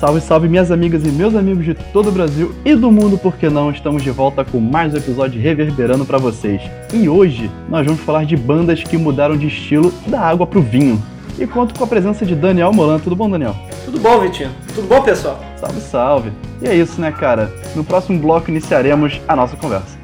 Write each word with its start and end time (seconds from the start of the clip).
Salve, 0.00 0.22
salve, 0.22 0.48
minhas 0.48 0.70
amigas 0.70 1.04
e 1.04 1.08
meus 1.08 1.34
amigos 1.34 1.62
de 1.62 1.74
todo 1.74 2.08
o 2.08 2.12
Brasil 2.12 2.54
e 2.64 2.74
do 2.74 2.90
mundo, 2.90 3.18
por 3.18 3.36
que 3.36 3.50
não? 3.50 3.70
Estamos 3.70 4.02
de 4.02 4.10
volta 4.10 4.42
com 4.42 4.58
mais 4.58 4.94
um 4.94 4.96
episódio 4.96 5.38
reverberando 5.38 6.06
para 6.06 6.16
vocês. 6.16 6.62
E 6.90 7.06
hoje 7.06 7.50
nós 7.68 7.84
vamos 7.84 8.00
falar 8.00 8.24
de 8.24 8.34
bandas 8.34 8.82
que 8.82 8.96
mudaram 8.96 9.36
de 9.36 9.48
estilo 9.48 9.92
da 10.06 10.22
água 10.22 10.46
pro 10.46 10.62
vinho. 10.62 10.98
E 11.38 11.46
conto 11.46 11.78
com 11.78 11.84
a 11.84 11.86
presença 11.86 12.24
de 12.24 12.34
Daniel 12.34 12.72
Molan. 12.72 12.98
Tudo 12.98 13.14
bom, 13.14 13.28
Daniel? 13.28 13.54
Tudo 13.84 14.00
bom, 14.00 14.20
Vitinho? 14.20 14.48
Tudo 14.74 14.88
bom, 14.88 15.02
pessoal? 15.02 15.38
Salve, 15.58 15.80
salve. 15.82 16.32
E 16.62 16.66
é 16.66 16.74
isso, 16.74 16.98
né, 16.98 17.12
cara? 17.12 17.52
No 17.76 17.84
próximo 17.84 18.18
bloco 18.18 18.50
iniciaremos 18.50 19.20
a 19.28 19.36
nossa 19.36 19.54
conversa. 19.54 19.99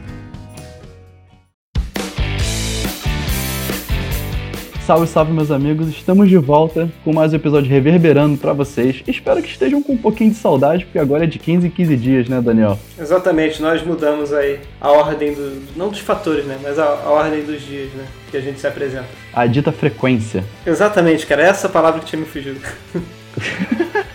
Salve, 4.87 5.09
salve, 5.09 5.33
meus 5.33 5.51
amigos. 5.51 5.89
Estamos 5.89 6.29
de 6.29 6.37
volta 6.37 6.89
com 7.03 7.13
mais 7.13 7.33
um 7.33 7.37
episódio 7.37 7.69
reverberando 7.69 8.39
para 8.39 8.53
vocês. 8.53 9.03
Espero 9.05 9.43
que 9.43 9.49
estejam 9.49 9.83
com 9.83 9.95
um 9.95 9.97
pouquinho 9.97 10.31
de 10.31 10.37
saudade, 10.37 10.85
porque 10.85 11.01
agora 11.01 11.25
é 11.25 11.27
de 11.27 11.41
15 11.41 11.67
em 11.67 11.71
15 11.71 11.97
dias, 11.97 12.29
né, 12.29 12.41
Daniel? 12.41 12.79
Exatamente, 12.97 13.61
nós 13.61 13.85
mudamos 13.85 14.33
aí 14.33 14.61
a 14.81 14.93
ordem 14.93 15.35
do. 15.35 15.61
não 15.75 15.89
dos 15.89 15.99
fatores, 15.99 16.45
né? 16.45 16.57
Mas 16.63 16.79
a, 16.79 16.85
a 16.85 17.11
ordem 17.11 17.43
dos 17.43 17.63
dias, 17.63 17.93
né? 17.95 18.05
Que 18.31 18.37
a 18.37 18.41
gente 18.41 18.61
se 18.61 18.67
apresenta. 18.69 19.09
A 19.35 19.45
dita 19.45 19.73
frequência. 19.73 20.45
Exatamente, 20.65 21.27
cara. 21.27 21.43
Essa 21.43 21.69
palavra 21.69 21.99
que 21.99 22.07
tinha 22.07 22.21
me 22.21 22.27
fugido. 22.27 22.61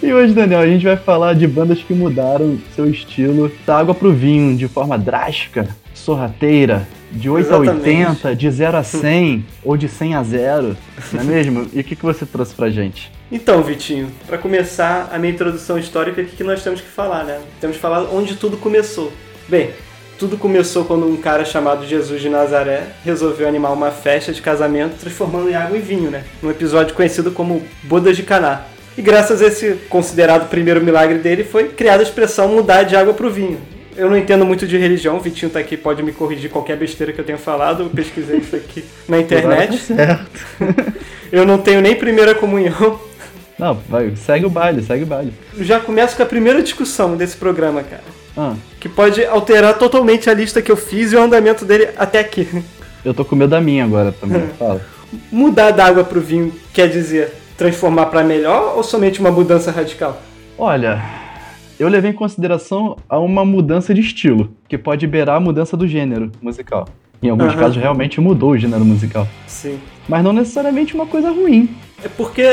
E 0.00 0.12
hoje, 0.14 0.32
Daniel, 0.32 0.60
a 0.60 0.66
gente 0.66 0.86
vai 0.86 0.96
falar 0.96 1.34
de 1.34 1.46
bandas 1.46 1.82
que 1.82 1.92
mudaram 1.92 2.58
seu 2.74 2.88
estilo 2.88 3.52
da 3.66 3.76
água 3.76 3.94
pro 3.94 4.10
vinho 4.10 4.56
de 4.56 4.66
forma 4.66 4.96
drástica, 4.96 5.68
sorrateira, 5.92 6.88
de 7.10 7.30
8 7.30 7.46
Exatamente. 7.46 8.26
a 8.26 8.28
80, 8.28 8.36
de 8.36 8.50
0 8.50 8.76
a 8.76 8.82
100 8.82 9.46
ou 9.64 9.76
de 9.76 9.88
100 9.88 10.14
a 10.14 10.22
0, 10.22 10.76
não 11.12 11.20
é 11.20 11.24
mesmo? 11.24 11.66
E 11.72 11.80
o 11.80 11.84
que, 11.84 11.96
que 11.96 12.04
você 12.04 12.26
trouxe 12.26 12.54
pra 12.54 12.70
gente? 12.70 13.10
Então, 13.30 13.62
Vitinho, 13.62 14.10
para 14.26 14.38
começar 14.38 15.10
a 15.12 15.18
minha 15.18 15.32
introdução 15.32 15.78
histórica, 15.78 16.22
o 16.22 16.24
que 16.24 16.36
que 16.36 16.44
nós 16.44 16.62
temos 16.62 16.80
que 16.80 16.88
falar, 16.88 17.24
né? 17.24 17.38
Temos 17.60 17.76
que 17.76 17.82
falar 17.82 18.02
onde 18.12 18.36
tudo 18.36 18.56
começou. 18.56 19.12
Bem, 19.46 19.70
tudo 20.18 20.36
começou 20.36 20.84
quando 20.84 21.06
um 21.06 21.16
cara 21.16 21.44
chamado 21.44 21.86
Jesus 21.86 22.20
de 22.20 22.28
Nazaré 22.28 22.88
resolveu 23.04 23.46
animar 23.46 23.72
uma 23.72 23.90
festa 23.90 24.32
de 24.32 24.42
casamento 24.42 24.98
transformando 24.98 25.48
em 25.48 25.54
água 25.54 25.76
e 25.76 25.80
vinho, 25.80 26.10
né? 26.10 26.24
Num 26.42 26.50
episódio 26.50 26.94
conhecido 26.94 27.30
como 27.30 27.62
Bodas 27.84 28.16
de 28.16 28.22
Caná. 28.22 28.62
E 28.96 29.02
graças 29.02 29.40
a 29.40 29.46
esse 29.46 29.74
considerado 29.88 30.48
primeiro 30.48 30.82
milagre 30.82 31.18
dele, 31.18 31.44
foi 31.44 31.68
criada 31.68 32.02
a 32.02 32.02
expressão 32.02 32.48
mudar 32.48 32.82
de 32.82 32.96
água 32.96 33.14
para 33.14 33.26
o 33.28 33.30
vinho. 33.30 33.60
Eu 33.98 34.08
não 34.08 34.16
entendo 34.16 34.46
muito 34.46 34.64
de 34.64 34.78
religião, 34.78 35.16
o 35.16 35.20
Vitinho 35.20 35.50
tá 35.50 35.58
aqui, 35.58 35.76
pode 35.76 36.04
me 36.04 36.12
corrigir 36.12 36.48
qualquer 36.48 36.76
besteira 36.76 37.12
que 37.12 37.20
eu 37.20 37.24
tenha 37.24 37.36
falado, 37.36 37.82
eu 37.82 37.90
pesquisei 37.90 38.38
isso 38.38 38.54
aqui 38.54 38.84
na 39.08 39.18
internet. 39.18 39.76
Tá 39.76 39.94
certo. 39.96 40.46
Eu 41.32 41.44
não 41.44 41.58
tenho 41.58 41.82
nem 41.82 41.94
primeira 41.94 42.34
comunhão. 42.34 42.98
Não, 43.58 43.74
vai, 43.88 44.14
segue 44.16 44.46
o 44.46 44.50
baile, 44.50 44.82
segue 44.82 45.02
o 45.02 45.06
baile. 45.06 45.34
Já 45.58 45.80
começo 45.80 46.16
com 46.16 46.22
a 46.22 46.26
primeira 46.26 46.62
discussão 46.62 47.16
desse 47.16 47.36
programa, 47.36 47.82
cara. 47.82 48.04
Ah, 48.36 48.54
Que 48.78 48.88
pode 48.88 49.24
alterar 49.26 49.76
totalmente 49.76 50.30
a 50.30 50.34
lista 50.34 50.62
que 50.62 50.70
eu 50.70 50.76
fiz 50.76 51.12
e 51.12 51.16
o 51.16 51.20
andamento 51.20 51.64
dele 51.64 51.88
até 51.98 52.20
aqui. 52.20 52.48
eu 53.04 53.12
tô 53.12 53.24
com 53.24 53.34
medo 53.34 53.50
da 53.50 53.60
minha 53.60 53.84
agora 53.84 54.12
também, 54.12 54.48
fala. 54.56 54.80
Mudar 55.30 55.72
da 55.72 55.84
água 55.84 56.04
pro 56.04 56.20
vinho 56.20 56.54
quer 56.72 56.88
dizer 56.88 57.32
transformar 57.56 58.06
para 58.06 58.22
melhor 58.22 58.74
ou 58.76 58.84
somente 58.84 59.18
uma 59.18 59.32
mudança 59.32 59.72
radical? 59.72 60.22
Olha, 60.56 61.02
eu 61.78 61.88
levei 61.88 62.10
em 62.10 62.14
consideração 62.14 62.96
a 63.08 63.18
uma 63.18 63.44
mudança 63.44 63.94
de 63.94 64.00
estilo, 64.00 64.52
que 64.68 64.76
pode 64.76 65.06
beirar 65.06 65.36
a 65.36 65.40
mudança 65.40 65.76
do 65.76 65.86
gênero 65.86 66.32
musical. 66.42 66.88
Em 67.22 67.30
alguns 67.30 67.52
Aham. 67.52 67.58
casos 67.58 67.76
realmente 67.76 68.20
mudou 68.20 68.50
o 68.50 68.58
gênero 68.58 68.84
musical. 68.84 69.26
Sim. 69.46 69.78
Mas 70.08 70.22
não 70.22 70.32
necessariamente 70.32 70.94
uma 70.94 71.06
coisa 71.06 71.30
ruim. 71.30 71.68
É 72.02 72.08
porque 72.08 72.44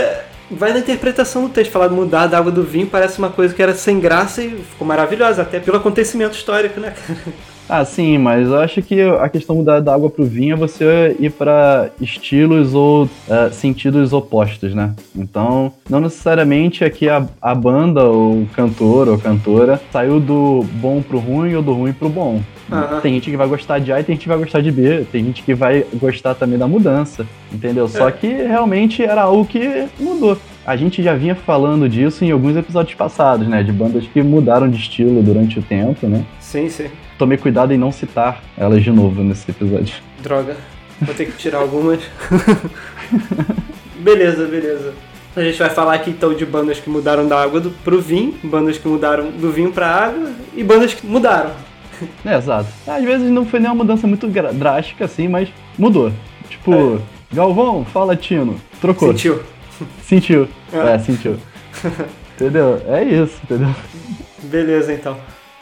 vai 0.49 0.73
na 0.73 0.79
interpretação 0.79 1.43
do 1.43 1.49
texto. 1.49 1.71
Falar 1.71 1.87
de 1.87 1.93
mudar 1.93 2.27
da 2.27 2.37
água 2.37 2.51
do 2.51 2.63
vinho 2.63 2.87
parece 2.87 3.19
uma 3.19 3.29
coisa 3.29 3.53
que 3.53 3.61
era 3.61 3.73
sem 3.73 3.99
graça 3.99 4.43
e 4.43 4.49
ficou 4.49 4.87
maravilhosa, 4.87 5.41
até 5.41 5.59
pelo 5.59 5.77
acontecimento 5.77 6.35
histórico, 6.35 6.79
né, 6.79 6.91
cara? 6.91 7.19
Ah, 7.67 7.83
sim, 7.83 8.17
mas 8.19 8.47
eu 8.47 8.59
acho 8.59 8.81
que 8.83 9.01
a 9.01 9.27
questão 9.27 9.63
da, 9.63 9.79
da 9.79 9.93
água 9.95 10.09
pro 10.09 10.23
vinho 10.23 10.53
é 10.53 10.57
você 10.57 11.15
ir 11.19 11.31
pra 11.31 11.89
estilos 11.99 12.75
ou 12.75 13.09
eh, 13.27 13.49
sentidos 13.51 14.13
opostos, 14.13 14.75
né? 14.75 14.93
Então, 15.15 15.73
não 15.89 15.99
necessariamente 15.99 16.83
aqui 16.83 17.09
a, 17.09 17.25
a 17.41 17.55
banda, 17.55 18.03
ou 18.03 18.41
o 18.43 18.47
cantor 18.55 19.07
ou 19.09 19.17
cantora, 19.17 19.81
saiu 19.91 20.19
do 20.19 20.63
bom 20.73 21.01
pro 21.01 21.17
ruim 21.17 21.55
ou 21.55 21.63
do 21.63 21.73
ruim 21.73 21.91
pro 21.91 22.07
bom. 22.07 22.39
Aham. 22.71 22.99
Tem 23.01 23.13
gente 23.15 23.31
que 23.31 23.37
vai 23.37 23.47
gostar 23.47 23.79
de 23.79 23.91
A 23.91 23.99
e 23.99 24.03
tem 24.03 24.15
gente 24.15 24.23
que 24.23 24.29
vai 24.29 24.37
gostar 24.37 24.61
de 24.61 24.71
B, 24.71 25.03
tem 25.11 25.23
gente 25.23 25.41
que 25.41 25.53
vai 25.55 25.85
gostar 25.95 26.35
também 26.35 26.57
da 26.59 26.67
mudança, 26.67 27.25
entendeu? 27.51 27.87
Só 27.87 28.09
É. 28.09 28.11
que 28.11 28.27
realmente 28.27 29.03
era 29.03 29.23
algo 29.23 29.43
que 29.45 29.85
mudou. 29.99 30.37
A 30.65 30.75
gente 30.75 31.01
já 31.03 31.13
vinha 31.15 31.35
falando 31.35 31.87
disso 31.89 32.25
em 32.25 32.31
alguns 32.31 32.55
episódios 32.55 32.95
passados, 32.95 33.47
né? 33.47 33.61
De 33.63 33.71
bandas 33.71 34.05
que 34.05 34.21
mudaram 34.21 34.69
de 34.69 34.77
estilo 34.77 35.21
durante 35.21 35.59
o 35.59 35.61
tempo, 35.63 36.07
né? 36.07 36.23
Sim, 36.39 36.69
sim. 36.69 36.87
Tomei 37.17 37.37
cuidado 37.37 37.73
em 37.73 37.77
não 37.77 37.91
citar 37.91 38.43
elas 38.57 38.83
de 38.83 38.91
novo 38.91 39.23
nesse 39.23 39.49
episódio. 39.49 39.95
Droga. 40.21 40.57
Vou 41.01 41.13
ter 41.13 41.25
que 41.25 41.37
tirar 41.37 41.59
algumas. 41.59 42.01
beleza, 43.99 44.45
beleza. 44.45 44.93
A 45.35 45.41
gente 45.41 45.59
vai 45.59 45.69
falar 45.69 45.95
aqui 45.95 46.11
então 46.11 46.33
de 46.33 46.45
bandas 46.45 46.79
que 46.79 46.89
mudaram 46.89 47.27
da 47.27 47.41
água 47.41 47.59
do, 47.59 47.69
pro 47.69 47.99
vinho, 48.01 48.33
bandas 48.43 48.77
que 48.77 48.87
mudaram 48.87 49.31
do 49.31 49.51
vinho 49.51 49.71
pra 49.71 49.87
água 49.87 50.31
e 50.55 50.63
bandas 50.63 50.93
que 50.93 51.05
mudaram. 51.05 51.51
É, 52.25 52.35
exato. 52.35 52.67
Às 52.87 53.03
vezes 53.03 53.29
não 53.29 53.45
foi 53.45 53.59
nem 53.59 53.69
uma 53.69 53.75
mudança 53.75 54.07
muito 54.07 54.27
drástica 54.27 55.05
assim, 55.05 55.27
mas 55.27 55.49
mudou. 55.77 56.11
Tipo, 56.49 57.01
Galvão, 57.31 57.83
fala 57.85 58.15
Tino. 58.15 58.59
Trocou. 58.79 59.09
Sentiu? 59.09 59.41
Sentiu. 60.03 60.47
É. 60.73 60.95
É, 60.95 60.99
sentiu. 60.99 61.37
entendeu? 62.35 62.81
É 62.87 63.01
isso, 63.03 63.39
entendeu? 63.43 63.73
Beleza 64.43 64.91
então. 64.93 65.15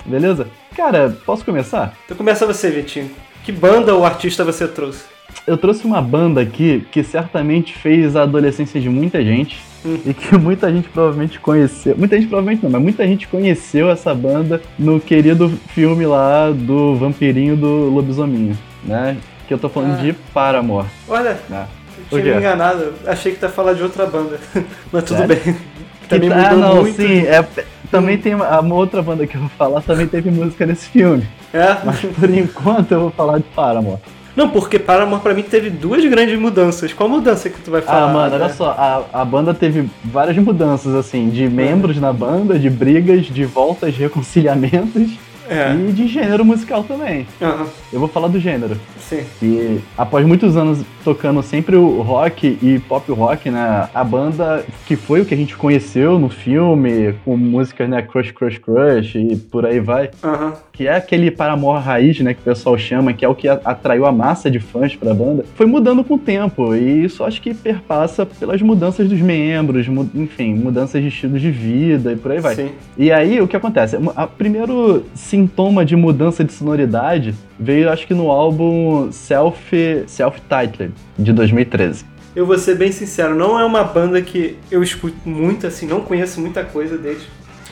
Beleza? 0.06 0.48
Cara, 0.76 1.16
posso 1.26 1.46
começar? 1.46 1.94
Então 2.06 2.18
começa 2.18 2.46
você, 2.46 2.70
Vitinho. 2.70 3.10
Que 3.44 3.52
banda 3.52 3.94
ou 3.94 4.06
artista 4.06 4.44
você 4.44 4.68
trouxe? 4.68 5.04
Eu 5.48 5.58
trouxe 5.58 5.86
uma 5.86 6.02
banda 6.02 6.42
aqui 6.42 6.86
que 6.92 7.04
certamente 7.04 7.74
fez 7.74 8.16
a 8.16 8.24
adolescência 8.24 8.80
de 8.80 8.90
muita 8.90 9.24
gente 9.24 9.62
Hum. 9.86 10.00
e 10.06 10.14
que 10.14 10.38
muita 10.38 10.72
gente 10.72 10.88
provavelmente 10.88 11.40
conheceu. 11.40 11.96
Muita 11.98 12.16
gente 12.16 12.28
provavelmente 12.28 12.64
não, 12.64 12.70
mas 12.72 12.82
muita 12.82 13.06
gente 13.06 13.28
conheceu 13.28 13.90
essa 13.90 14.14
banda 14.16 14.62
no 14.80 14.98
querido 15.00 15.50
filme 15.74 16.06
lá 16.06 16.52
do 16.52 16.96
Vampirinho 16.96 17.58
do 17.58 17.90
Lobisominho, 17.90 18.58
né? 18.84 19.18
Que 19.46 19.54
eu 19.54 19.58
tô 19.58 19.68
falando 19.68 19.96
Ah. 20.00 20.02
de 20.02 20.14
Paramore. 20.34 20.88
Olha, 21.08 21.38
Né? 21.50 21.66
eu 22.12 22.22
tinha 22.22 22.34
me 22.36 22.40
enganado. 22.40 22.94
Achei 23.06 23.34
que 23.34 23.44
ia 23.44 23.50
falar 23.50 23.74
de 23.74 23.84
outra 23.84 24.06
banda. 24.06 24.40
Mas 24.92 25.04
tudo 25.04 25.18
Sério? 25.18 25.36
bem. 25.44 25.56
Também 26.08 26.30
tá- 26.30 26.36
mudou 26.36 26.50
ah, 26.52 26.56
não, 26.76 26.82
muito. 26.84 26.96
sim, 27.02 27.26
é, 27.26 27.46
também 27.94 28.18
tem 28.18 28.34
uma, 28.34 28.60
uma 28.60 28.74
outra 28.74 29.04
banda 29.04 29.28
que 29.28 29.36
eu 29.36 29.42
vou 29.42 29.50
falar, 29.50 29.80
também 29.82 30.08
teve 30.08 30.32
música 30.32 30.66
nesse 30.66 30.88
filme. 30.90 31.24
É? 31.54 31.78
Mas 31.86 32.00
por 32.00 32.28
enquanto 32.28 32.92
eu 32.92 33.02
vou 33.02 33.12
falar 33.12 33.38
de 33.38 33.44
Paramore. 33.56 34.00
Não, 34.36 34.50
porque 34.50 34.80
Paramore 34.80 35.22
pra 35.22 35.32
mim 35.36 35.44
teve 35.44 35.70
duas 35.70 36.04
grandes 36.04 36.40
mudanças. 36.40 36.92
Qual 36.92 37.08
mudança 37.08 37.52
que 37.52 37.62
tu 37.62 37.70
vai 37.70 37.84
falar? 37.84 38.10
Ah, 38.10 38.14
mano, 38.14 38.34
olha 38.34 38.48
né? 38.48 38.54
só, 38.54 38.72
a, 38.72 39.22
a 39.22 39.24
banda 39.24 39.54
teve 39.54 39.88
várias 40.04 40.36
mudanças, 40.38 40.96
assim, 40.96 41.30
de 41.30 41.48
membros 41.48 41.98
na 41.98 42.12
banda, 42.12 42.58
de 42.58 42.68
brigas, 42.68 43.28
de 43.28 43.46
voltas, 43.46 43.94
de 43.94 44.02
reconciliamentos 44.02 45.12
É. 45.48 45.76
e 45.76 45.92
de 45.92 46.08
gênero 46.08 46.44
musical 46.44 46.84
também. 46.84 47.28
Aham, 47.40 47.68
Eu 47.94 48.00
vou 48.00 48.10
falar 48.10 48.28
do 48.28 48.40
gênero. 48.40 48.76
sim. 49.00 49.22
E 49.42 49.80
após 49.98 50.26
muitos 50.26 50.58
anos 50.58 50.80
tocando 51.04 51.44
sempre 51.44 51.76
o 51.76 52.02
rock 52.02 52.58
e 52.62 52.80
pop 52.88 53.12
rock, 53.12 53.50
né? 53.52 53.88
A 53.94 54.04
banda 54.04 54.66
que 54.88 54.96
foi 54.96 55.22
o 55.22 55.26
que 55.26 55.34
a 55.34 55.38
gente 55.38 55.56
conheceu 55.56 56.18
no 56.18 56.30
filme, 56.30 57.14
com 57.24 57.38
músicas, 57.38 57.88
né? 57.90 58.02
Crush, 58.02 58.32
Crush, 58.32 58.58
Crush 58.58 59.16
e 59.16 59.36
por 59.36 59.66
aí 59.66 59.80
vai. 59.80 60.10
Aham. 60.24 60.54
Que 60.72 60.88
é 60.88 60.96
aquele 60.96 61.30
Paramore 61.30 61.84
raiz, 61.84 62.20
né? 62.22 62.34
Que 62.34 62.40
o 62.42 62.44
pessoal 62.44 62.78
chama, 62.78 63.14
que 63.14 63.24
é 63.24 63.28
o 63.28 63.36
que 63.36 63.48
atraiu 63.48 64.06
a 64.08 64.12
massa 64.12 64.50
de 64.50 64.60
fãs 64.60 64.96
pra 64.96 65.14
banda. 65.14 65.46
Foi 65.56 65.66
mudando 65.68 66.04
com 66.04 66.16
o 66.16 66.20
tempo. 66.20 66.74
E 66.74 67.04
isso 67.06 67.24
acho 67.24 67.40
que 67.42 67.54
perpassa 67.54 68.26
pelas 68.26 68.62
mudanças 68.62 69.08
dos 69.08 69.20
membros, 69.22 69.88
mu- 69.88 70.10
enfim, 70.16 70.54
mudanças 70.56 71.00
de 71.02 71.10
estilos 71.10 71.40
de 71.42 71.52
vida 71.52 72.12
e 72.12 72.16
por 72.16 72.32
aí 72.32 72.40
vai. 72.40 72.56
Sim. 72.56 72.70
E 72.98 73.12
aí, 73.12 73.40
o 73.40 73.48
que 73.48 73.56
acontece? 73.56 73.96
O 73.98 74.28
primeiro 74.38 75.06
sintoma 75.14 75.86
de 75.86 75.96
mudança 75.96 76.44
de 76.44 76.52
sonoridade 76.54 77.36
veio, 77.60 77.90
acho 77.90 78.08
que 78.08 78.14
no 78.14 78.32
álbum 78.32 79.12
Self, 79.12 80.04
Self-Titled, 80.08 80.94
de 81.18 81.34
2013. 81.34 82.06
Eu 82.36 82.46
vou 82.46 82.58
ser 82.58 82.76
bem 82.76 82.92
sincero, 82.92 83.36
não 83.36 83.60
é 83.60 83.64
uma 83.64 83.84
banda 83.84 84.22
que 84.22 84.58
eu 84.72 84.82
escuto 84.82 85.18
muito, 85.24 85.68
assim, 85.68 85.86
não 85.86 86.02
conheço 86.02 86.42
muita 86.42 86.64
coisa 86.64 86.98
deles. 86.98 87.24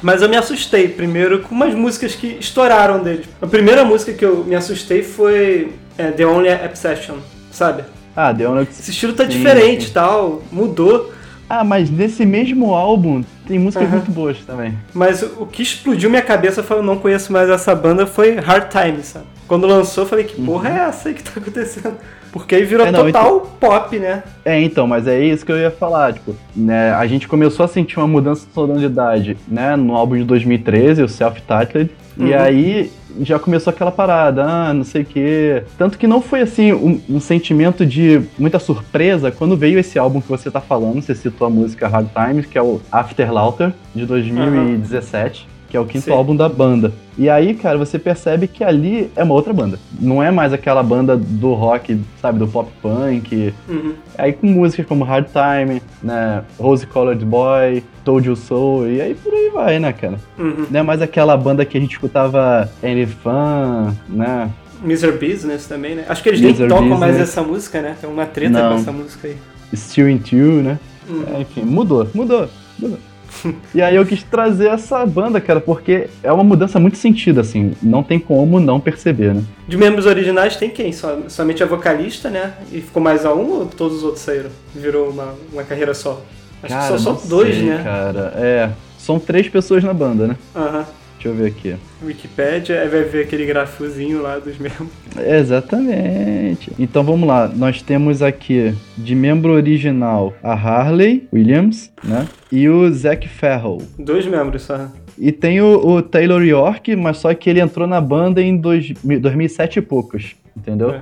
Mas 0.01 0.21
eu 0.21 0.29
me 0.29 0.35
assustei 0.35 0.87
primeiro 0.87 1.39
com 1.41 1.53
umas 1.53 1.73
músicas 1.73 2.15
que 2.15 2.37
estouraram 2.39 3.03
deles. 3.03 3.25
A 3.41 3.47
primeira 3.47 3.85
música 3.85 4.13
que 4.13 4.25
eu 4.25 4.43
me 4.43 4.55
assustei 4.55 5.03
foi 5.03 5.73
é, 5.97 6.11
The 6.11 6.25
Only 6.25 6.49
Obsession, 6.49 7.17
sabe? 7.51 7.83
Ah, 8.15 8.33
The 8.33 8.47
Onyx. 8.47 8.79
Esse 8.79 8.91
estilo 8.91 9.13
tá 9.13 9.23
Sim, 9.23 9.29
diferente 9.29 9.85
sim. 9.85 9.93
tal, 9.93 10.41
mudou. 10.51 11.11
Ah, 11.53 11.65
mas 11.65 11.89
nesse 11.89 12.25
mesmo 12.25 12.73
álbum 12.73 13.25
tem 13.45 13.59
músicas 13.59 13.85
Aham. 13.85 13.97
muito 13.97 14.09
boas 14.09 14.37
também. 14.39 14.73
Mas 14.93 15.21
o 15.21 15.45
que 15.45 15.61
explodiu 15.61 16.09
minha 16.09 16.21
cabeça 16.21 16.63
foi 16.63 16.77
eu 16.77 16.81
não 16.81 16.97
conheço 16.97 17.33
mais 17.33 17.49
essa 17.49 17.75
banda 17.75 18.07
foi 18.07 18.35
Hard 18.35 18.69
Times, 18.69 19.07
sabe? 19.07 19.25
Quando 19.49 19.67
lançou, 19.67 20.05
eu 20.05 20.07
falei, 20.07 20.23
que 20.23 20.41
porra 20.41 20.69
é 20.69 20.87
essa 20.87 21.09
aí 21.09 21.13
que 21.13 21.21
tá 21.21 21.33
acontecendo? 21.35 21.97
Porque 22.31 22.55
aí 22.55 22.63
virou 22.63 22.87
É, 22.87 22.91
não, 22.91 23.03
total 23.03 23.41
pop, 23.59 23.99
né? 23.99 24.23
É, 24.45 24.61
então, 24.61 24.87
mas 24.87 25.05
é 25.05 25.19
isso 25.21 25.45
que 25.45 25.51
eu 25.51 25.57
ia 25.57 25.69
falar, 25.69 26.13
tipo, 26.13 26.33
né, 26.55 26.93
a 26.93 27.05
gente 27.05 27.27
começou 27.27 27.65
a 27.65 27.67
sentir 27.67 27.99
uma 27.99 28.07
mudança 28.07 28.47
de 28.47 28.53
sonoridade, 28.53 29.35
né, 29.45 29.75
no 29.75 29.93
álbum 29.93 30.15
de 30.15 30.23
2013, 30.23 31.03
o 31.03 31.09
Self-Titled, 31.09 31.91
Uhum. 32.21 32.27
e 32.27 32.33
aí 32.33 32.91
já 33.21 33.37
começou 33.37 33.71
aquela 33.71 33.91
parada, 33.91 34.43
ah, 34.43 34.73
não 34.73 34.83
sei 34.83 35.01
o 35.01 35.05
quê. 35.05 35.63
Tanto 35.77 35.97
que 35.97 36.07
não 36.07 36.21
foi, 36.21 36.41
assim, 36.41 36.71
um, 36.71 37.01
um 37.09 37.19
sentimento 37.19 37.85
de 37.85 38.21
muita 38.37 38.59
surpresa 38.59 39.31
quando 39.31 39.57
veio 39.57 39.79
esse 39.79 39.99
álbum 39.99 40.21
que 40.21 40.29
você 40.29 40.49
tá 40.49 40.61
falando, 40.61 41.01
você 41.01 41.13
citou 41.13 41.47
a 41.47 41.49
música 41.49 41.87
Hard 41.87 42.07
Times, 42.13 42.45
que 42.45 42.57
é 42.57 42.61
o 42.61 42.79
After 42.91 43.31
Laughter, 43.31 43.73
de 43.93 44.05
2017. 44.05 45.50
Que 45.71 45.77
é 45.77 45.79
o 45.79 45.85
quinto 45.85 46.03
Sim. 46.03 46.11
álbum 46.11 46.35
da 46.35 46.49
banda. 46.49 46.91
E 47.17 47.29
aí, 47.29 47.53
cara, 47.53 47.77
você 47.77 47.97
percebe 47.97 48.45
que 48.45 48.61
ali 48.61 49.09
é 49.15 49.23
uma 49.23 49.33
outra 49.33 49.53
banda. 49.53 49.79
Não 49.97 50.21
é 50.21 50.29
mais 50.29 50.51
aquela 50.51 50.83
banda 50.83 51.15
do 51.15 51.53
rock, 51.53 51.97
sabe, 52.21 52.39
do 52.39 52.45
pop 52.45 52.69
punk, 52.81 53.53
Uhum. 53.69 53.93
Aí 54.17 54.33
com 54.33 54.47
músicas 54.47 54.85
como 54.85 55.05
Hard 55.05 55.27
Time, 55.27 55.81
né, 56.03 56.43
Rose 56.59 56.85
Colored 56.85 57.23
Boy, 57.23 57.83
Told 58.03 58.27
You 58.27 58.35
So, 58.35 58.85
e 58.85 58.99
aí 59.01 59.15
por 59.15 59.33
aí 59.33 59.49
vai, 59.49 59.79
né, 59.79 59.93
cara? 59.93 60.17
Uhum. 60.37 60.65
Não 60.69 60.79
é 60.81 60.83
mais 60.83 61.01
aquela 61.01 61.37
banda 61.37 61.63
que 61.63 61.77
a 61.77 61.81
gente 61.81 61.93
escutava 61.93 62.69
Any 62.83 63.05
Fun, 63.05 63.93
né? 64.09 64.49
Mr. 64.83 65.13
Business 65.13 65.67
também, 65.67 65.95
né? 65.95 66.05
Acho 66.09 66.21
que 66.21 66.27
eles 66.29 66.41
nem 66.41 66.49
Mr. 66.49 66.67
tocam 66.67 66.97
mais 66.97 67.13
Business. 67.13 67.29
essa 67.29 67.41
música, 67.43 67.81
né? 67.81 67.95
Tem 68.01 68.09
uma 68.09 68.25
treta 68.25 68.61
Não. 68.61 68.73
com 68.73 68.81
essa 68.81 68.91
música 68.91 69.27
aí. 69.29 69.37
Still 69.73 70.09
in 70.09 70.17
Two, 70.17 70.61
né? 70.63 70.77
Uhum. 71.09 71.23
É, 71.33 71.41
enfim, 71.41 71.61
mudou, 71.61 72.07
mudou, 72.13 72.49
mudou. 72.77 72.97
e 73.73 73.81
aí 73.81 73.95
eu 73.95 74.05
quis 74.05 74.23
trazer 74.23 74.67
essa 74.67 75.05
banda, 75.05 75.39
cara, 75.39 75.59
porque 75.59 76.07
é 76.23 76.31
uma 76.31 76.43
mudança 76.43 76.79
muito 76.79 76.97
sentido, 76.97 77.39
assim, 77.39 77.73
não 77.81 78.03
tem 78.03 78.19
como 78.19 78.59
não 78.59 78.79
perceber, 78.79 79.33
né? 79.33 79.43
De 79.67 79.77
membros 79.77 80.05
originais 80.05 80.55
tem 80.55 80.69
quem? 80.69 80.91
Só, 80.91 81.17
somente 81.27 81.63
a 81.63 81.65
vocalista, 81.65 82.29
né? 82.29 82.53
E 82.71 82.81
ficou 82.81 83.01
mais 83.01 83.25
a 83.25 83.33
um 83.33 83.49
ou 83.51 83.65
todos 83.65 83.97
os 83.97 84.03
outros 84.03 84.23
saíram? 84.23 84.49
Virou 84.75 85.09
uma, 85.09 85.35
uma 85.51 85.63
carreira 85.63 85.93
só? 85.93 86.21
Acho 86.63 86.73
cara, 86.73 86.93
que 86.93 86.99
são 86.99 87.17
só 87.17 87.27
dois, 87.27 87.55
sei, 87.55 87.65
né? 87.65 87.81
cara, 87.83 88.33
é. 88.35 88.69
São 88.97 89.19
três 89.19 89.49
pessoas 89.49 89.83
na 89.83 89.93
banda, 89.93 90.27
né? 90.27 90.35
Aham. 90.55 90.85
Deixa 91.21 91.27
eu 91.29 91.35
ver 91.35 91.49
aqui. 91.49 91.75
Wikipedia, 92.03 92.81
aí 92.81 92.89
vai 92.89 93.03
ver 93.03 93.25
aquele 93.25 93.45
grafozinho 93.45 94.23
lá 94.23 94.39
dos 94.39 94.57
membros. 94.57 94.89
Exatamente. 95.15 96.71
Então 96.79 97.03
vamos 97.03 97.27
lá. 97.27 97.47
Nós 97.47 97.79
temos 97.83 98.23
aqui 98.23 98.73
de 98.97 99.13
membro 99.13 99.51
original 99.51 100.33
a 100.41 100.53
Harley 100.53 101.27
Williams, 101.31 101.93
né? 102.03 102.27
E 102.51 102.67
o 102.67 102.91
Zac 102.91 103.29
Farrell. 103.29 103.83
Dois 103.99 104.25
membros 104.25 104.63
só. 104.63 104.87
E 105.15 105.31
tem 105.31 105.61
o, 105.61 105.85
o 105.85 106.01
Taylor 106.01 106.43
York, 106.43 106.95
mas 106.95 107.17
só 107.17 107.31
que 107.35 107.51
ele 107.51 107.59
entrou 107.59 107.85
na 107.85 108.01
banda 108.01 108.41
em 108.41 108.57
dois, 108.57 108.91
2007 109.03 109.77
e 109.77 109.81
poucos, 109.83 110.35
entendeu? 110.57 110.89
É. 110.89 111.01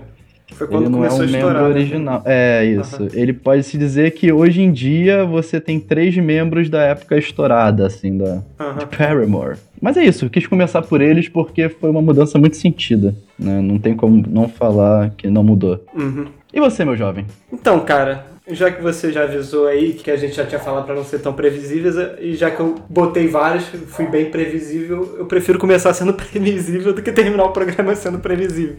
Foi 0.53 0.67
quando 0.67 0.83
Ele 0.83 0.89
não 0.89 1.03
é 1.05 1.07
começou 1.07 1.25
um 1.25 1.29
a 1.29 1.31
membro 1.31 1.53
né? 1.53 1.61
original. 1.61 2.21
É, 2.25 2.65
isso. 2.65 3.03
Aham. 3.03 3.09
Ele 3.13 3.33
pode 3.33 3.63
se 3.63 3.77
dizer 3.77 4.11
que 4.11 4.31
hoje 4.31 4.61
em 4.61 4.71
dia 4.71 5.25
você 5.25 5.59
tem 5.59 5.79
três 5.79 6.15
membros 6.17 6.69
da 6.69 6.81
época 6.81 7.17
estourada, 7.17 7.85
assim, 7.85 8.17
da 8.17 8.43
Aham. 8.59 8.87
Paramore. 8.97 9.57
Mas 9.81 9.95
é 9.97 10.03
isso, 10.03 10.29
quis 10.29 10.45
começar 10.45 10.81
por 10.81 11.01
eles 11.01 11.29
porque 11.29 11.69
foi 11.69 11.89
uma 11.89 12.01
mudança 12.01 12.37
muito 12.37 12.57
sentida, 12.57 13.15
né? 13.37 13.61
Não 13.61 13.77
tem 13.79 13.95
como 13.95 14.23
não 14.27 14.49
falar 14.49 15.11
que 15.11 15.29
não 15.29 15.43
mudou. 15.43 15.83
Uhum. 15.95 16.25
E 16.53 16.59
você, 16.59 16.83
meu 16.83 16.97
jovem? 16.97 17.25
Então, 17.53 17.79
cara, 17.81 18.25
já 18.51 18.71
que 18.71 18.81
você 18.81 19.11
já 19.11 19.23
avisou 19.23 19.67
aí 19.67 19.93
que 19.93 20.09
a 20.09 20.15
gente 20.15 20.35
já 20.35 20.45
tinha 20.45 20.59
falado 20.59 20.85
pra 20.85 20.95
não 20.95 21.03
ser 21.03 21.19
tão 21.19 21.33
previsíveis, 21.33 21.95
e 22.19 22.33
já 22.33 22.51
que 22.51 22.59
eu 22.59 22.75
botei 22.89 23.27
vários, 23.27 23.65
fui 23.87 24.05
bem 24.05 24.25
previsível, 24.25 25.15
eu 25.17 25.25
prefiro 25.25 25.59
começar 25.59 25.93
sendo 25.93 26.13
previsível 26.15 26.93
do 26.93 27.01
que 27.01 27.11
terminar 27.11 27.45
o 27.45 27.51
programa 27.51 27.95
sendo 27.95 28.19
previsível. 28.19 28.77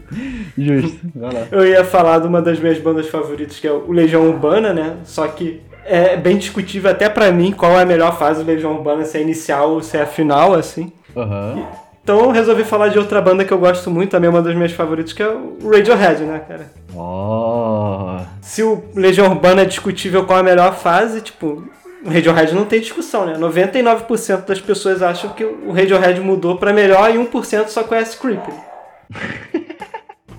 Justo, 0.57 0.99
vai 1.15 1.33
lá. 1.33 1.47
Eu 1.51 1.65
ia 1.65 1.83
falar 1.83 2.19
de 2.19 2.27
uma 2.27 2.41
das 2.41 2.59
minhas 2.59 2.79
bandas 2.79 3.07
favoritas, 3.07 3.59
que 3.59 3.67
é 3.67 3.71
o 3.71 3.91
Legião 3.91 4.27
Urbana, 4.27 4.73
né? 4.73 4.97
Só 5.03 5.27
que 5.27 5.61
é 5.85 6.15
bem 6.15 6.37
discutível 6.37 6.91
até 6.91 7.09
pra 7.09 7.31
mim 7.31 7.51
qual 7.51 7.71
é 7.73 7.81
a 7.81 7.85
melhor 7.85 8.17
fase 8.17 8.43
do 8.43 8.47
Legião 8.47 8.73
Urbana, 8.73 9.03
se 9.03 9.17
é 9.17 9.19
a 9.19 9.23
inicial 9.23 9.71
ou 9.71 9.81
se 9.81 9.97
é 9.97 10.01
a 10.01 10.05
final, 10.05 10.53
assim. 10.53 10.91
Aham. 11.15 11.65
Então 12.03 12.19
eu 12.19 12.31
resolvi 12.31 12.63
falar 12.63 12.87
de 12.87 12.97
outra 12.97 13.21
banda 13.21 13.45
que 13.45 13.53
eu 13.53 13.59
gosto 13.59 13.91
muito, 13.91 14.11
também 14.11 14.27
é 14.27 14.31
uma 14.31 14.41
das 14.41 14.55
minhas 14.55 14.71
favoritas, 14.71 15.13
que 15.13 15.21
é 15.21 15.29
o 15.29 15.57
Radiohead, 15.71 16.23
né, 16.23 16.41
cara? 16.47 16.71
Oh. 16.95 18.17
Se 18.41 18.63
o 18.63 18.83
Legião 18.95 19.27
Urbana 19.27 19.61
é 19.61 19.65
discutível 19.65 20.25
qual 20.25 20.39
a 20.39 20.43
melhor 20.43 20.75
fase, 20.75 21.21
tipo, 21.21 21.63
o 22.03 22.09
Radiohead 22.09 22.55
não 22.55 22.65
tem 22.65 22.79
discussão, 22.79 23.25
né? 23.25 23.37
99% 23.37 24.45
das 24.45 24.59
pessoas 24.59 25.03
acham 25.03 25.31
que 25.31 25.43
o 25.43 25.71
Radiohead 25.71 26.19
mudou 26.19 26.57
pra 26.57 26.73
melhor 26.73 27.13
e 27.13 27.19
1% 27.19 27.67
só 27.67 27.83
conhece 27.83 28.17
Creep. 28.17 28.41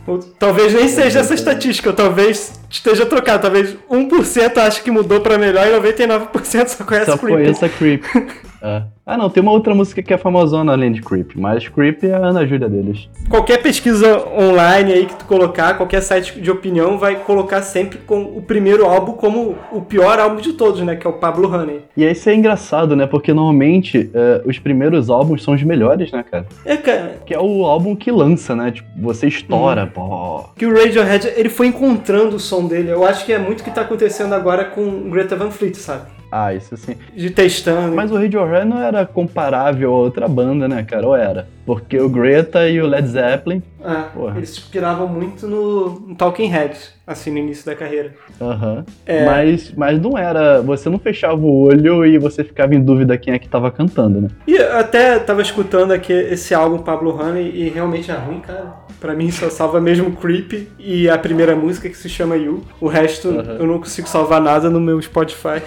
Ou 0.04 0.18
talvez 0.18 0.74
nem 0.74 0.88
seja 0.88 1.20
essa 1.20 1.32
estatística, 1.32 1.88
ou 1.88 1.94
talvez 1.94 2.60
esteja 2.72 3.06
trocado. 3.06 3.42
Talvez 3.42 3.76
1% 3.90 4.56
acha 4.58 4.82
que 4.82 4.90
mudou 4.90 5.20
pra 5.20 5.38
melhor 5.38 5.66
e 5.66 5.70
99% 5.72 6.66
só 6.68 6.84
conhece 6.84 7.10
Só 7.10 7.18
Creep. 7.18 7.34
conheço 7.34 7.64
a 7.64 7.68
Creep. 7.68 8.02
É. 8.64 8.84
Ah, 9.04 9.16
não, 9.16 9.28
tem 9.28 9.42
uma 9.42 9.50
outra 9.50 9.74
música 9.74 10.00
que 10.00 10.14
é 10.14 10.16
famosona 10.16 10.70
além 10.70 10.92
de 10.92 11.02
Creep, 11.02 11.32
mas 11.34 11.66
Creep 11.66 12.04
é 12.04 12.14
a 12.14 12.18
Ana 12.18 12.46
Júlia 12.46 12.68
deles. 12.68 13.08
Qualquer 13.28 13.60
pesquisa 13.60 14.24
online 14.38 14.92
aí 14.92 15.06
que 15.06 15.16
tu 15.16 15.24
colocar, 15.24 15.76
qualquer 15.76 16.00
site 16.00 16.40
de 16.40 16.48
opinião 16.48 16.96
vai 16.96 17.16
colocar 17.16 17.60
sempre 17.62 17.98
com 18.06 18.22
o 18.22 18.40
primeiro 18.40 18.86
álbum 18.86 19.14
como 19.14 19.58
o 19.72 19.80
pior 19.80 20.20
álbum 20.20 20.36
de 20.40 20.52
todos, 20.52 20.80
né? 20.82 20.94
Que 20.94 21.04
é 21.04 21.10
o 21.10 21.14
Pablo 21.14 21.52
Honey. 21.52 21.80
E 21.96 22.04
aí 22.06 22.12
isso 22.12 22.30
é 22.30 22.34
engraçado, 22.36 22.94
né? 22.94 23.04
Porque 23.04 23.34
normalmente 23.34 24.08
é, 24.14 24.42
os 24.46 24.60
primeiros 24.60 25.10
álbuns 25.10 25.42
são 25.42 25.54
os 25.54 25.62
melhores, 25.64 26.12
né, 26.12 26.22
cara? 26.30 26.46
É, 26.64 26.76
cara, 26.76 27.16
Que 27.26 27.34
é 27.34 27.40
o 27.40 27.66
álbum 27.66 27.96
que 27.96 28.12
lança, 28.12 28.54
né? 28.54 28.70
Tipo, 28.70 28.88
você 29.00 29.26
estoura, 29.26 29.88
pô. 29.88 30.44
que 30.56 30.64
o 30.64 30.72
Radiohead, 30.72 31.32
ele 31.34 31.48
foi 31.48 31.66
encontrando 31.66 32.36
o 32.36 32.38
som 32.40 32.61
dele. 32.66 32.90
Eu 32.90 33.04
acho 33.04 33.24
que 33.24 33.32
é 33.32 33.38
muito 33.38 33.60
o 33.60 33.64
que 33.64 33.70
tá 33.70 33.82
acontecendo 33.82 34.34
agora 34.34 34.64
com 34.64 35.10
Greta 35.10 35.36
Van 35.36 35.50
Fleet, 35.50 35.76
sabe? 35.76 36.10
Ah, 36.30 36.54
isso 36.54 36.74
sim. 36.78 36.96
De 37.14 37.28
testando. 37.28 37.94
Mas 37.94 38.10
o 38.10 38.16
Radiohead 38.16 38.64
não 38.64 38.82
era 38.82 39.04
comparável 39.04 39.90
a 39.90 39.94
outra 39.94 40.26
banda, 40.26 40.66
né, 40.66 40.82
cara? 40.82 41.06
Ou 41.06 41.14
era? 41.14 41.46
Porque 41.64 41.98
o 41.98 42.08
Greta 42.08 42.68
e 42.68 42.80
o 42.80 42.86
Led 42.86 43.06
Zeppelin. 43.06 43.62
É, 43.84 44.36
eles 44.36 44.50
se 44.50 44.60
inspiravam 44.60 45.08
muito 45.08 45.46
no, 45.46 46.00
no 46.00 46.14
Talking 46.14 46.46
Heads, 46.46 46.92
assim, 47.06 47.30
no 47.30 47.38
início 47.38 47.66
da 47.66 47.74
carreira. 47.74 48.14
Aham. 48.40 48.84
É. 49.06 49.24
Mas, 49.24 49.72
mas 49.76 50.00
não 50.00 50.16
era. 50.16 50.60
Você 50.62 50.88
não 50.88 50.98
fechava 50.98 51.40
o 51.40 51.62
olho 51.64 52.04
e 52.04 52.18
você 52.18 52.44
ficava 52.44 52.74
em 52.74 52.82
dúvida 52.82 53.16
quem 53.16 53.34
é 53.34 53.38
que 53.38 53.48
tava 53.48 53.70
cantando, 53.70 54.20
né? 54.20 54.28
E 54.46 54.54
eu 54.56 54.76
até 54.76 55.18
tava 55.18 55.42
escutando 55.42 55.92
aqui 55.92 56.12
esse 56.12 56.54
álbum 56.54 56.78
Pablo 56.78 57.16
Honey 57.20 57.50
e 57.54 57.68
realmente 57.68 58.10
é 58.10 58.14
ruim, 58.14 58.40
cara. 58.40 58.82
Pra 59.00 59.14
mim 59.14 59.30
só 59.30 59.50
salva 59.50 59.80
mesmo 59.80 60.12
Creep 60.12 60.68
e 60.78 61.08
a 61.08 61.18
primeira 61.18 61.56
música 61.56 61.88
que 61.88 61.96
se 61.96 62.08
chama 62.08 62.36
You. 62.36 62.62
O 62.80 62.86
resto 62.86 63.30
Aham. 63.30 63.56
eu 63.58 63.66
não 63.66 63.78
consigo 63.78 64.08
salvar 64.08 64.40
nada 64.40 64.70
no 64.70 64.80
meu 64.80 65.00
Spotify. 65.00 65.60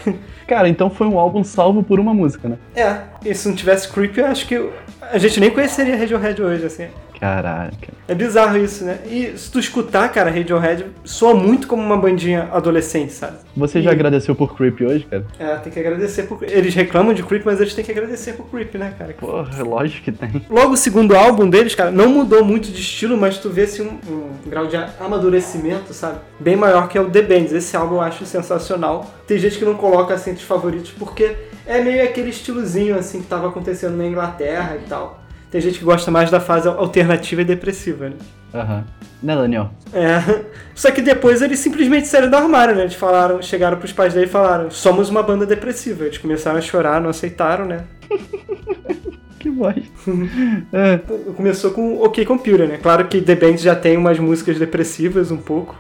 Cara, 0.47 0.69
então 0.69 0.89
foi 0.89 1.07
um 1.07 1.17
álbum 1.19 1.43
salvo 1.43 1.83
por 1.83 1.99
uma 1.99 2.13
música, 2.13 2.47
né? 2.47 2.57
é, 2.75 2.97
e 3.25 3.33
se 3.33 3.47
não 3.47 3.55
tivesse 3.55 3.91
Creep, 3.91 4.17
eu 4.17 4.27
acho 4.27 4.47
que 4.47 4.69
a 5.11 5.17
gente 5.17 5.39
nem 5.39 5.49
conheceria 5.49 5.97
Radiohead 5.97 6.41
hoje, 6.41 6.65
assim. 6.65 6.87
Caraca. 7.19 7.93
É 8.09 8.13
bizarro 8.13 8.57
isso, 8.57 8.83
né? 8.83 8.99
E 9.09 9.33
se 9.37 9.49
tu 9.49 9.57
escutar, 9.57 10.09
cara, 10.09 10.29
Radiohead 10.29 10.85
soa 11.05 11.33
muito 11.33 11.65
como 11.65 11.81
uma 11.81 11.95
bandinha 11.97 12.49
adolescente, 12.51 13.13
sabe? 13.13 13.37
Você 13.55 13.79
E- 13.79 13.81
já 13.83 13.91
agradeceu 13.91 14.35
por 14.35 14.55
Creep 14.55 14.81
hoje, 14.81 15.07
cara? 15.09 15.25
É, 15.39 15.55
tem 15.55 15.71
que 15.71 15.79
agradecer 15.79 16.23
por. 16.23 16.43
Eles 16.43 16.75
reclamam 16.75 17.13
de 17.13 17.23
Creep, 17.23 17.43
mas 17.45 17.61
eles 17.61 17.73
têm 17.73 17.85
que 17.85 17.91
agradecer 17.91 18.33
por 18.33 18.45
Creep, 18.49 18.75
né, 18.75 18.93
cara? 18.99 19.13
Porra, 19.13 19.63
lógico 19.63 20.03
que 20.03 20.11
tem. 20.11 20.45
Logo 20.49 20.73
o 20.73 20.77
segundo 20.77 21.15
álbum 21.15 21.49
deles, 21.49 21.73
cara, 21.73 21.89
não 21.89 22.09
mudou 22.09 22.43
muito 22.43 22.69
de 22.69 22.81
estilo, 22.81 23.15
mas 23.17 23.37
tu 23.37 23.49
vê 23.49 23.61
assim, 23.61 23.83
um, 23.83 24.11
um 24.11 24.49
grau 24.49 24.67
de 24.67 24.75
amadurecimento, 24.99 25.93
sabe? 25.93 26.19
Bem 26.39 26.57
maior 26.57 26.87
que 26.89 26.97
é 26.97 27.01
o 27.01 27.09
The 27.09 27.21
Bands. 27.21 27.53
Esse 27.53 27.77
álbum 27.77 27.95
eu 27.95 28.01
acho 28.01 28.25
sensacional. 28.25 29.09
Tem 29.25 29.37
gente 29.37 29.57
que 29.57 29.65
não 29.65 29.75
coloca 29.75 30.13
assim 30.13 30.31
entre 30.31 30.41
os 30.43 30.47
favoritos 30.47 30.91
porque 30.91 31.35
é 31.65 31.81
meio 31.81 32.03
aquele 32.03 32.29
estilozinho 32.29 32.97
assim 32.97 33.21
que 33.21 33.27
tava 33.27 33.47
acontecendo 33.47 33.97
na 33.97 34.05
Inglaterra 34.05 34.77
e 34.77 34.87
tal. 34.87 35.21
Tem 35.51 35.61
gente 35.61 35.79
que 35.79 35.85
gosta 35.85 36.11
mais 36.11 36.29
da 36.29 36.39
fase 36.39 36.67
alternativa 36.67 37.41
e 37.41 37.45
depressiva, 37.45 38.09
né? 38.09 38.15
Aham. 38.53 38.85
Né, 39.23 39.35
Daniel? 39.35 39.71
É. 39.93 40.45
Só 40.75 40.91
que 40.91 41.01
depois 41.01 41.41
eles 41.41 41.59
simplesmente 41.59 42.07
saíram 42.07 42.29
do 42.29 42.35
armário, 42.35 42.75
né? 42.75 42.81
Eles 42.81 42.95
falaram, 42.95 43.41
chegaram 43.41 43.77
pros 43.77 43.93
pais 43.93 44.13
dele 44.13 44.25
e 44.25 44.29
falaram: 44.29 44.69
somos 44.69 45.09
uma 45.09 45.23
banda 45.23 45.45
depressiva. 45.45 46.05
Eles 46.05 46.17
começaram 46.17 46.57
a 46.57 46.61
chorar, 46.61 47.01
não 47.01 47.09
aceitaram, 47.09 47.65
né? 47.65 47.85
Que 49.39 49.49
voz. 49.51 49.77
é. 50.73 50.97
Começou 51.35 51.69
com 51.69 52.01
OK 52.01 52.25
Computer, 52.25 52.67
né? 52.67 52.79
Claro 52.81 53.07
que 53.07 53.21
The 53.21 53.35
Band 53.35 53.57
já 53.57 53.75
tem 53.75 53.95
umas 53.95 54.17
músicas 54.17 54.57
depressivas 54.57 55.29
um 55.29 55.37
pouco. 55.37 55.75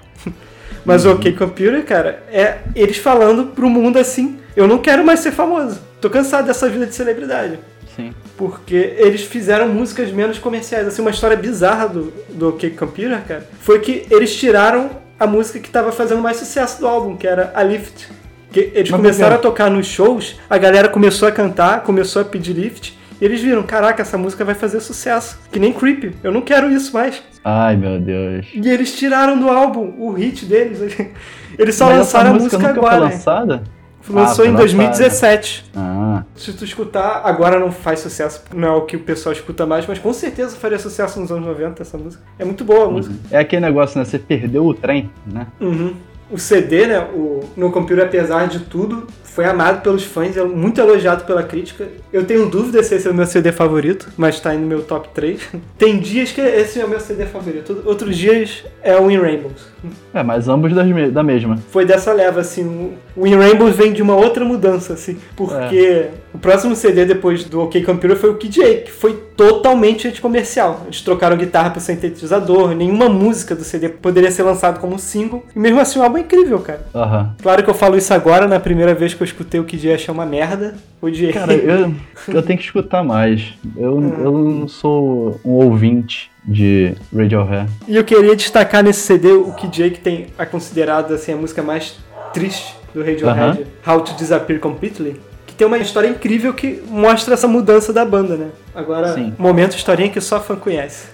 Mas 0.85 1.05
o 1.05 1.11
OK 1.11 1.33
Computer, 1.33 1.83
cara, 1.83 2.23
é 2.31 2.59
eles 2.75 2.97
falando 2.97 3.47
pro 3.47 3.69
mundo 3.69 3.97
assim: 3.97 4.37
eu 4.55 4.67
não 4.67 4.77
quero 4.77 5.03
mais 5.03 5.19
ser 5.19 5.31
famoso. 5.31 5.79
Tô 5.99 6.09
cansado 6.09 6.45
dessa 6.45 6.69
vida 6.69 6.85
de 6.85 6.93
celebridade. 6.93 7.59
Sim. 7.95 8.13
Porque 8.37 8.93
eles 8.97 9.23
fizeram 9.23 9.67
músicas 9.69 10.11
menos 10.11 10.37
comerciais. 10.37 10.87
Assim, 10.87 11.01
uma 11.01 11.11
história 11.11 11.35
bizarra 11.35 11.87
do, 11.87 12.13
do 12.29 12.49
OK 12.49 12.69
Computer, 12.71 13.21
cara, 13.27 13.47
foi 13.59 13.79
que 13.79 14.05
eles 14.11 14.35
tiraram 14.35 14.89
a 15.19 15.25
música 15.25 15.59
que 15.59 15.69
tava 15.69 15.91
fazendo 15.91 16.21
mais 16.21 16.37
sucesso 16.37 16.79
do 16.79 16.87
álbum, 16.87 17.15
que 17.15 17.25
era 17.25 17.51
a 17.55 17.63
Lift. 17.63 18.09
Que 18.51 18.71
eles 18.73 18.89
Mas 18.89 19.01
começaram 19.01 19.35
a 19.35 19.39
tocar 19.39 19.69
nos 19.69 19.87
shows, 19.87 20.39
a 20.49 20.57
galera 20.57 20.87
começou 20.87 21.27
a 21.27 21.31
cantar, 21.31 21.83
começou 21.83 22.21
a 22.21 22.25
pedir 22.25 22.53
lift, 22.53 22.97
E 23.19 23.25
eles 23.25 23.41
viram, 23.41 23.63
caraca, 23.63 24.01
essa 24.01 24.17
música 24.17 24.43
vai 24.43 24.55
fazer 24.55 24.79
sucesso. 24.81 25.39
Que 25.51 25.59
nem 25.59 25.71
Creep. 25.71 26.13
Eu 26.23 26.31
não 26.31 26.41
quero 26.41 26.69
isso 26.71 26.93
mais. 26.93 27.21
Ai, 27.43 27.75
meu 27.77 27.99
Deus. 27.99 28.47
E 28.53 28.67
eles 28.69 28.93
tiraram 28.95 29.39
do 29.39 29.49
álbum 29.49 29.93
o 29.97 30.11
hit 30.11 30.45
deles. 30.45 30.79
Eles 31.57 31.75
só 31.75 31.85
Mas 31.85 31.99
lançaram 31.99 32.33
a 32.33 32.35
essa 32.35 32.43
música 32.43 32.67
agora. 32.69 32.95
Foi 32.97 32.99
né? 33.07 33.13
lançada? 33.13 33.63
Lançou 34.09 34.43
Ah, 34.45 34.47
em 34.47 34.51
foi 34.51 34.57
2017. 34.57 35.71
Ah, 35.75 36.23
Se 36.35 36.51
tu 36.53 36.65
escutar, 36.65 37.21
agora 37.23 37.57
não 37.59 37.71
faz 37.71 38.01
sucesso, 38.01 38.43
não 38.53 38.67
é 38.67 38.71
o 38.71 38.81
que 38.81 38.95
o 38.97 38.99
pessoal 38.99 39.31
escuta 39.33 39.65
mais, 39.65 39.87
mas 39.87 39.97
com 39.97 40.11
certeza 40.13 40.55
faria 40.57 40.77
sucesso 40.77 41.19
nos 41.19 41.31
anos 41.31 41.45
90 41.47 41.81
essa 41.81 41.97
música. 41.97 42.21
É 42.37 42.43
muito 42.45 42.63
boa 42.65 42.85
a 42.85 42.89
música. 42.89 43.15
é 43.31 43.39
aquele 43.39 43.61
negócio, 43.61 43.97
né? 43.97 44.05
Você 44.05 44.19
perdeu 44.19 44.65
o 44.65 44.73
trem, 44.73 45.09
né? 45.25 45.47
Uhum. 45.61 45.95
O 46.31 46.37
CD, 46.37 46.87
né, 46.87 46.99
o 47.13 47.41
No 47.55 47.71
Computer 47.71 48.03
Apesar 48.05 48.47
de 48.47 48.59
Tudo, 48.61 49.05
foi 49.23 49.45
amado 49.45 49.81
pelos 49.81 50.03
fãs, 50.03 50.37
é 50.37 50.43
muito 50.45 50.79
elogiado 50.79 51.25
pela 51.25 51.43
crítica. 51.43 51.87
Eu 52.11 52.23
tenho 52.25 52.45
dúvida 52.45 52.81
se 52.81 52.95
esse 52.95 53.05
é 53.05 53.11
o 53.11 53.13
meu 53.13 53.25
CD 53.25 53.51
favorito, 53.51 54.07
mas 54.15 54.39
tá 54.39 54.51
aí 54.51 54.57
no 54.57 54.65
meu 54.65 54.81
top 54.81 55.09
3. 55.13 55.41
Tem 55.77 55.99
dias 55.99 56.31
que 56.31 56.39
esse 56.39 56.79
é 56.79 56.85
o 56.85 56.89
meu 56.89 57.01
CD 57.01 57.25
favorito, 57.25 57.83
outros 57.85 58.15
dias 58.17 58.63
é 58.81 58.95
o 58.97 59.11
In 59.11 59.17
Rainbows. 59.17 59.67
É, 60.13 60.23
mas 60.23 60.47
ambos 60.47 60.73
das 60.73 60.87
me- 60.87 61.11
da 61.11 61.21
mesma. 61.21 61.57
Foi 61.69 61.85
dessa 61.85 62.13
leva, 62.13 62.39
assim, 62.39 62.93
o 63.15 63.27
In 63.27 63.35
Rainbows 63.35 63.75
vem 63.75 63.91
de 63.91 64.01
uma 64.01 64.15
outra 64.15 64.45
mudança, 64.45 64.93
assim, 64.93 65.17
porque 65.35 66.05
o 66.33 66.37
próximo 66.37 66.73
CD 66.73 67.03
depois 67.05 67.43
do 67.43 67.59
OK 67.61 67.83
Computer 67.83 68.15
foi 68.15 68.29
o 68.29 68.35
KJ, 68.37 68.83
que 68.85 68.91
foi 68.91 69.13
totalmente 69.35 70.07
anticomercial. 70.07 70.83
Eles 70.85 71.01
trocaram 71.01 71.35
guitarra 71.35 71.71
pro 71.71 71.81
sintetizador, 71.81 72.73
nenhuma 72.73 73.09
música 73.09 73.53
do 73.53 73.65
CD 73.65 73.89
poderia 73.89 74.31
ser 74.31 74.43
lançada 74.43 74.79
como 74.79 74.97
single, 74.97 75.43
e 75.53 75.59
mesmo 75.59 75.81
assim 75.81 75.99
o 75.99 76.03
álbum 76.15 76.17
é 76.17 76.21
incrível, 76.21 76.59
cara. 76.59 76.81
Aham. 76.93 77.35
Claro 77.41 77.63
que 77.63 77.69
eu 77.69 77.73
falo 77.73 77.97
isso 77.97 78.13
agora, 78.13 78.47
na 78.47 78.59
primeira 78.59 78.93
vez 78.93 79.13
que 79.13 79.21
eu 79.21 79.25
escutei 79.25 79.59
o 79.59 79.65
KJ 79.65 79.93
achei 79.93 80.13
uma 80.13 80.25
merda, 80.25 80.75
odiei. 81.01 81.33
Cara, 81.33 81.53
eu, 81.53 81.93
eu 82.27 82.41
tenho 82.41 82.57
que 82.57 82.65
escutar 82.65 83.03
mais. 83.03 83.53
Eu, 83.75 84.01
eu 84.23 84.31
não 84.31 84.67
sou 84.67 85.39
um 85.43 85.51
ouvinte 85.51 86.31
de 86.43 86.95
Radiohead. 87.13 87.69
E 87.87 87.95
eu 87.95 88.03
queria 88.03 88.35
destacar 88.35 88.83
nesse 88.83 89.01
CD 89.01 89.31
o 89.31 89.53
que 89.53 89.99
tem 89.99 90.27
a 90.37 90.45
considerada 90.45 91.15
assim, 91.15 91.33
a 91.33 91.37
música 91.37 91.61
mais 91.61 91.97
triste 92.33 92.75
do 92.93 93.03
Radiohead, 93.03 93.65
How 93.85 94.01
to 94.01 94.13
Disappear 94.15 94.59
Completely, 94.59 95.19
que 95.45 95.53
tem 95.53 95.67
uma 95.67 95.77
história 95.77 96.07
incrível 96.07 96.53
que 96.53 96.81
mostra 96.87 97.33
essa 97.33 97.47
mudança 97.47 97.91
da 97.91 98.05
banda, 98.05 98.35
né? 98.35 98.49
Agora, 98.73 99.13
Sim. 99.13 99.33
momento 99.37 99.75
historinha 99.75 100.09
que 100.09 100.21
só 100.21 100.39
fã 100.39 100.55
conhece. 100.55 101.07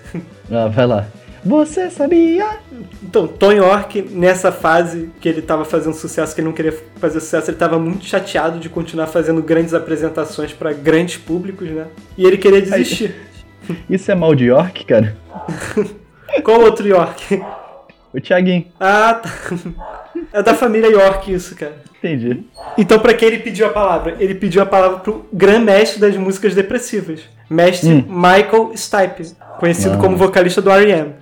Ah, 0.52 0.68
vai 0.68 0.86
lá. 0.86 1.08
Você 1.44 1.90
sabia? 1.90 2.48
Então, 3.04 3.28
Tom 3.28 3.52
York, 3.52 4.02
nessa 4.12 4.52
fase 4.52 5.10
que 5.20 5.28
ele 5.28 5.42
tava 5.42 5.66
fazendo 5.66 5.94
sucesso, 5.96 6.36
que 6.36 6.42
ele 6.42 6.48
não 6.48 6.54
queria 6.54 6.78
fazer 6.98 7.20
sucesso, 7.20 7.50
ele 7.50 7.58
tava 7.58 7.80
muito 7.80 8.06
chateado 8.06 8.60
de 8.60 8.70
continuar 8.70 9.08
fazendo 9.08 9.42
grandes 9.42 9.74
apresentações 9.74 10.54
para 10.54 10.72
grandes 10.72 11.18
públicos, 11.18 11.68
né? 11.70 11.88
E 12.18 12.26
ele 12.26 12.38
queria 12.38 12.62
desistir. 12.62 13.16
Isso 13.90 14.12
é 14.12 14.16
mal 14.16 14.36
de 14.36 14.46
York, 14.46 14.86
cara? 14.86 15.16
Qual 16.44 16.62
outro 16.62 16.88
York? 16.88 17.42
O 18.14 18.20
Thiaguinho. 18.20 18.68
Ah, 18.80 19.14
tá. 19.16 19.30
É 20.34 20.44
da 20.44 20.54
família 20.54 20.90
York 20.90 21.34
isso, 21.34 21.56
cara. 21.56 21.76
Entendi. 21.98 22.44
Então, 22.78 23.00
pra 23.00 23.14
quem 23.14 23.28
ele 23.30 23.40
pediu 23.40 23.66
a 23.68 23.70
palavra? 23.70 24.16
Ele 24.20 24.34
pediu 24.36 24.62
a 24.62 24.66
palavra 24.66 25.00
pro 25.00 25.26
grande 25.32 25.66
mestre 25.66 26.00
das 26.00 26.16
músicas 26.18 26.56
depressivas, 26.56 27.22
mestre 27.50 27.90
Hum. 27.90 28.06
Michael 28.08 28.72
Stipe, 28.76 29.34
conhecido 29.62 29.96
Ah. 29.96 29.98
como 29.98 30.18
vocalista 30.18 30.62
do 30.62 30.70
R.E.M. 30.70 31.14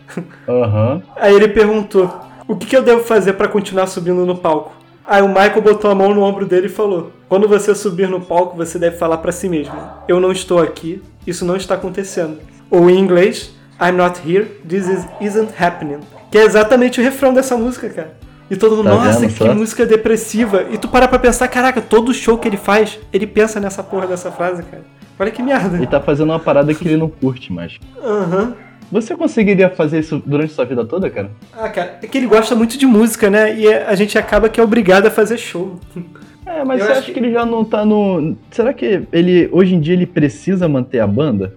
Aham. 0.47 1.01
Aí 1.15 1.35
ele 1.35 1.49
perguntou: 1.49 2.09
O 2.47 2.55
que, 2.55 2.65
que 2.65 2.75
eu 2.75 2.81
devo 2.81 3.03
fazer 3.03 3.33
pra 3.33 3.47
continuar 3.47 3.85
subindo 3.85 4.25
no 4.25 4.35
palco? 4.35 4.71
Aí 5.05 5.21
o 5.21 5.27
Michael 5.27 5.61
botou 5.61 5.91
a 5.91 5.95
mão 5.95 6.13
no 6.15 6.21
ombro 6.23 6.45
dele 6.45 6.65
e 6.67 6.69
falou: 6.69 7.11
Quando 7.27 7.47
você 7.47 7.75
subir 7.75 8.07
no 8.09 8.21
palco, 8.21 8.55
você 8.57 8.79
deve 8.79 8.97
falar 8.97 9.17
pra 9.17 9.31
si 9.31 9.47
mesmo: 9.49 9.75
Eu 10.07 10.19
não 10.19 10.31
estou 10.31 10.59
aqui, 10.61 11.03
isso 11.27 11.45
não 11.45 11.55
está 11.55 11.75
acontecendo. 11.75 12.37
Ou 12.71 12.89
em 12.89 12.97
inglês: 12.97 13.53
I'm 13.81 13.91
not 13.97 14.19
here, 14.27 14.45
this 14.67 14.87
is, 14.87 15.05
isn't 15.21 15.49
happening. 15.59 15.99
Que 16.31 16.37
é 16.37 16.43
exatamente 16.43 16.99
o 16.99 17.03
refrão 17.03 17.33
dessa 17.33 17.57
música, 17.57 17.89
cara. 17.89 18.13
E 18.51 18.55
todo 18.55 18.77
mundo, 18.77 18.85
Tá 18.89 18.95
nossa, 18.95 19.19
vendo 19.19 19.31
que 19.33 19.37
só? 19.37 19.53
música 19.53 19.85
depressiva. 19.85 20.65
E 20.71 20.77
tu 20.77 20.87
para 20.87 21.07
pra 21.07 21.19
pensar, 21.19 21.47
caraca, 21.49 21.81
todo 21.81 22.11
show 22.13 22.35
que 22.37 22.47
ele 22.47 22.57
faz, 22.57 22.99
ele 23.13 23.27
pensa 23.27 23.59
nessa 23.59 23.83
porra 23.83 24.07
dessa 24.07 24.31
frase, 24.31 24.63
cara. 24.63 24.83
Olha 25.19 25.31
que 25.31 25.43
merda. 25.43 25.75
Ele 25.77 25.85
tá 25.87 25.99
fazendo 25.99 26.29
uma 26.29 26.39
parada 26.39 26.73
que 26.73 26.87
ele 26.87 26.95
não 26.97 27.09
curte 27.09 27.51
mais. 27.51 27.77
Aham. 28.03 28.53
Você 28.91 29.15
conseguiria 29.15 29.69
fazer 29.69 29.99
isso 29.99 30.21
durante 30.25 30.51
sua 30.53 30.65
vida 30.65 30.83
toda, 30.83 31.09
cara? 31.11 31.29
Ah, 31.53 31.69
cara, 31.69 31.99
é 32.01 32.07
que 32.07 32.17
ele 32.17 32.25
gosta 32.25 32.55
muito 32.55 32.75
de 32.77 32.87
música, 32.87 33.29
né? 33.29 33.55
E 33.55 33.71
a 33.71 33.93
gente 33.93 34.17
acaba 34.17 34.49
que 34.49 34.59
é 34.59 34.63
obrigado 34.63 35.05
a 35.05 35.11
fazer 35.11 35.37
show. 35.37 35.79
É, 36.45 36.63
mas 36.63 36.79
Eu 36.79 36.85
você 36.87 36.91
acho 36.93 36.99
acha 37.01 37.05
que- 37.07 37.13
que... 37.13 37.19
ele 37.19 37.31
já 37.31 37.45
não 37.45 37.63
tá 37.63 37.85
no. 37.85 38.35
Será 38.49 38.73
que 38.73 39.03
ele 39.11 39.47
hoje 39.51 39.75
em 39.75 39.79
dia 39.79 39.93
ele 39.93 40.07
precisa 40.07 40.67
manter 40.67 40.99
a 41.01 41.05
banda? 41.05 41.53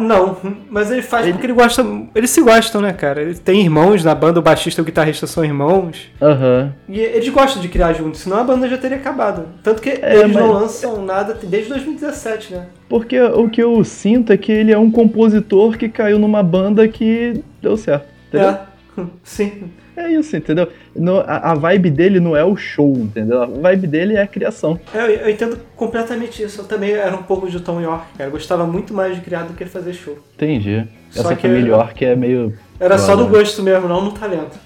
Não, 0.00 0.36
mas 0.70 0.90
ele 0.90 1.02
faz 1.02 1.26
porque 1.30 1.46
ele 1.46 1.52
gosta. 1.52 1.84
Eles 2.14 2.30
se 2.30 2.40
gostam, 2.42 2.80
né, 2.80 2.92
cara? 2.92 3.22
Ele 3.22 3.34
tem 3.34 3.60
irmãos 3.62 4.02
na 4.04 4.14
banda, 4.14 4.38
o 4.40 4.42
baixista 4.42 4.80
e 4.80 4.82
o 4.82 4.84
guitarrista 4.84 5.26
são 5.26 5.44
irmãos. 5.44 6.10
Aham. 6.20 6.72
E 6.88 6.98
eles 7.00 7.28
gostam 7.28 7.60
de 7.62 7.68
criar 7.68 7.92
juntos, 7.92 8.20
senão 8.20 8.38
a 8.38 8.44
banda 8.44 8.68
já 8.68 8.76
teria 8.78 8.96
acabado. 8.96 9.44
Tanto 9.62 9.80
que 9.82 9.90
É, 9.90 10.20
eles 10.20 10.34
não 10.36 10.48
mas- 10.52 10.62
lançam 10.62 11.04
nada 11.04 11.38
desde 11.42 11.68
2017, 11.70 12.54
né? 12.54 12.66
Porque 12.88 13.20
o 13.20 13.48
que 13.48 13.62
eu 13.62 13.82
sinto 13.84 14.32
é 14.32 14.36
que 14.36 14.52
ele 14.52 14.72
é 14.72 14.78
um 14.78 14.90
compositor 14.90 15.76
que 15.76 15.88
caiu 15.88 16.18
numa 16.18 16.42
banda 16.42 16.86
que 16.88 17.42
deu 17.60 17.76
certo. 17.76 18.06
Entendeu? 18.28 18.48
É. 18.50 18.60
Sim. 19.22 19.70
É, 19.96 20.10
isso, 20.10 20.34
entendeu? 20.36 20.68
No- 20.96 21.20
a, 21.20 21.50
a 21.52 21.54
vibe 21.54 21.90
dele 21.90 22.18
não 22.18 22.34
é 22.36 22.42
o 22.44 22.56
show, 22.56 22.92
entendeu? 22.96 23.42
A 23.42 23.46
vibe 23.46 23.86
dele 23.86 24.14
é 24.14 24.22
a 24.22 24.26
criação. 24.26 24.80
Eu, 24.94 25.02
eu 25.02 25.28
entendo 25.30 25.58
completamente 25.76 26.42
isso. 26.42 26.62
Eu 26.62 26.64
também 26.64 26.92
era 26.92 27.14
um 27.14 27.22
pouco 27.22 27.48
de 27.50 27.60
Tom 27.60 27.80
York, 27.80 28.06
cara. 28.16 28.28
Eu 28.28 28.32
gostava 28.32 28.66
muito 28.66 28.94
mais 28.94 29.14
de 29.14 29.20
criar 29.20 29.42
do 29.42 29.52
que 29.54 29.64
fazer 29.66 29.92
show. 29.92 30.18
Entendi. 30.34 30.86
Só 31.10 31.20
Essa 31.20 31.36
que- 31.36 31.42
família 31.46 31.68
York 31.70 32.04
é 32.04 32.16
meio. 32.16 32.56
Era 32.80 32.96
só 32.96 33.14
do 33.14 33.26
gosto 33.26 33.62
mesmo, 33.62 33.86
não 33.86 34.02
no 34.02 34.12
talento. 34.12 34.58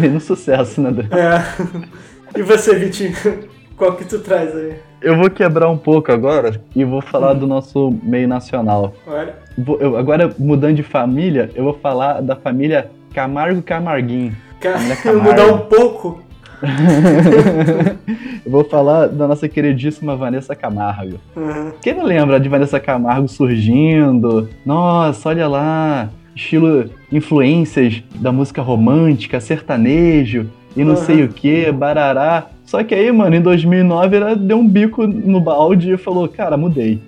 meio 0.00 0.12
no 0.14 0.20
sucesso, 0.20 0.80
né? 0.80 0.90
É. 1.10 1.88
E 2.36 2.42
você, 2.42 2.74
Vitinho? 2.74 3.14
Qual 3.74 3.96
que 3.96 4.04
tu 4.04 4.18
traz 4.18 4.54
aí? 4.54 4.74
Eu 5.00 5.16
vou 5.16 5.30
quebrar 5.30 5.68
um 5.68 5.76
pouco 5.78 6.10
agora 6.10 6.60
e 6.74 6.84
vou 6.84 7.00
falar 7.00 7.34
do 7.34 7.46
nosso 7.46 7.94
meio 8.02 8.26
nacional. 8.26 8.94
Olha. 9.06 9.34
Vou- 9.56 9.78
eu- 9.80 9.96
agora, 9.96 10.34
mudando 10.38 10.74
de 10.74 10.82
família, 10.82 11.50
eu 11.54 11.62
vou 11.64 11.74
falar 11.74 12.20
da 12.20 12.34
família 12.34 12.90
Camargo 13.14 13.62
Camarguinho. 13.62 14.34
Cara, 14.60 14.78
Família 14.78 14.96
eu 15.04 15.12
Camargo. 15.20 15.30
mudar 15.30 15.46
um 15.54 15.58
pouco. 15.66 16.22
Eu 18.44 18.50
vou 18.50 18.64
falar 18.64 19.06
da 19.06 19.28
nossa 19.28 19.48
queridíssima 19.48 20.16
Vanessa 20.16 20.56
Camargo. 20.56 21.18
Uhum. 21.36 21.70
Quem 21.80 21.94
não 21.94 22.04
lembra 22.04 22.40
de 22.40 22.48
Vanessa 22.48 22.80
Camargo 22.80 23.28
surgindo? 23.28 24.48
Nossa, 24.66 25.28
olha 25.28 25.46
lá, 25.46 26.08
estilo 26.34 26.90
influências 27.12 28.02
da 28.16 28.32
música 28.32 28.60
romântica, 28.62 29.38
sertanejo 29.40 30.50
e 30.76 30.82
não 30.82 30.94
Aham. 30.94 31.04
sei 31.04 31.22
o 31.24 31.28
que, 31.28 31.70
barará. 31.70 32.46
Só 32.68 32.84
que 32.84 32.94
aí, 32.94 33.10
mano, 33.10 33.34
em 33.34 33.40
2009 33.40 34.14
ela 34.18 34.36
deu 34.36 34.58
um 34.58 34.68
bico 34.68 35.06
no 35.06 35.40
balde 35.40 35.94
e 35.94 35.96
falou, 35.96 36.28
cara, 36.28 36.54
mudei. 36.54 37.00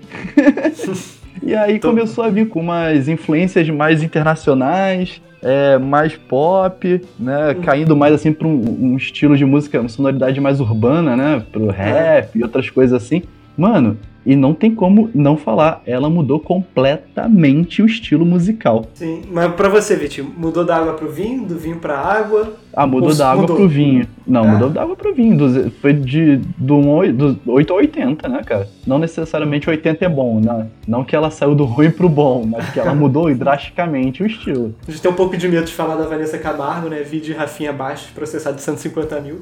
e 1.42 1.54
aí 1.54 1.76
Então- 1.76 1.90
começou 1.90 2.24
a 2.24 2.30
vir 2.30 2.48
com 2.48 2.60
umas 2.60 3.08
influências 3.08 3.68
mais 3.68 4.02
internacionais, 4.02 5.20
é, 5.42 5.76
mais 5.76 6.16
pop, 6.16 7.02
né? 7.18 7.48
Uhum. 7.48 7.60
Caindo 7.60 7.94
mais 7.94 8.14
assim 8.14 8.32
para 8.32 8.48
um, 8.48 8.92
um 8.92 8.96
estilo 8.96 9.36
de 9.36 9.44
música, 9.44 9.78
uma 9.80 9.88
sonoridade 9.90 10.40
mais 10.40 10.60
urbana, 10.60 11.14
né? 11.14 11.42
Pro 11.52 11.66
rap 11.68 12.38
e 12.38 12.42
outras 12.42 12.70
coisas 12.70 12.94
assim. 13.02 13.22
Mano, 13.54 13.98
e 14.24 14.36
não 14.36 14.52
tem 14.52 14.74
como 14.74 15.10
não 15.14 15.36
falar, 15.36 15.82
ela 15.86 16.10
mudou 16.10 16.38
completamente 16.40 17.82
o 17.82 17.86
estilo 17.86 18.24
musical. 18.26 18.84
Sim, 18.94 19.22
mas 19.30 19.52
pra 19.54 19.68
você, 19.68 19.96
Vitinho, 19.96 20.32
mudou 20.36 20.64
da 20.64 20.76
água 20.76 20.92
pro 20.94 21.10
vinho, 21.10 21.46
do 21.46 21.56
vinho 21.58 21.76
pra 21.76 21.98
água? 21.98 22.54
Ah, 22.74 22.86
mudou 22.86 23.08
Ou 23.10 23.14
da 23.16 23.30
água 23.30 23.42
mudou? 23.42 23.56
pro 23.56 23.68
vinho. 23.68 24.06
Não, 24.26 24.42
Ah. 24.44 24.46
mudou 24.48 24.70
da 24.70 24.82
água 24.82 24.94
pro 24.94 25.14
vinho. 25.14 25.36
Do- 25.36 25.70
foi 25.80 25.92
de 25.92 26.36
do, 26.56 27.12
do 27.12 27.52
8 27.52 27.72
a 27.72 27.76
80, 27.76 28.28
né, 28.28 28.42
cara? 28.44 28.68
Não 28.86 28.98
necessariamente 28.98 29.68
80 29.68 30.04
é 30.04 30.08
bom, 30.08 30.38
né? 30.40 30.66
Não 30.86 31.02
que 31.02 31.16
ela 31.16 31.30
saiu 31.30 31.54
do 31.54 31.64
ruim 31.64 31.90
pro 31.90 32.08
bom, 32.08 32.44
mas 32.46 32.68
que 32.70 32.78
ela 32.78 32.94
mudou 32.94 33.32
drasticamente 33.34 34.22
o 34.22 34.26
estilo. 34.26 34.74
A 34.86 34.90
gente 34.90 35.02
tem 35.02 35.10
um 35.10 35.14
pouco 35.14 35.36
de 35.36 35.48
medo 35.48 35.64
de 35.66 35.72
falar 35.72 35.96
da 35.96 36.04
Vanessa 36.06 36.38
Camargo, 36.38 36.88
né? 36.88 37.02
Vídeo 37.02 37.36
Rafinha 37.36 37.72
Baixo, 37.72 38.10
processado 38.14 38.56
de 38.56 38.62
150 38.62 39.20
mil. 39.20 39.40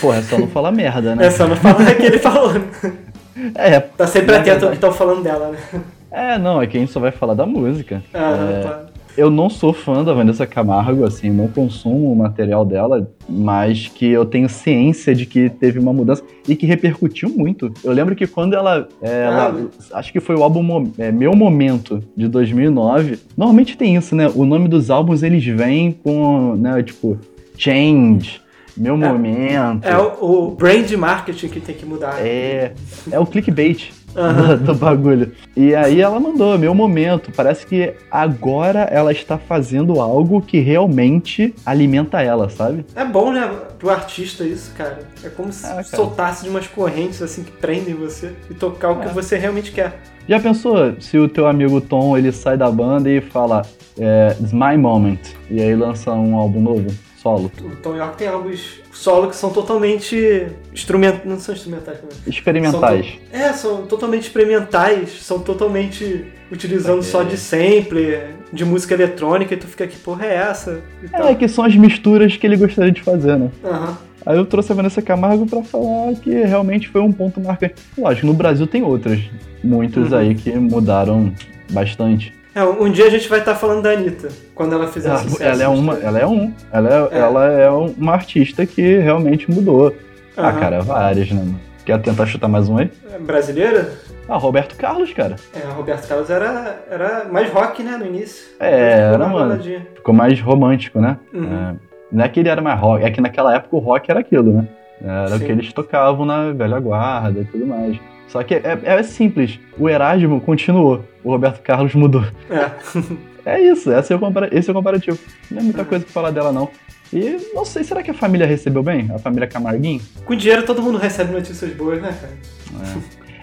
Porra, 0.00 0.18
é 0.18 0.22
só 0.22 0.38
não 0.38 0.46
falar 0.46 0.70
merda, 0.70 1.14
né? 1.16 1.26
É 1.26 1.30
só 1.30 1.46
não 1.46 1.56
falar 1.56 1.94
que 1.94 2.02
ele 2.06 2.18
falou. 2.18 2.52
né? 3.36 3.52
É, 3.54 3.80
Tá 3.80 4.06
sempre 4.06 4.34
atento 4.34 4.64
ao 4.64 4.70
que 4.70 4.76
estão 4.76 4.92
falando 4.92 5.22
dela, 5.22 5.50
né? 5.50 5.80
é, 6.10 6.38
não, 6.38 6.60
é 6.60 6.66
que 6.66 6.76
a 6.76 6.80
gente 6.80 6.92
só 6.92 7.00
vai 7.00 7.10
falar 7.12 7.34
da 7.34 7.46
música. 7.46 8.02
Ah, 8.14 8.36
É, 8.50 8.60
tá. 8.62 8.82
Eu 9.14 9.28
não 9.30 9.50
sou 9.50 9.74
fã 9.74 10.02
da 10.02 10.14
Vanessa 10.14 10.46
Camargo, 10.46 11.04
assim, 11.04 11.28
não 11.28 11.46
consumo 11.46 12.10
o 12.10 12.16
material 12.16 12.64
dela, 12.64 13.06
mas 13.28 13.86
que 13.88 14.06
eu 14.10 14.24
tenho 14.24 14.48
ciência 14.48 15.14
de 15.14 15.26
que 15.26 15.50
teve 15.50 15.78
uma 15.78 15.92
mudança 15.92 16.22
e 16.48 16.56
que 16.56 16.64
repercutiu 16.64 17.28
muito. 17.28 17.70
Eu 17.84 17.92
lembro 17.92 18.16
que 18.16 18.26
quando 18.26 18.54
ela. 18.54 18.88
é, 19.02 19.24
ela- 19.26 19.54
acho 19.92 20.10
que 20.10 20.18
foi 20.18 20.34
o 20.34 20.42
álbum 20.42 20.90
é, 20.98 21.12
Meu 21.12 21.36
Momento, 21.36 22.02
de 22.16 22.26
2009. 22.26 23.18
Normalmente 23.36 23.76
tem 23.76 23.96
isso, 23.96 24.16
né? 24.16 24.30
O 24.34 24.46
nome 24.46 24.66
dos 24.66 24.90
álbuns 24.90 25.22
eles 25.22 25.44
vêm 25.44 25.92
com, 25.92 26.54
né, 26.56 26.82
tipo, 26.82 27.18
Change, 27.58 28.40
Meu 28.82 28.94
É. 28.94 28.96
Momento. 28.96 29.86
É 29.86 29.96
o, 29.96 30.48
o 30.48 30.50
brand 30.50 30.90
marketing 30.92 31.48
que 31.48 31.60
tem 31.60 31.74
que 31.74 31.86
mudar. 31.86 32.16
É, 32.18 32.72
é 33.10 33.18
o 33.18 33.24
clickbait. 33.24 33.92
do, 34.12 34.58
do 34.58 34.74
bagulho. 34.74 35.32
E 35.56 35.74
aí 35.74 35.98
ela 35.98 36.20
mandou, 36.20 36.58
meu 36.58 36.74
momento. 36.74 37.32
Parece 37.34 37.66
que 37.66 37.94
agora 38.10 38.80
ela 38.80 39.10
está 39.10 39.38
fazendo 39.38 40.02
algo 40.02 40.42
que 40.42 40.58
realmente 40.60 41.54
alimenta 41.64 42.20
ela, 42.20 42.50
sabe? 42.50 42.84
É 42.94 43.06
bom, 43.06 43.32
né, 43.32 43.50
pro 43.78 43.88
artista 43.88 44.44
isso, 44.44 44.70
cara. 44.76 44.98
É 45.24 45.30
como 45.30 45.50
se 45.50 45.64
Ah, 45.64 45.82
soltasse 45.82 46.44
de 46.44 46.50
umas 46.50 46.66
correntes 46.66 47.22
assim 47.22 47.42
que 47.42 47.52
prendem 47.52 47.94
você 47.94 48.32
e 48.50 48.54
tocar 48.54 48.90
o 48.90 48.96
que 49.00 49.06
É. 49.06 49.12
você 49.12 49.38
realmente 49.38 49.72
quer. 49.72 49.98
Já 50.28 50.38
pensou 50.38 50.94
se 51.00 51.16
o 51.18 51.26
teu 51.26 51.46
amigo 51.46 51.80
Tom 51.80 52.14
ele 52.18 52.32
sai 52.32 52.58
da 52.58 52.70
banda 52.70 53.08
e 53.08 53.20
fala 53.22 53.62
é, 53.98 54.36
It's 54.38 54.52
my 54.52 54.76
moment 54.76 55.20
e 55.50 55.58
aí 55.62 55.74
lança 55.74 56.12
um 56.12 56.36
álbum 56.36 56.60
novo, 56.60 56.86
solo? 57.22 57.50
O 57.60 57.76
Tom 57.76 57.94
York 57.96 58.16
tem 58.18 58.28
álbuns 58.28 58.80
solo 58.92 59.28
que 59.28 59.36
são 59.36 59.50
totalmente 59.50 60.46
instrumentais, 60.72 61.24
não 61.24 61.38
são 61.38 61.54
instrumentais, 61.54 61.98
é? 61.98 62.28
Experimentais. 62.28 63.06
São 63.30 63.40
É, 63.40 63.52
são 63.52 63.86
totalmente 63.86 64.22
experimentais, 64.22 65.22
são 65.22 65.38
totalmente 65.38 66.26
utilizando 66.50 67.02
só 67.02 67.22
de 67.22 67.36
sampler, 67.36 68.34
de 68.52 68.64
música 68.64 68.94
eletrônica, 68.94 69.54
e 69.54 69.56
tu 69.56 69.66
fica 69.66 69.84
aqui, 69.84 69.96
porra, 69.96 70.26
é 70.26 70.34
essa? 70.34 70.80
É, 71.12 71.34
que 71.34 71.48
são 71.48 71.64
as 71.64 71.74
misturas 71.74 72.36
que 72.36 72.46
ele 72.46 72.56
gostaria 72.56 72.92
de 72.92 73.00
fazer, 73.02 73.38
né? 73.38 73.50
Aham. 73.64 73.96
Aí 74.24 74.36
eu 74.36 74.46
trouxe 74.46 74.70
a 74.70 74.74
Vanessa 74.74 75.02
Camargo 75.02 75.46
pra 75.46 75.62
falar 75.64 76.14
que 76.14 76.30
realmente 76.30 76.88
foi 76.88 77.00
um 77.00 77.10
ponto 77.12 77.40
marcante. 77.40 77.74
Lógico, 77.98 78.26
no 78.26 78.34
Brasil 78.34 78.66
tem 78.68 78.82
outras, 78.82 79.20
muitos 79.64 80.12
Uhum. 80.12 80.18
aí 80.18 80.34
que 80.34 80.52
mudaram 80.52 81.32
bastante. 81.70 82.32
É, 82.54 82.62
um 82.64 82.90
dia 82.90 83.06
a 83.06 83.10
gente 83.10 83.28
vai 83.28 83.38
estar 83.38 83.54
falando 83.54 83.82
da 83.82 83.90
Anitta, 83.92 84.28
quando 84.54 84.74
ela 84.74 84.86
fizer 84.88 85.08
Ela, 85.08 85.18
sucesso. 85.18 85.42
ela 85.42 85.62
é 85.62 85.68
uma, 85.68 85.94
ela 85.98 86.18
é 86.18 86.26
um, 86.26 86.52
ela 86.70 86.88
é, 87.10 87.16
É. 87.16 87.18
ela 87.20 87.46
é 87.46 87.70
uma 87.70 88.12
artista 88.12 88.66
que 88.66 88.98
realmente 88.98 89.50
mudou. 89.50 89.94
Ah, 90.36 90.48
Aham. 90.48 90.60
cara, 90.60 90.80
várias, 90.82 91.30
né? 91.30 91.46
Quer 91.84 92.00
tentar 92.00 92.26
chutar 92.26 92.48
mais 92.48 92.68
um 92.68 92.78
aí? 92.78 92.90
É 93.12 93.18
Brasileira? 93.18 93.92
Ah, 94.28 94.36
Roberto 94.36 94.76
Carlos, 94.76 95.12
cara. 95.12 95.36
É, 95.54 95.66
Roberto 95.72 96.06
Carlos 96.06 96.30
era, 96.30 96.84
era 96.90 97.24
mais 97.30 97.50
rock, 97.50 97.82
né, 97.82 97.96
no 97.96 98.06
início. 98.06 98.46
É, 98.60 98.90
era, 99.12 99.26
mano. 99.26 99.60
Ficou 99.94 100.14
mais 100.14 100.40
romântico, 100.40 101.00
né? 101.00 101.16
Uhum. 101.34 101.44
É, 101.70 101.74
não 102.12 102.24
é 102.24 102.28
que 102.28 102.38
ele 102.38 102.48
era 102.48 102.60
mais 102.60 102.78
rock, 102.78 103.04
é 103.04 103.10
que 103.10 103.20
naquela 103.20 103.54
época 103.54 103.74
o 103.76 103.78
rock 103.80 104.10
era 104.10 104.20
aquilo, 104.20 104.52
né? 104.52 104.68
Era 105.04 105.28
Sim. 105.30 105.36
o 105.36 105.40
que 105.46 105.52
eles 105.52 105.72
tocavam 105.72 106.24
na 106.24 106.52
velha 106.52 106.78
guarda 106.78 107.40
e 107.40 107.44
tudo 107.44 107.66
mais. 107.66 107.98
Só 108.32 108.42
que 108.42 108.54
é, 108.54 108.78
é 108.82 109.02
simples. 109.02 109.60
O 109.78 109.90
Erasmo 109.90 110.40
continuou, 110.40 111.04
o 111.22 111.30
Roberto 111.30 111.60
Carlos 111.62 111.94
mudou. 111.94 112.24
É. 112.50 112.70
É 113.44 113.60
isso, 113.60 113.92
esse 113.92 114.12
é 114.12 114.14
o, 114.14 114.20
compara- 114.20 114.48
esse 114.52 114.70
é 114.70 114.70
o 114.70 114.74
comparativo. 114.76 115.18
Não 115.50 115.58
é 115.58 115.62
muita 115.64 115.84
coisa 115.84 116.04
pra 116.04 116.12
falar 116.14 116.30
dela, 116.30 116.52
não. 116.52 116.68
E 117.12 117.38
não 117.52 117.64
sei, 117.64 117.82
será 117.82 118.00
que 118.00 118.08
a 118.12 118.14
família 118.14 118.46
recebeu 118.46 118.84
bem? 118.84 119.10
A 119.12 119.18
família 119.18 119.48
Camarguinho? 119.48 120.00
Com 120.24 120.36
dinheiro 120.36 120.62
todo 120.64 120.80
mundo 120.80 120.96
recebe 120.96 121.32
notícias 121.32 121.72
boas, 121.74 122.00
né, 122.00 122.16
cara? 122.20 122.92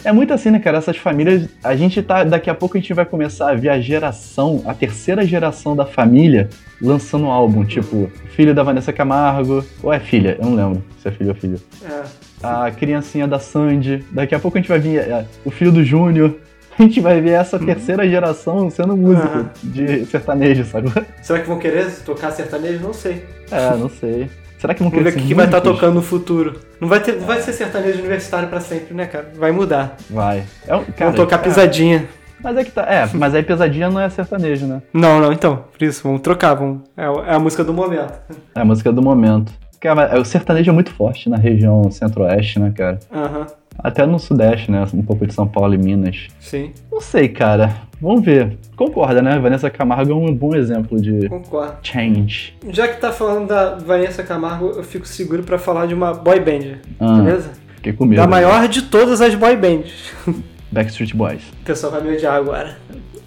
É 0.05 0.13
muito 0.13 0.33
assim, 0.33 0.51
né, 0.51 0.59
cara? 0.59 0.77
Essas 0.77 0.95
famílias. 0.95 1.49
A 1.61 1.75
gente 1.75 2.01
tá. 2.01 2.23
Daqui 2.23 2.49
a 2.49 2.55
pouco 2.55 2.77
a 2.77 2.79
gente 2.79 2.93
vai 2.93 3.03
começar 3.05 3.51
a 3.51 3.55
ver 3.55 3.67
a 3.67 3.81
geração, 3.81 4.63
a 4.65 4.73
terceira 4.73 5.25
geração 5.25 5.75
da 5.75 5.85
família 5.85 6.47
lançando 6.81 7.25
um 7.25 7.29
álbum. 7.31 7.65
Tipo, 7.65 8.09
filho 8.37 8.55
da 8.55 8.63
Vanessa 8.63 8.93
Camargo. 8.93 9.65
Ou 9.83 9.91
é 9.91 9.99
filha? 9.99 10.37
Eu 10.39 10.45
não 10.45 10.55
lembro 10.55 10.81
se 11.01 11.09
é 11.09 11.11
filho 11.11 11.31
ou 11.31 11.35
filho. 11.35 11.59
É. 11.83 12.03
A 12.41 12.71
criancinha 12.71 13.27
da 13.27 13.39
Sandy. 13.39 14.05
Daqui 14.11 14.33
a 14.33 14.39
pouco 14.39 14.57
a 14.57 14.61
gente 14.61 14.69
vai 14.69 14.79
ver 14.79 14.99
é, 14.99 15.25
o 15.43 15.51
filho 15.51 15.71
do 15.71 15.83
Júnior. 15.83 16.35
A 16.79 16.83
gente 16.83 17.01
vai 17.01 17.19
ver 17.19 17.31
essa 17.31 17.59
terceira 17.59 18.07
geração 18.07 18.69
sendo 18.69 18.95
músico 18.95 19.27
Aham. 19.27 19.49
de 19.61 20.05
sertanejo, 20.05 20.63
sabe? 20.63 20.89
Será 21.21 21.41
que 21.41 21.47
vão 21.49 21.59
querer 21.59 21.91
tocar 22.05 22.31
sertanejo? 22.31 22.79
Não 22.81 22.93
sei. 22.93 23.25
É, 23.51 23.75
não 23.75 23.89
sei. 23.89 24.29
Será 24.57 24.73
que 24.73 24.81
vão 24.81 24.89
Vamos 24.89 25.03
ver 25.03 25.11
querer 25.11 25.25
o 25.25 25.27
que, 25.27 25.33
vai 25.33 25.43
estar 25.43 25.57
músicos? 25.57 25.77
tocando 25.77 25.95
no 25.95 26.01
futuro. 26.01 26.59
Não 26.79 26.87
vai, 26.87 27.01
ter, 27.01 27.17
não 27.17 27.27
vai 27.27 27.41
ser 27.41 27.51
sertanejo 27.51 27.99
universitário 27.99 28.47
pra 28.47 28.61
sempre, 28.61 28.93
né, 28.93 29.07
cara? 29.07 29.29
Vai 29.35 29.51
mudar. 29.51 29.97
Vai. 30.09 30.43
É 30.65 30.73
um, 30.73 30.85
cara, 30.85 31.11
Vão 31.11 31.15
tocar 31.15 31.39
é, 31.39 31.43
pisadinha. 31.43 32.07
Mas 32.41 32.55
é 32.55 32.63
que 32.63 32.71
tá. 32.71 32.83
É, 32.83 33.09
mas 33.13 33.35
aí 33.35 33.43
pesadinha 33.43 33.89
não 33.89 33.99
é 33.99 34.09
sertanejo, 34.09 34.65
né? 34.65 34.81
Não, 34.93 35.19
não, 35.19 35.33
então. 35.33 35.65
Por 35.77 35.83
isso, 35.83 36.01
vamos 36.03 36.21
trocar. 36.21 36.53
Vamos, 36.53 36.83
é, 36.95 37.03
é 37.03 37.33
a 37.35 37.39
música 37.39 37.61
do 37.63 37.73
momento. 37.73 38.13
É 38.55 38.61
a 38.61 38.63
música 38.63 38.89
do 38.91 39.01
momento. 39.01 39.51
Cara, 39.79 40.19
o 40.19 40.25
sertanejo 40.25 40.69
é 40.71 40.73
muito 40.73 40.91
forte 40.91 41.29
na 41.29 41.37
região 41.37 41.89
centro-oeste, 41.89 42.59
né, 42.59 42.71
cara? 42.75 42.99
Aham, 43.11 43.47
Até 43.77 44.05
no 44.05 44.19
sudeste, 44.19 44.69
né? 44.69 44.85
Um 44.93 45.01
pouco 45.01 45.25
de 45.25 45.33
São 45.33 45.47
Paulo 45.47 45.73
e 45.73 45.77
Minas. 45.77 46.27
sim, 46.39 46.71
Não 46.91 46.99
sei, 46.99 47.29
cara. 47.29 47.73
Vamos 48.01 48.23
ver. 48.25 48.57
Concorda, 48.75 49.21
né? 49.21 49.37
Vanessa 49.39 49.69
Camargo 49.69 50.11
é 50.11 50.15
um 50.15 50.33
bom 50.33 50.55
exemplo 50.55 51.01
de 51.01 51.27
concordo. 51.29 51.75
change. 51.83 52.53
Já 52.69 52.87
que 52.87 52.99
tá 52.99 53.11
falando 53.11 53.47
da 53.47 53.75
Vanessa 53.75 54.23
Camargo, 54.23 54.71
eu 54.75 54.83
fico 54.83 55.07
seguro 55.07 55.43
pra 55.43 55.57
falar 55.57 55.85
de 55.85 55.93
uma 55.93 56.13
boy 56.13 56.39
band, 56.39 56.77
Ah, 56.99 57.15
beleza? 57.21 57.51
Fiquei 57.75 57.93
com 57.93 58.05
medo. 58.05 58.21
Da 58.21 58.27
maior 58.27 58.67
de 58.67 58.81
todas 58.83 59.21
as 59.21 59.33
boy 59.35 59.55
bands. 59.55 60.11
Backstreet 60.71 61.15
Boys. 61.15 61.41
O 61.61 61.65
pessoal 61.65 61.91
vai 61.93 62.01
me 62.01 62.13
odiar 62.15 62.35
agora. 62.35 62.77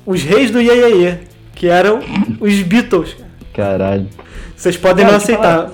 Os 0.06 0.22
reis 0.22 0.50
do 0.50 0.60
Iê, 0.60 0.74
Iê, 0.74 1.02
Iê, 1.04 1.18
que 1.54 1.66
eram 1.68 2.00
os 2.40 2.62
Beatles. 2.62 3.16
Caralho. 3.54 4.06
Vocês 4.56 4.76
podem 4.76 5.04
Cara, 5.04 5.10
não 5.16 5.16
aceitar. 5.22 5.70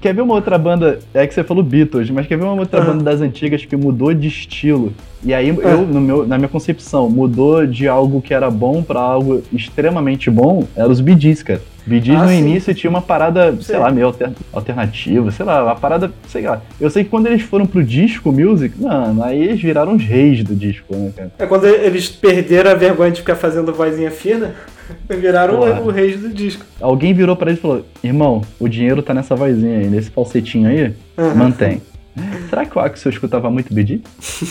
Quer 0.00 0.12
ver 0.12 0.20
uma 0.22 0.34
outra 0.34 0.58
banda? 0.58 0.98
É 1.14 1.24
que 1.26 1.32
você 1.32 1.44
falou 1.44 1.62
Beatles, 1.62 2.10
mas 2.10 2.26
quer 2.26 2.36
ver 2.36 2.44
uma 2.44 2.54
outra 2.54 2.82
Ah. 2.82 2.84
banda 2.84 3.04
das 3.04 3.20
antigas 3.20 3.64
que 3.64 3.76
mudou 3.76 4.12
de 4.12 4.26
estilo? 4.26 4.92
E 5.24 5.32
aí, 5.32 5.50
Ah. 5.62 5.68
eu, 5.68 5.82
no 5.82 6.00
meu, 6.00 6.26
na 6.26 6.36
minha 6.36 6.48
concepção, 6.48 7.08
mudou 7.08 7.64
de 7.64 7.86
algo 7.86 8.20
que 8.20 8.34
era 8.34 8.50
bom 8.50 8.82
pra 8.82 8.98
algo 9.00 9.42
extremamente 9.52 10.28
bom, 10.28 10.66
era 10.74 10.88
os 10.88 10.98
Gees, 10.98 11.42
cara. 11.44 11.62
Gees 11.88 12.08
Ah, 12.18 12.24
no 12.24 12.28
sim. 12.30 12.38
início 12.38 12.74
tinha 12.74 12.90
uma 12.90 13.00
parada, 13.00 13.52
sei 13.52 13.62
Sei. 13.62 13.78
lá, 13.78 13.88
meio 13.92 14.08
alter- 14.08 14.32
alternativa, 14.52 15.30
sei 15.30 15.46
lá, 15.46 15.62
uma 15.62 15.76
parada, 15.76 16.10
sei 16.26 16.42
lá. 16.42 16.60
Eu 16.80 16.90
sei 16.90 17.04
que 17.04 17.10
quando 17.10 17.28
eles 17.28 17.42
foram 17.42 17.64
pro 17.64 17.80
disco 17.84 18.32
music, 18.32 18.74
mano, 18.82 19.22
aí 19.22 19.40
eles 19.40 19.60
viraram 19.62 19.94
os 19.94 20.02
reis 20.02 20.42
do 20.42 20.56
disco, 20.56 20.96
né, 20.96 21.12
cara? 21.16 21.30
É 21.38 21.46
quando 21.46 21.64
eles 21.64 22.08
perderam 22.08 22.72
a 22.72 22.74
vergonha 22.74 23.12
de 23.12 23.20
ficar 23.20 23.36
fazendo 23.36 23.72
vozinha 23.72 24.10
fina, 24.10 24.56
viraram 25.08 25.58
Porra. 25.58 25.80
o, 25.80 25.90
reis 25.90 26.20
do 26.20 26.28
disco. 26.28 26.64
Alguém 26.80 27.12
virou 27.14 27.36
pra 27.36 27.50
ele 27.50 27.58
e 27.58 27.62
falou: 27.62 27.86
Irmão, 28.02 28.42
o 28.58 28.68
dinheiro 28.68 29.02
tá 29.02 29.12
nessa 29.14 29.34
vozinha 29.34 29.78
aí, 29.78 29.88
nesse 29.88 30.10
falsetinho 30.10 30.68
aí, 30.68 30.94
mantém. 31.34 31.82
Será 32.48 32.64
que 32.64 32.76
o 32.76 32.80
Axel 32.80 33.12
escutava 33.12 33.50
muito 33.50 33.74
Gees? 33.74 34.00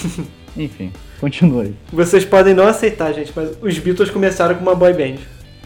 Enfim, 0.56 0.92
continua 1.20 1.64
aí. 1.64 1.74
Vocês 1.92 2.24
podem 2.24 2.54
não 2.54 2.68
aceitar, 2.68 3.12
gente, 3.12 3.32
mas 3.36 3.58
os 3.62 3.78
Beatles 3.80 4.10
começaram 4.10 4.56
com 4.56 4.62
uma 4.62 4.76
boy 4.76 4.94
band. 4.94 5.18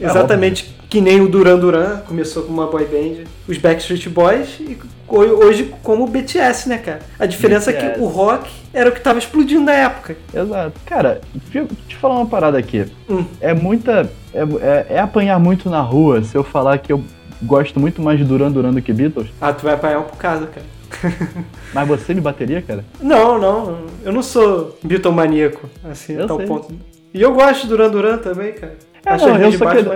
É, 0.01 0.05
Exatamente 0.05 0.75
que 0.89 1.01
nem 1.01 1.21
o 1.21 1.27
Duran 1.29 1.57
Duran 1.59 1.97
começou 2.07 2.43
com 2.43 2.51
uma 2.53 2.65
boy 2.67 2.85
band, 2.85 3.23
os 3.47 3.57
Backstreet 3.57 4.07
Boys 4.09 4.59
e 4.59 4.75
ho- 5.07 5.17
hoje 5.45 5.71
como 5.83 6.03
o 6.05 6.07
BTS, 6.07 6.67
né, 6.67 6.77
cara? 6.79 6.99
A 7.19 7.25
diferença 7.27 7.69
é 7.69 7.73
BTS. 7.73 7.93
que 7.95 7.99
o 8.01 8.07
rock 8.07 8.49
era 8.73 8.89
o 8.89 8.91
que 8.91 8.99
tava 9.01 9.19
explodindo 9.19 9.65
na 9.65 9.73
época. 9.73 10.15
Exato. 10.33 10.79
Cara, 10.85 11.21
deixa 11.33 11.59
eu 11.59 11.67
te 11.87 11.95
falar 11.95 12.15
uma 12.15 12.25
parada 12.25 12.57
aqui. 12.57 12.85
Hum. 13.09 13.23
É 13.39 13.53
muita. 13.53 14.09
É, 14.33 14.41
é- 14.41 14.85
é 14.95 14.99
apanhar 14.99 15.39
muito 15.39 15.69
na 15.69 15.81
rua 15.81 16.23
se 16.23 16.35
eu 16.35 16.43
falar 16.43 16.77
que 16.79 16.91
eu 16.91 17.03
gosto 17.43 17.79
muito 17.79 18.01
mais 18.01 18.17
de 18.17 18.25
Duran 18.25 18.51
Duran 18.51 18.73
do 18.73 18.81
que 18.81 18.91
Beatles. 18.91 19.29
Ah, 19.39 19.53
tu 19.53 19.63
vai 19.65 19.75
apanhar 19.75 19.99
um 19.99 20.03
bocado, 20.03 20.47
cara. 20.47 20.65
Mas 21.73 21.87
você 21.87 22.13
me 22.15 22.21
bateria, 22.21 22.61
cara? 22.63 22.83
Não, 22.99 23.37
não, 23.39 23.77
eu 24.03 24.11
não 24.11 24.23
sou 24.23 24.75
Beatlemaníaco, 24.83 25.69
assim, 25.89 26.13
Eu 26.13 26.23
a 26.25 26.27
tal 26.27 26.37
sei. 26.37 26.47
ponto. 26.47 26.73
E 27.13 27.21
eu 27.21 27.33
gosto 27.33 27.61
de 27.63 27.67
Duran 27.69 27.89
Duran 27.89 28.17
também, 28.17 28.53
cara. 28.53 28.73
É, 29.05 29.11
Acho 29.11 29.27
não, 29.27 29.37
eu 29.37 29.51
sou 29.51 29.67
aquele-. 29.67 29.89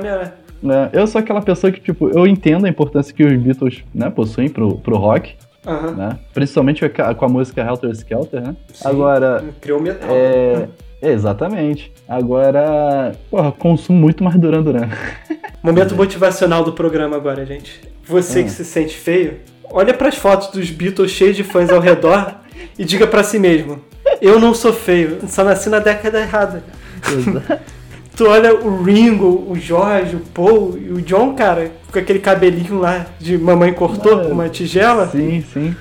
Né? 0.61 0.89
Eu 0.93 1.05
sou 1.07 1.19
aquela 1.19 1.41
pessoa 1.41 1.71
que, 1.73 1.79
tipo, 1.81 2.09
eu 2.09 2.25
entendo 2.25 2.65
a 2.65 2.69
importância 2.69 3.13
que 3.13 3.23
os 3.23 3.33
Beatles 3.35 3.83
né, 3.93 4.09
possuem 4.09 4.47
pro, 4.49 4.77
pro 4.77 4.95
rock, 4.95 5.35
Aham. 5.67 5.91
né? 5.91 6.19
Principalmente 6.33 6.87
com 6.87 7.25
a- 7.25 7.29
música 7.29 7.61
Helter 7.61 7.89
Skelter, 7.91 8.41
né? 8.41 8.55
Sim. 8.73 8.87
Agora, 8.87 9.43
Criou 9.59 9.81
metal. 9.81 10.09
é. 10.11 10.67
Exatamente. 11.01 11.91
Agora, 12.07 13.11
porra, 13.29 13.51
consumo 13.51 13.99
muito 13.99 14.23
mais 14.23 14.37
Duran 14.39 14.61
Duran. 14.63 14.87
Momento 15.61 15.95
motivacional 15.95 16.63
do 16.63 16.71
programa 16.71 17.17
agora, 17.17 17.45
gente. 17.45 17.81
Você 18.05 18.39
Ah. 18.39 18.43
que 18.43 18.49
se 18.49 18.63
sente 18.63 18.95
feio, 18.95 19.39
olha 19.69 19.93
pras 19.93 20.15
fotos 20.15 20.47
dos 20.47 20.69
Beatles 20.71 21.11
cheios 21.11 21.35
de 21.35 21.43
fãs 21.43 21.69
ao 21.69 21.81
redor 21.81 22.35
e 22.79 22.85
diga 22.85 23.05
pra 23.05 23.21
si 23.21 23.37
mesmo: 23.37 23.81
Eu 24.21 24.39
não 24.39 24.53
sou 24.53 24.71
feio, 24.71 25.19
só 25.27 25.43
nasci 25.43 25.67
na 25.69 25.79
década 25.79 26.21
errada. 26.21 26.63
Tu 28.15 28.27
olha 28.27 28.53
o 28.55 28.83
Ringo, 28.83 29.45
o 29.49 29.55
George, 29.59 30.15
o 30.15 30.19
Paul 30.19 30.77
e 30.77 30.91
o 30.91 31.01
John, 31.01 31.33
cara, 31.33 31.71
com 31.91 31.97
aquele 31.97 32.19
cabelinho 32.19 32.77
lá 32.79 33.07
de 33.19 33.37
mamãe 33.37 33.73
cortou 33.73 34.15
Mano, 34.17 34.27
com 34.29 34.33
uma 34.35 34.49
tigela. 34.49 35.07
Sim, 35.07 35.43
sim. 35.51 35.75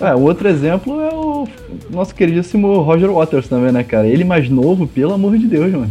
É, 0.00 0.14
um 0.14 0.22
outro 0.22 0.48
exemplo 0.48 1.00
é 1.00 1.14
o 1.14 1.48
nosso 1.88 2.14
queridíssimo 2.14 2.80
Roger 2.80 3.10
Waters 3.10 3.48
também, 3.48 3.72
né, 3.72 3.82
cara? 3.84 4.06
Ele 4.06 4.24
mais 4.24 4.50
novo, 4.50 4.86
pelo 4.86 5.14
amor 5.14 5.38
de 5.38 5.46
Deus, 5.46 5.70
mano. 5.72 5.90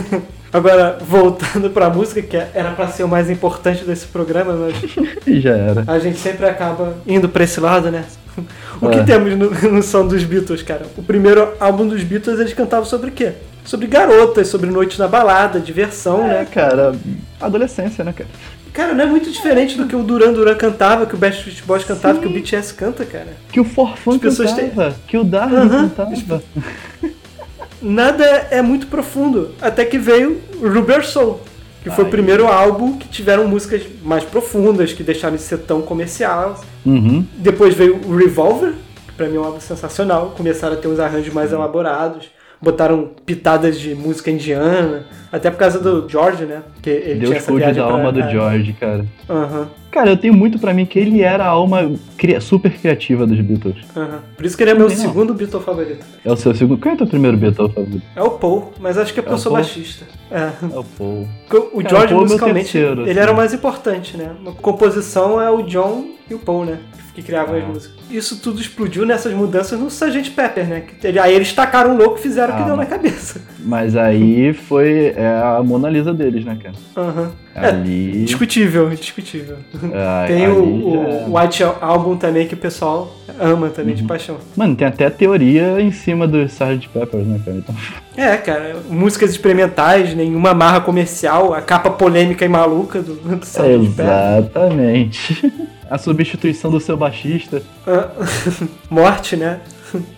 Agora, 0.50 0.96
voltando 1.06 1.68
pra 1.68 1.90
música, 1.90 2.22
que 2.22 2.36
era 2.36 2.70
pra 2.70 2.86
ser 2.88 3.02
o 3.04 3.08
mais 3.08 3.28
importante 3.28 3.84
desse 3.84 4.06
programa, 4.06 4.54
mas 4.54 4.76
já 5.42 5.54
era. 5.54 5.84
a 5.86 5.98
gente 5.98 6.16
sempre 6.18 6.46
acaba 6.46 6.94
indo 7.06 7.28
pra 7.28 7.44
esse 7.44 7.60
lado, 7.60 7.90
né? 7.90 8.04
O 8.80 8.88
que 8.88 9.00
É. 9.00 9.02
temos 9.02 9.36
no, 9.36 9.50
no 9.72 9.82
som 9.82 10.06
dos 10.06 10.24
Beatles, 10.24 10.62
cara? 10.62 10.86
O 10.96 11.02
primeiro 11.02 11.48
álbum 11.60 11.86
dos 11.86 12.02
Beatles 12.02 12.38
eles 12.40 12.54
cantavam 12.54 12.86
sobre 12.86 13.10
o 13.10 13.12
quê? 13.12 13.32
Sobre 13.68 13.86
garotas, 13.86 14.48
sobre 14.48 14.70
noites 14.70 14.96
na 14.96 15.06
balada, 15.06 15.60
diversão, 15.60 16.24
É, 16.24 16.38
né? 16.38 16.48
cara, 16.50 16.94
adolescência, 17.38 18.02
né, 18.02 18.14
cara? 18.16 18.30
Cara, 18.72 18.94
não 18.94 19.04
é 19.04 19.06
muito 19.06 19.30
diferente 19.30 19.76
do 19.76 19.86
que 19.86 19.94
o 19.94 20.02
Duran 20.02 20.32
Duran 20.32 20.54
cantava, 20.54 21.04
que 21.04 21.14
o 21.14 21.18
Backstreet 21.18 21.62
Boys 21.66 21.84
cantava, 21.84 22.14
Sim. 22.14 22.20
que 22.22 22.26
o 22.28 22.30
BTS 22.30 22.72
canta, 22.72 23.04
cara. 23.04 23.26
Que 23.52 23.60
o 23.60 23.64
pessoas 24.18 24.52
cantava, 24.54 24.96
que 25.06 25.18
o 25.18 25.22
Darwin 25.24 25.56
Aham. 25.56 25.88
cantava. 25.90 26.42
nada 27.82 28.24
é 28.50 28.62
muito 28.62 28.86
profundo. 28.86 29.50
Até 29.60 29.84
que 29.84 29.98
veio 29.98 30.40
Rubber 30.62 31.04
Soul, 31.06 31.38
que 31.82 31.90
foi 31.90 32.04
Ai. 32.04 32.08
o 32.08 32.10
primeiro 32.10 32.46
álbum 32.48 32.96
que 32.96 33.06
tiveram 33.06 33.46
músicas 33.46 33.82
mais 34.02 34.24
profundas, 34.24 34.94
que 34.94 35.02
deixaram 35.02 35.36
de 35.36 35.42
ser 35.42 35.58
tão 35.58 35.82
comercial. 35.82 36.58
Uhum. 36.86 37.22
Depois 37.36 37.74
veio 37.74 38.00
o 38.06 38.16
Revolver, 38.16 38.72
que 39.08 39.12
pra 39.12 39.28
mim 39.28 39.36
é 39.36 39.40
um 39.40 39.44
álbum 39.44 39.60
sensacional. 39.60 40.32
Começaram 40.34 40.72
a 40.72 40.78
ter 40.78 40.88
uns 40.88 40.98
arranjos 40.98 41.34
mais 41.34 41.52
elaborados. 41.52 42.30
Botaram 42.60 43.10
pitadas 43.24 43.78
de 43.78 43.94
música 43.94 44.30
indiana. 44.30 45.06
Até 45.30 45.48
por 45.50 45.58
causa 45.58 45.78
do 45.78 46.08
George, 46.08 46.44
né? 46.44 46.62
Que 46.82 46.90
ele 46.90 47.20
tinha 47.20 47.30
Deus 47.32 47.44
cuide 47.46 47.66
da 47.72 47.84
pra- 47.84 47.94
alma 47.94 48.10
do 48.10 48.20
é. 48.20 48.30
George, 48.30 48.72
cara. 48.72 49.04
Aham, 49.28 49.68
Cara, 49.90 50.10
eu 50.10 50.16
tenho 50.18 50.34
muito 50.34 50.58
pra 50.58 50.74
mim 50.74 50.84
que 50.84 50.98
ele 50.98 51.22
era 51.22 51.44
a 51.44 51.48
alma 51.48 51.90
cria- 52.16 52.40
super 52.42 52.70
criativa 52.72 53.26
dos 53.26 53.40
Beatles. 53.40 53.76
aham. 53.96 54.20
Por 54.36 54.44
isso 54.44 54.56
que 54.56 54.62
ele 54.62 54.70
é 54.72 54.74
meu 54.74 54.88
Não 54.88 54.94
segundo 54.94 55.32
Beatle 55.34 55.60
favorito. 55.62 56.04
É 56.24 56.30
o 56.32 56.36
seu 56.36 56.54
segundo. 56.54 56.78
Qual 56.80 56.92
é 56.92 56.94
o 56.94 56.98
teu 56.98 57.06
primeiro 57.06 57.36
Beatle 57.36 57.70
favorito? 57.72 58.02
É 58.14 58.22
o 58.22 58.30
Paul, 58.32 58.72
mas 58.80 58.98
acho 58.98 59.14
que 59.14 59.20
é 59.20 59.22
porque 59.22 59.34
É 59.34 59.36
eu 59.36 59.38
sou 59.38 59.52
Paul? 59.52 59.62
baixista. 59.62 60.04
É. 60.30 60.36
É 60.74 60.78
o 60.78 60.84
Paul. 60.84 61.26
O 61.72 61.82
Cara, 61.82 61.88
George, 61.88 62.06
o 62.06 62.08
Paul 62.08 62.20
é 62.20 62.22
musicalmente, 62.24 62.72
terceiro, 62.72 63.02
ele 63.02 63.10
assim. 63.12 63.20
era 63.20 63.32
o 63.32 63.36
mais 63.36 63.54
importante, 63.54 64.16
né? 64.16 64.30
A 64.46 64.50
composição 64.60 65.40
é 65.40 65.50
o 65.50 65.62
John 65.62 66.04
e 66.30 66.34
o 66.34 66.38
Paul, 66.38 66.64
né? 66.66 66.78
Que 67.18 67.22
criavam 67.24 67.56
as 67.56 67.64
Ah. 67.64 67.66
músicas. 67.66 67.96
Isso 68.08 68.36
tudo 68.40 68.60
explodiu 68.60 69.04
nessas 69.04 69.32
mudanças 69.34 69.76
no 69.78 69.88
Sgt. 69.88 70.30
Pepper, 70.30 70.66
né? 70.68 70.82
Que 71.00 71.18
aí 71.18 71.34
eles 71.34 71.52
tacaram 71.52 71.94
o 71.94 71.98
louco 71.98 72.16
e 72.16 72.22
fizeram 72.22 72.54
o 72.54 72.56
que 72.56 72.62
Ah, 72.62 72.66
deu 72.66 72.76
na 72.76 72.86
cabeça. 72.86 73.40
Mas 73.58 73.96
aí 73.96 74.52
foi 74.52 75.12
é 75.16 75.26
a 75.26 75.60
Mona 75.64 75.90
Lisa 75.90 76.14
deles, 76.14 76.44
né, 76.44 76.56
cara? 76.62 76.74
Aham. 76.96 77.32
É, 77.56 77.66
Ali. 77.70 78.24
discutível, 78.24 78.88
discutível. 78.90 79.56
ah, 79.92 80.24
Tem 80.28 80.46
o, 80.48 80.52
já- 80.54 81.26
o 81.26 81.36
White 81.38 81.62
Album 81.80 82.16
também 82.16 82.46
que 82.46 82.54
o 82.54 82.56
pessoal 82.56 83.12
ama 83.40 83.68
também 83.68 83.94
Uhum. 83.94 84.00
de 84.02 84.06
paixão. 84.06 84.36
Mano, 84.56 84.76
tem 84.76 84.86
até 84.86 85.10
teoria 85.10 85.80
em 85.80 85.90
cima 85.90 86.28
do 86.28 86.38
Sgt. 86.42 86.88
Peppers, 86.88 87.26
né, 87.26 87.40
cara? 87.44 87.56
Então, 87.56 87.74
É, 88.16 88.36
cara, 88.36 88.76
músicas 88.88 89.30
experimentais, 89.30 90.14
nenhuma 90.14 90.54
marra 90.54 90.80
comercial, 90.80 91.52
a 91.52 91.60
capa 91.60 91.90
polêmica 91.90 92.44
e 92.44 92.48
maluca 92.48 93.02
do, 93.02 93.14
do 93.14 93.44
Sgt. 93.44 93.88
Pepper. 93.96 94.06
exatamente. 94.38 95.52
A 95.90 95.96
substituição 95.98 96.70
do 96.70 96.80
seu 96.80 96.96
baixista. 96.96 97.62
Ah, 97.86 98.08
Morte, 98.90 99.36
né? 99.36 99.60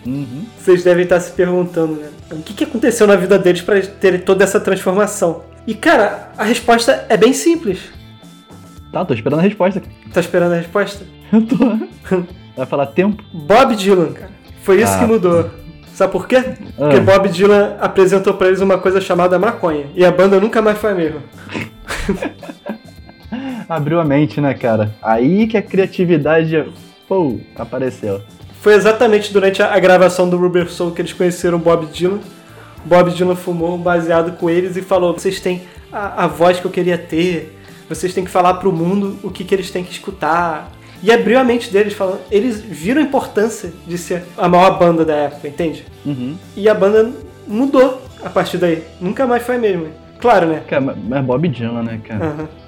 Uhum. 0.05 0.45
Vocês 0.59 0.83
devem 0.83 1.03
estar 1.03 1.19
se 1.21 1.31
perguntando, 1.31 1.93
né? 1.93 2.09
O 2.31 2.41
que, 2.43 2.53
que 2.53 2.63
aconteceu 2.65 3.07
na 3.07 3.15
vida 3.15 3.39
deles 3.39 3.61
para 3.61 3.79
ter 3.81 4.23
toda 4.23 4.43
essa 4.43 4.59
transformação? 4.59 5.43
E, 5.65 5.73
cara, 5.73 6.29
a 6.37 6.43
resposta 6.43 7.05
é 7.07 7.15
bem 7.15 7.31
simples. 7.33 7.79
Tá, 8.91 9.05
tô 9.05 9.13
esperando 9.13 9.39
a 9.39 9.43
resposta. 9.43 9.81
Tá 10.13 10.19
esperando 10.19 10.53
a 10.53 10.57
resposta? 10.57 11.05
Eu 11.31 11.41
tô. 11.45 11.55
Vai 12.57 12.65
falar 12.65 12.87
tempo? 12.87 13.23
Bob 13.31 13.73
Dylan, 13.77 14.11
cara. 14.11 14.31
Foi 14.63 14.81
isso 14.81 14.91
Ah. 14.93 14.99
que 14.99 15.05
mudou. 15.05 15.49
Sabe 15.93 16.11
por 16.11 16.27
quê? 16.27 16.41
Porque 16.75 16.97
Ah. 16.97 16.99
Bob 17.01 17.29
Dylan 17.29 17.77
apresentou 17.79 18.33
pra 18.33 18.47
eles 18.47 18.59
uma 18.59 18.77
coisa 18.77 18.99
chamada 18.99 19.39
maconha. 19.39 19.85
E 19.95 20.03
a 20.03 20.11
banda 20.11 20.37
nunca 20.39 20.61
mais 20.61 20.77
foi 20.77 20.91
a 20.91 20.95
mesma. 20.95 21.21
Abriu 23.71 24.01
a 24.01 24.03
mente, 24.03 24.41
né, 24.41 24.53
cara? 24.53 24.93
Aí 25.01 25.47
que 25.47 25.55
a 25.55 25.61
criatividade, 25.61 26.65
pô, 27.07 27.39
apareceu. 27.55 28.21
Foi 28.59 28.73
exatamente 28.73 29.31
durante 29.31 29.63
a 29.63 29.79
gravação 29.79 30.29
do 30.29 30.35
Rubber 30.35 30.69
Soul 30.69 30.91
que 30.91 31.01
eles 31.01 31.13
conheceram 31.13 31.57
Bob 31.57 31.85
Dylan. 31.85 32.19
Bob 32.83 33.11
Dylan 33.11 33.33
fumou 33.33 33.75
um 33.75 33.77
baseado 33.77 34.33
com 34.33 34.49
eles 34.49 34.75
e 34.75 34.81
falou: 34.81 35.13
vocês 35.13 35.39
têm 35.39 35.61
a, 35.89 36.25
a 36.25 36.27
voz 36.27 36.59
que 36.59 36.65
eu 36.65 36.71
queria 36.71 36.97
ter, 36.97 37.57
vocês 37.87 38.13
têm 38.13 38.25
que 38.25 38.29
falar 38.29 38.55
pro 38.55 38.73
mundo 38.73 39.17
o 39.23 39.31
que, 39.31 39.45
que 39.45 39.55
eles 39.55 39.71
têm 39.71 39.85
que 39.85 39.93
escutar. 39.93 40.69
E 41.01 41.09
abriu 41.09 41.39
a 41.39 41.43
mente 41.45 41.71
deles, 41.71 41.93
falando. 41.93 42.19
Eles 42.29 42.59
viram 42.59 43.01
a 43.01 43.05
importância 43.05 43.71
de 43.87 43.97
ser 43.97 44.23
a 44.37 44.49
maior 44.49 44.77
banda 44.77 45.05
da 45.05 45.15
época, 45.15 45.47
entende? 45.47 45.85
Uhum. 46.05 46.35
E 46.57 46.67
a 46.67 46.73
banda 46.73 47.09
mudou 47.47 48.01
a 48.21 48.29
partir 48.29 48.57
daí. 48.57 48.83
Nunca 48.99 49.25
mais 49.25 49.43
foi 49.43 49.55
a 49.55 49.59
mesma. 49.59 49.85
Claro, 50.19 50.47
né? 50.47 50.61
Cara, 50.67 50.81
mas- 50.81 51.25
Bob 51.25 51.47
Dylan, 51.47 51.83
né, 51.83 52.01
cara? 52.03 52.25
Aham. 52.25 52.60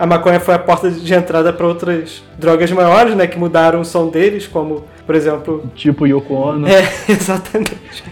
A 0.00 0.06
maconha 0.06 0.40
foi 0.40 0.54
a 0.54 0.58
porta 0.58 0.90
de 0.90 1.12
entrada 1.12 1.52
para 1.52 1.66
outras 1.66 2.22
drogas 2.38 2.72
maiores, 2.72 3.14
né? 3.14 3.26
Que 3.26 3.38
mudaram 3.38 3.82
o 3.82 3.84
som 3.84 4.08
deles, 4.08 4.46
como, 4.46 4.86
por 5.04 5.14
exemplo, 5.14 5.70
Tipo 5.74 6.06
Yoko 6.06 6.32
Ono. 6.32 6.66
É, 6.66 6.90
exatamente. 7.06 8.02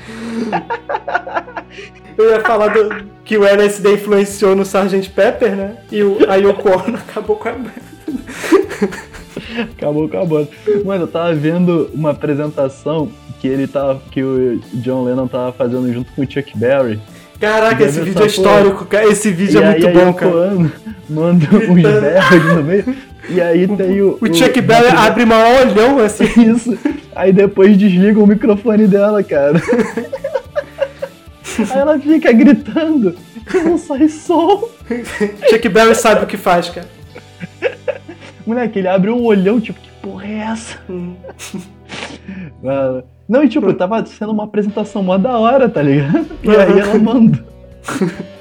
Eu 2.18 2.28
ia 2.28 2.40
falar 2.40 2.68
do, 2.68 3.06
que 3.24 3.38
o 3.38 3.46
LSD 3.46 3.94
influenciou 3.94 4.54
no 4.54 4.64
Sgt. 4.64 5.08
Pepper, 5.08 5.56
né? 5.56 5.78
E 5.90 6.02
o, 6.02 6.18
a 6.28 6.34
Yoko 6.36 6.68
Ono 6.68 6.98
acabou 6.98 7.36
com 7.36 7.48
a 7.48 7.54
Acabou 9.72 10.10
com 10.10 10.20
a 10.20 10.26
banda. 10.26 10.48
Mano, 10.84 11.04
eu 11.04 11.08
tava 11.08 11.32
vendo 11.32 11.88
uma 11.94 12.10
apresentação 12.10 13.10
que 13.40 13.48
ele 13.48 13.66
tava. 13.66 14.02
que 14.10 14.22
o 14.22 14.60
John 14.74 15.04
Lennon 15.04 15.26
tava 15.26 15.52
fazendo 15.52 15.90
junto 15.90 16.12
com 16.12 16.20
o 16.20 16.30
Chuck 16.30 16.52
Berry. 16.54 17.00
Caraca, 17.40 17.84
esse 17.84 18.00
vídeo 18.00 18.22
é 18.22 18.26
essa 18.26 18.36
histórico, 18.36 18.84
cara. 18.84 19.06
Esse 19.06 19.30
vídeo 19.30 19.60
e 19.60 19.62
é 19.62 19.66
aí 19.66 19.80
muito 19.80 19.86
a 19.86 19.92
bom, 19.92 20.08
Yoko 20.08 20.18
cara. 20.18 20.72
Manda 21.08 21.46
uns 21.56 21.82
berros 21.82 22.56
no 22.56 22.64
meio. 22.64 22.96
E 23.30 23.42
aí 23.42 23.68
tem 23.68 24.00
o. 24.00 24.16
O 24.22 24.34
Chuck 24.34 24.58
na 24.62 25.04
abre 25.04 25.26
maior 25.26 25.66
olhão, 25.66 25.98
assim. 25.98 26.24
Isso. 26.50 26.78
Aí 27.14 27.30
depois 27.30 27.76
desliga 27.76 28.18
o 28.18 28.26
microfone 28.26 28.86
dela, 28.86 29.22
cara. 29.22 29.60
Aí 31.58 31.78
ela 31.78 31.98
fica 31.98 32.32
gritando. 32.32 33.14
Não 33.52 33.76
sai 33.76 34.08
som. 34.08 34.68
Chuck 35.50 35.68
Berry 35.68 35.94
sabe 35.94 36.24
o 36.24 36.26
que 36.26 36.38
faz, 36.38 36.70
cara. 36.70 36.88
Moleque, 38.46 38.78
ele 38.78 38.88
abre 38.88 39.10
um 39.10 39.24
olhão, 39.24 39.60
tipo, 39.60 39.78
que 39.78 39.90
porra 40.00 40.26
é 40.26 40.38
essa? 40.38 40.78
Hum. 40.88 41.14
Mano. 42.62 43.04
Não, 43.28 43.44
e 43.44 43.48
tipo, 43.48 43.72
tava 43.74 44.04
sendo 44.06 44.32
uma 44.32 44.44
apresentação 44.44 45.02
mó 45.02 45.18
da 45.18 45.38
hora, 45.38 45.68
tá 45.68 45.82
ligado? 45.82 46.26
E 46.42 46.50
aí 46.50 46.78
ela 46.78 46.98
manda. 46.98 47.44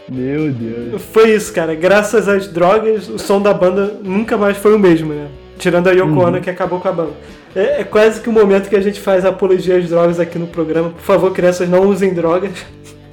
Meu 0.09 0.51
Deus. 0.51 1.01
Foi 1.11 1.31
isso, 1.31 1.53
cara. 1.53 1.75
Graças 1.75 2.29
às 2.29 2.47
drogas, 2.47 3.09
o 3.09 3.19
som 3.19 3.41
da 3.41 3.53
banda 3.53 3.97
nunca 4.01 4.37
mais 4.37 4.55
foi 4.57 4.73
o 4.73 4.79
mesmo, 4.79 5.13
né? 5.13 5.27
Tirando 5.57 5.87
a 5.87 5.91
Yoko 5.91 6.11
Uhum. 6.11 6.27
Ono, 6.27 6.41
que 6.41 6.49
acabou 6.49 6.79
com 6.79 6.87
a 6.87 6.91
banda. 6.91 7.11
É, 7.53 7.81
é 7.81 7.83
quase 7.83 8.21
que 8.21 8.29
o 8.29 8.31
momento 8.31 8.69
que 8.69 8.75
a 8.75 8.81
gente 8.81 9.01
faz 9.01 9.25
apologia 9.25 9.77
às 9.77 9.89
drogas 9.89 10.19
aqui 10.19 10.39
no 10.39 10.47
programa. 10.47 10.91
Por 10.91 11.01
favor, 11.01 11.33
crianças, 11.33 11.67
não 11.67 11.87
usem 11.89 12.13
drogas. 12.13 12.65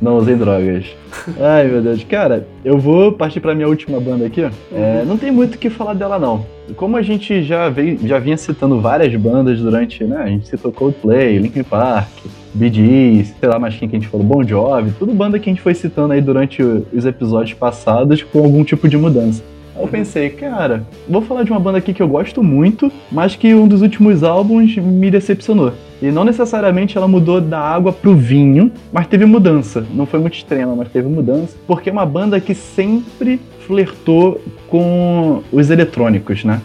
Não 0.04 0.18
usei 0.18 0.36
drogas. 0.36 0.84
Ai, 1.40 1.66
meu 1.66 1.80
Deus. 1.80 2.04
Cara, 2.04 2.46
eu 2.62 2.78
vou 2.78 3.10
partir 3.10 3.40
pra 3.40 3.54
minha 3.54 3.66
última 3.66 3.98
banda 3.98 4.26
aqui. 4.26 4.42
É, 4.70 5.02
não 5.06 5.16
tem 5.16 5.32
muito 5.32 5.54
o 5.54 5.58
que 5.58 5.70
falar 5.70 5.94
dela, 5.94 6.18
não. 6.18 6.44
Como 6.76 6.94
a 6.98 7.00
gente 7.02 7.42
já, 7.42 7.70
veio, 7.70 7.98
já 8.06 8.18
vinha 8.18 8.36
citando 8.36 8.78
várias 8.82 9.14
bandas 9.16 9.58
durante, 9.60 10.04
né? 10.04 10.18
A 10.18 10.26
gente 10.26 10.46
citou 10.46 10.70
Coldplay, 10.70 11.38
Linkin 11.38 11.62
Park, 11.62 12.10
Bee 12.52 12.70
Gees, 12.70 13.34
sei 13.40 13.48
lá 13.48 13.58
mais 13.58 13.76
quem 13.76 13.88
que 13.88 13.96
a 13.96 13.98
gente 13.98 14.10
falou, 14.10 14.26
Bon 14.26 14.46
Jovi. 14.46 14.92
Tudo 14.98 15.14
banda 15.14 15.38
que 15.38 15.48
a 15.48 15.52
gente 15.52 15.62
foi 15.62 15.72
citando 15.72 16.12
aí 16.12 16.20
durante 16.20 16.62
os 16.62 17.06
episódios 17.06 17.56
passados 17.56 18.22
com 18.22 18.40
algum 18.40 18.62
tipo 18.62 18.86
de 18.86 18.98
mudança. 18.98 19.42
Aí 19.76 19.82
eu 19.82 19.88
pensei, 19.88 20.30
cara, 20.30 20.84
vou 21.08 21.20
falar 21.22 21.42
de 21.42 21.50
uma 21.50 21.58
banda 21.60 21.78
aqui 21.78 21.92
que 21.92 22.02
eu 22.02 22.08
gosto 22.08 22.42
muito, 22.42 22.90
mas 23.10 23.34
que 23.34 23.54
um 23.54 23.66
dos 23.66 23.82
últimos 23.82 24.22
álbuns 24.22 24.76
me 24.76 25.10
decepcionou. 25.10 25.72
E 26.00 26.10
não 26.10 26.24
necessariamente 26.24 26.96
ela 26.96 27.08
mudou 27.08 27.40
da 27.40 27.58
água 27.58 27.92
pro 27.92 28.14
vinho, 28.14 28.70
mas 28.92 29.06
teve 29.06 29.24
mudança. 29.24 29.84
Não 29.94 30.06
foi 30.06 30.20
muito 30.20 30.34
extrema, 30.34 30.74
mas 30.76 30.88
teve 30.88 31.08
mudança. 31.08 31.56
Porque 31.66 31.88
é 31.88 31.92
uma 31.92 32.04
banda 32.06 32.38
que 32.40 32.54
sempre 32.54 33.40
flertou 33.66 34.40
com 34.68 35.42
os 35.50 35.70
eletrônicos, 35.70 36.44
né? 36.44 36.60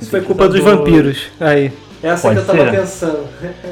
Isso 0.00 0.10
foi 0.10 0.20
culpa 0.20 0.48
dos 0.48 0.60
vampiros. 0.60 1.28
Aí. 1.40 1.72
Essa 2.02 2.28
Pode 2.28 2.34
que 2.34 2.50
eu 2.50 2.54
tava 2.56 2.70
ser. 2.70 2.76
pensando. 2.80 3.18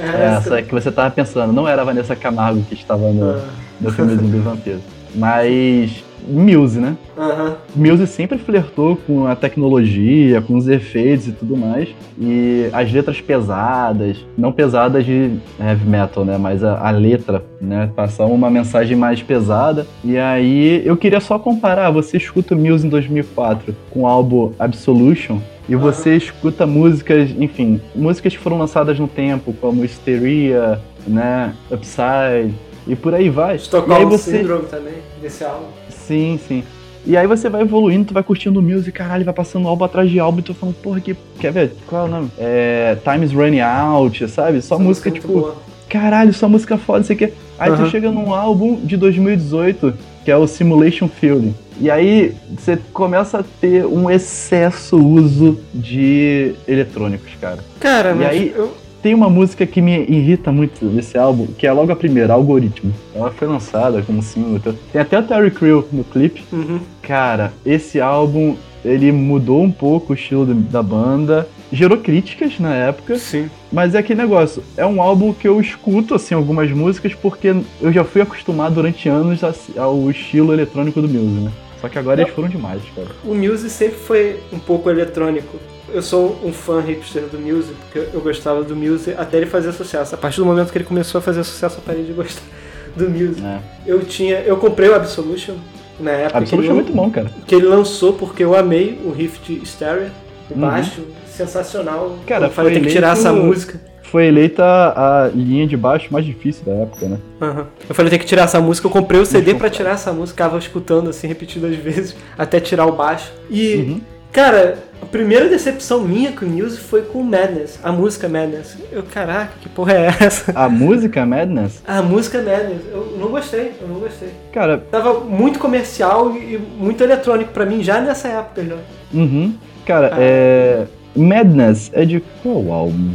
Essa 0.00 0.58
é 0.58 0.62
que 0.62 0.72
você 0.72 0.90
tava 0.90 1.10
pensando. 1.10 1.52
Não 1.52 1.68
era 1.68 1.82
a 1.82 1.84
Vanessa 1.84 2.16
Camargo 2.16 2.62
que 2.62 2.72
estava 2.72 3.12
no, 3.12 3.30
Ah, 3.32 3.44
no 3.78 3.90
filmezinho 3.90 4.30
dos 4.30 4.42
vampiros. 4.42 4.80
Mas. 5.14 6.02
Muse, 6.26 6.80
né? 6.80 6.96
Aham. 7.16 7.56
Muse 7.74 8.06
sempre 8.06 8.38
flertou 8.38 8.96
com 9.06 9.26
a 9.26 9.34
tecnologia, 9.34 10.40
com 10.40 10.56
os 10.56 10.68
efeitos 10.68 11.28
e 11.28 11.32
tudo 11.32 11.56
mais. 11.56 11.88
E 12.20 12.68
as 12.72 12.92
letras 12.92 13.20
pesadas, 13.20 14.24
não 14.36 14.52
pesadas 14.52 15.04
de 15.04 15.32
heavy 15.60 15.88
metal, 15.88 16.24
né? 16.24 16.38
Mas 16.38 16.62
a, 16.62 16.78
a 16.86 16.90
letra, 16.90 17.44
né? 17.60 17.90
Passar 17.94 18.26
uma 18.26 18.50
mensagem 18.50 18.96
mais 18.96 19.22
pesada. 19.22 19.86
E 20.04 20.18
aí 20.18 20.82
eu 20.84 20.96
queria 20.96 21.20
só 21.20 21.38
comparar. 21.38 21.90
Você 21.90 22.16
escuta 22.16 22.54
Muse 22.54 22.86
em 22.86 22.90
2004 22.90 23.74
com 23.90 24.00
o 24.02 24.06
álbum 24.06 24.52
Absolution. 24.58 25.38
E 25.68 25.76
você 25.76 26.16
escuta 26.16 26.66
músicas, 26.66 27.30
enfim, 27.38 27.80
músicas 27.94 28.32
que 28.32 28.38
foram 28.38 28.58
lançadas 28.58 28.98
no 28.98 29.06
tempo, 29.06 29.54
como 29.60 29.84
Hysteria, 29.84 30.80
né? 31.06 31.54
Upside. 31.70 32.52
E 32.86 32.96
por 32.96 33.14
aí 33.14 33.28
vai. 33.28 33.50
e 33.50 33.50
aí 33.50 33.56
Estocolmo 33.56 34.10
você. 34.10 34.38
Syndrome 34.38 34.66
também, 34.66 34.94
desse 35.20 35.44
álbum. 35.44 35.66
Sim, 36.06 36.38
sim. 36.46 36.62
E 37.04 37.16
aí 37.16 37.26
você 37.26 37.48
vai 37.48 37.62
evoluindo, 37.62 38.04
tu 38.06 38.14
vai 38.14 38.22
curtindo 38.22 38.60
o 38.60 38.62
music, 38.62 38.92
caralho, 38.92 39.24
vai 39.24 39.34
passando 39.34 39.66
álbum 39.66 39.84
atrás 39.84 40.08
de 40.08 40.20
álbum 40.20 40.38
e 40.38 40.42
tu 40.42 40.54
falando, 40.54 40.76
porra, 40.76 41.00
que. 41.00 41.16
Quer 41.40 41.52
ver? 41.52 41.72
Qual 41.86 42.02
é 42.02 42.08
o 42.08 42.10
nome? 42.10 42.30
É. 42.38 42.96
Time's 43.02 43.32
Running 43.32 43.60
Out, 43.60 44.28
sabe? 44.28 44.62
Só 44.62 44.76
Essa 44.76 44.84
música, 44.84 45.08
é 45.08 45.12
tipo, 45.12 45.26
boa. 45.28 45.56
caralho, 45.88 46.32
só 46.32 46.48
música 46.48 46.78
foda, 46.78 47.02
você 47.02 47.16
quer. 47.16 47.32
Aí 47.58 47.70
Aham. 47.70 47.84
tu 47.84 47.90
chega 47.90 48.10
num 48.10 48.32
álbum 48.32 48.76
de 48.84 48.96
2018, 48.96 49.94
que 50.24 50.30
é 50.30 50.36
o 50.36 50.46
Simulation 50.46 51.08
Feeling. 51.08 51.54
E 51.80 51.90
aí 51.90 52.34
você 52.56 52.78
começa 52.92 53.40
a 53.40 53.44
ter 53.60 53.84
um 53.84 54.08
excesso 54.08 54.96
uso 54.96 55.58
de 55.74 56.54
eletrônicos, 56.68 57.32
cara. 57.40 57.58
Cara, 57.80 58.10
E 58.12 58.14
mas 58.14 58.28
aí- 58.28 58.52
eu, 58.54 58.72
tem 59.02 59.14
uma 59.14 59.28
música 59.28 59.66
que 59.66 59.80
me 59.82 59.98
irrita 60.04 60.52
muito 60.52 60.86
desse 60.86 61.18
álbum, 61.18 61.46
que 61.46 61.66
é 61.66 61.72
logo 61.72 61.90
a 61.92 61.96
primeira, 61.96 62.32
Algoritmo. 62.34 62.92
Ela 63.14 63.30
foi 63.32 63.48
lançada 63.48 64.00
como 64.02 64.22
single. 64.22 64.56
então- 64.56 64.74
Tem 64.92 65.00
até 65.02 65.18
o 65.18 65.22
Terry 65.22 65.50
Crew 65.50 65.86
no 65.92 66.04
clipe. 66.04 66.44
Uhum. 66.52 66.78
Cara, 67.02 67.52
esse 67.66 68.00
álbum, 68.00 68.54
ele 68.84 69.10
mudou 69.10 69.62
um 69.62 69.70
pouco 69.72 70.12
o 70.12 70.14
estilo 70.14 70.46
da 70.54 70.82
banda. 70.82 71.48
Gerou 71.72 71.96
críticas 71.98 72.58
na 72.60 72.74
época, 72.74 73.16
Sim. 73.18 73.48
mas 73.72 73.94
é 73.94 73.98
aquele 73.98 74.20
negócio. 74.20 74.62
É 74.76 74.84
um 74.86 75.00
álbum 75.02 75.32
que 75.32 75.48
eu 75.48 75.60
escuto, 75.60 76.14
assim, 76.14 76.34
algumas 76.34 76.70
músicas, 76.70 77.14
porque 77.14 77.54
eu 77.80 77.92
já 77.92 78.04
fui 78.04 78.20
acostumado 78.20 78.74
durante 78.74 79.08
anos 79.08 79.40
ao 79.76 80.10
estilo 80.10 80.52
eletrônico 80.52 81.00
do 81.00 81.08
Muse, 81.08 81.40
né? 81.40 81.50
Só 81.82 81.88
que 81.88 81.98
agora 81.98 82.22
eles 82.22 82.32
foram 82.32 82.48
demais, 82.48 82.80
cara. 82.94 83.08
O 83.24 83.34
Muse 83.34 83.68
sempre 83.68 83.98
foi 83.98 84.40
um 84.52 84.58
pouco 84.58 84.88
eletrônico. 84.88 85.58
Eu 85.92 86.00
sou 86.00 86.40
um 86.44 86.52
fã 86.52 86.80
hipster 86.80 87.24
do 87.24 87.38
Muse, 87.38 87.72
porque 87.74 88.08
eu 88.14 88.20
gostava 88.22 88.62
do 88.62 88.74
Muse 88.74 89.12
até 89.18 89.36
ele 89.38 89.46
fazer 89.46 89.72
sucesso. 89.72 90.14
A 90.14 90.18
partir 90.18 90.38
do 90.38 90.46
momento 90.46 90.70
que 90.72 90.78
ele 90.78 90.84
começou 90.84 91.18
a 91.18 91.22
fazer 91.22 91.42
sucesso, 91.44 91.78
eu 91.78 91.82
parei 91.84 92.04
de 92.04 92.12
gostar 92.12 92.40
do 92.96 93.10
Muse. 93.10 93.44
É. 93.44 93.58
Eu 93.84 94.00
tinha, 94.04 94.36
eu 94.40 94.56
comprei 94.56 94.88
o 94.88 94.94
Absolution 94.94 95.56
na 96.00 96.12
época 96.12 96.56
ele, 96.56 96.68
é 96.68 96.72
muito 96.72 96.92
bom, 96.92 97.10
cara. 97.10 97.30
que 97.46 97.54
ele 97.54 97.66
lançou 97.66 98.12
porque 98.14 98.42
eu 98.42 98.56
amei 98.56 98.98
o 99.04 99.10
riff 99.10 99.38
de 99.40 99.66
Stereo, 99.66 100.10
o 100.50 100.54
Uhum. 100.54 100.60
baixo, 100.60 101.02
sensacional. 101.26 102.18
Cara, 102.26 102.46
eu 102.46 102.50
falei, 102.50 102.72
foi 102.72 102.80
tem 102.80 102.88
que 102.88 102.94
tirar 102.94 103.12
essa 103.12 103.32
música. 103.32 103.80
Foi 104.12 104.26
eleita 104.26 104.62
a 104.64 105.30
linha 105.34 105.66
de 105.66 105.74
baixo 105.74 106.08
mais 106.12 106.26
difícil 106.26 106.64
da 106.66 106.72
época, 106.72 107.06
né? 107.08 107.16
Aham. 107.40 107.66
Eu 107.88 107.94
falei, 107.94 108.10
tem 108.10 108.18
que 108.18 108.26
tirar 108.26 108.42
essa 108.42 108.60
música. 108.60 108.86
Eu 108.86 108.90
comprei 108.90 109.18
o 109.18 109.24
CD 109.24 109.52
eu 109.52 109.56
falar. 109.58 109.70
tirar 109.70 109.90
essa 109.92 110.12
música, 110.12 110.44
ficava 110.44 110.58
escutando 110.58 111.08
assim 111.08 111.26
repetidas 111.26 111.74
vezes 111.76 112.14
até 112.36 112.60
tirar 112.60 112.84
o 112.84 112.92
baixo. 112.92 113.32
E, 113.50 113.74
Uhum. 113.76 114.00
cara, 114.30 114.76
a 115.00 115.06
primeira 115.06 115.48
decepção 115.48 116.02
minha 116.02 116.30
com 116.32 116.44
o 116.44 116.48
Muse 116.48 116.76
foi 116.78 117.00
com 117.02 117.22
Madness, 117.22 117.80
a 117.82 117.90
música 117.90 118.28
Madness. 118.28 118.76
Eu, 118.92 119.02
caraca, 119.02 119.52
que 119.62 119.68
porra 119.70 119.94
é 119.94 120.06
essa? 120.20 120.52
A 120.54 120.68
música 120.68 121.24
Madness, 121.24 121.82
A 121.86 122.02
música 122.02 122.36
Madness, 122.38 122.82
eu 122.92 123.16
não 123.18 123.28
gostei, 123.28 123.72
eu 123.80 123.88
não 123.88 123.96
gostei. 123.98 124.28
cara, 124.52 124.76
Tava 124.90 125.20
muito 125.20 125.58
comercial 125.58 126.36
e 126.36 126.58
muito 126.78 127.02
eletrônico 127.02 127.50
pra 127.50 127.64
mim 127.64 127.82
já 127.82 127.98
nessa 127.98 128.28
época 128.28 128.62
já. 128.62 128.76
uhum. 129.14 129.54
Cara, 129.86 130.10
Ah. 130.12 130.16
é. 130.20 130.84
Madness 131.16 131.90
é 131.94 132.04
de 132.04 132.22
qual 132.42 132.70
álbum? 132.72 133.14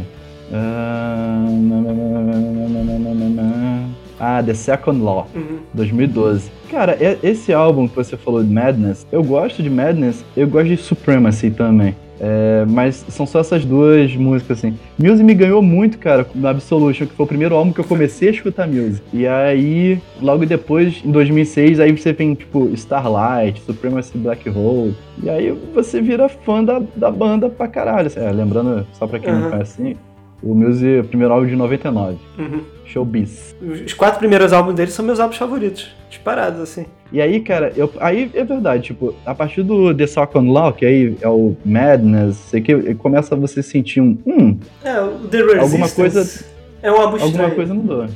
Ah, 4.20 4.42
The 4.44 4.54
Second 4.54 5.00
Law. 5.02 5.28
Uhum. 5.34 5.58
2012. 5.74 6.50
Cara, 6.70 6.96
esse 7.22 7.52
álbum 7.52 7.86
que 7.88 7.96
você 7.96 8.16
falou 8.16 8.42
de 8.42 8.52
Madness, 8.52 9.06
eu 9.12 9.22
gosto 9.22 9.62
de 9.62 9.70
Madness, 9.70 10.24
eu 10.36 10.46
gosto 10.46 10.68
de 10.68 10.76
Supremacy 10.76 11.50
também. 11.50 11.94
É, 12.20 12.64
mas 12.68 13.04
são 13.08 13.24
só 13.24 13.40
essas 13.40 13.64
duas 13.64 14.14
músicas, 14.16 14.58
assim. 14.58 14.76
Muse 14.98 15.22
me 15.22 15.34
ganhou 15.34 15.62
muito, 15.62 15.98
cara, 15.98 16.26
no 16.34 16.48
Absolution, 16.48 17.06
que 17.06 17.14
foi 17.14 17.24
o 17.24 17.28
primeiro 17.28 17.54
álbum 17.54 17.72
que 17.72 17.78
eu 17.78 17.84
comecei 17.84 18.28
a 18.28 18.32
escutar 18.32 18.66
Muse. 18.66 19.00
E 19.12 19.24
aí, 19.26 20.00
logo 20.20 20.44
depois, 20.44 21.00
em 21.04 21.12
2006, 21.12 21.78
aí 21.78 21.92
você 21.92 22.12
tem, 22.12 22.34
tipo, 22.34 22.68
Starlight, 22.74 23.60
Supremacy 23.60 24.18
Black 24.18 24.48
Hole. 24.50 24.96
E 25.22 25.30
aí 25.30 25.56
você 25.72 26.00
vira 26.02 26.28
fã 26.28 26.64
da, 26.64 26.82
da 26.96 27.10
banda 27.10 27.48
pra 27.48 27.68
caralho. 27.68 28.10
É, 28.16 28.30
lembrando, 28.32 28.84
só 28.94 29.06
pra 29.06 29.20
quem 29.20 29.32
não 29.32 29.42
Aham. 29.42 29.50
conhece, 29.50 29.80
assim, 29.80 29.96
o 30.42 30.54
Muse 30.54 31.00
o 31.00 31.04
primeiro 31.04 31.32
álbum 31.34 31.46
de 31.46 31.56
99. 31.56 32.16
Uhum. 32.38 32.60
Showbiz. 32.84 33.54
Os 33.84 33.92
quatro 33.92 34.18
primeiros 34.18 34.52
álbuns 34.52 34.74
dele 34.74 34.90
são 34.90 35.04
meus 35.04 35.20
álbuns 35.20 35.36
favoritos. 35.36 35.94
Disparados, 36.08 36.60
assim. 36.60 36.86
E 37.12 37.20
aí, 37.20 37.40
cara, 37.40 37.72
eu, 37.76 37.90
aí 38.00 38.30
é 38.34 38.44
verdade, 38.44 38.82
tipo, 38.84 39.14
a 39.26 39.34
partir 39.34 39.62
do 39.62 39.94
The 39.94 40.06
Second 40.06 40.50
Law, 40.50 40.72
que 40.72 40.86
aí 40.86 41.16
é 41.20 41.28
o 41.28 41.54
Madness, 41.64 42.36
sei 42.36 42.60
que 42.60 42.94
começa 42.94 43.34
a 43.34 43.38
você 43.38 43.62
sentir 43.62 44.00
um, 44.00 44.16
hum, 44.26 44.58
É, 44.84 45.00
o 45.00 45.10
The 45.28 45.38
Resistance 45.38 45.60
Alguma 45.62 45.88
coisa- 45.88 46.44
é 46.82 46.92
um 46.92 46.96
álbum 46.96 47.16
estranho. 47.16 47.34
alguma 47.36 47.50
coisa 47.54 47.74
mudou. 47.74 48.06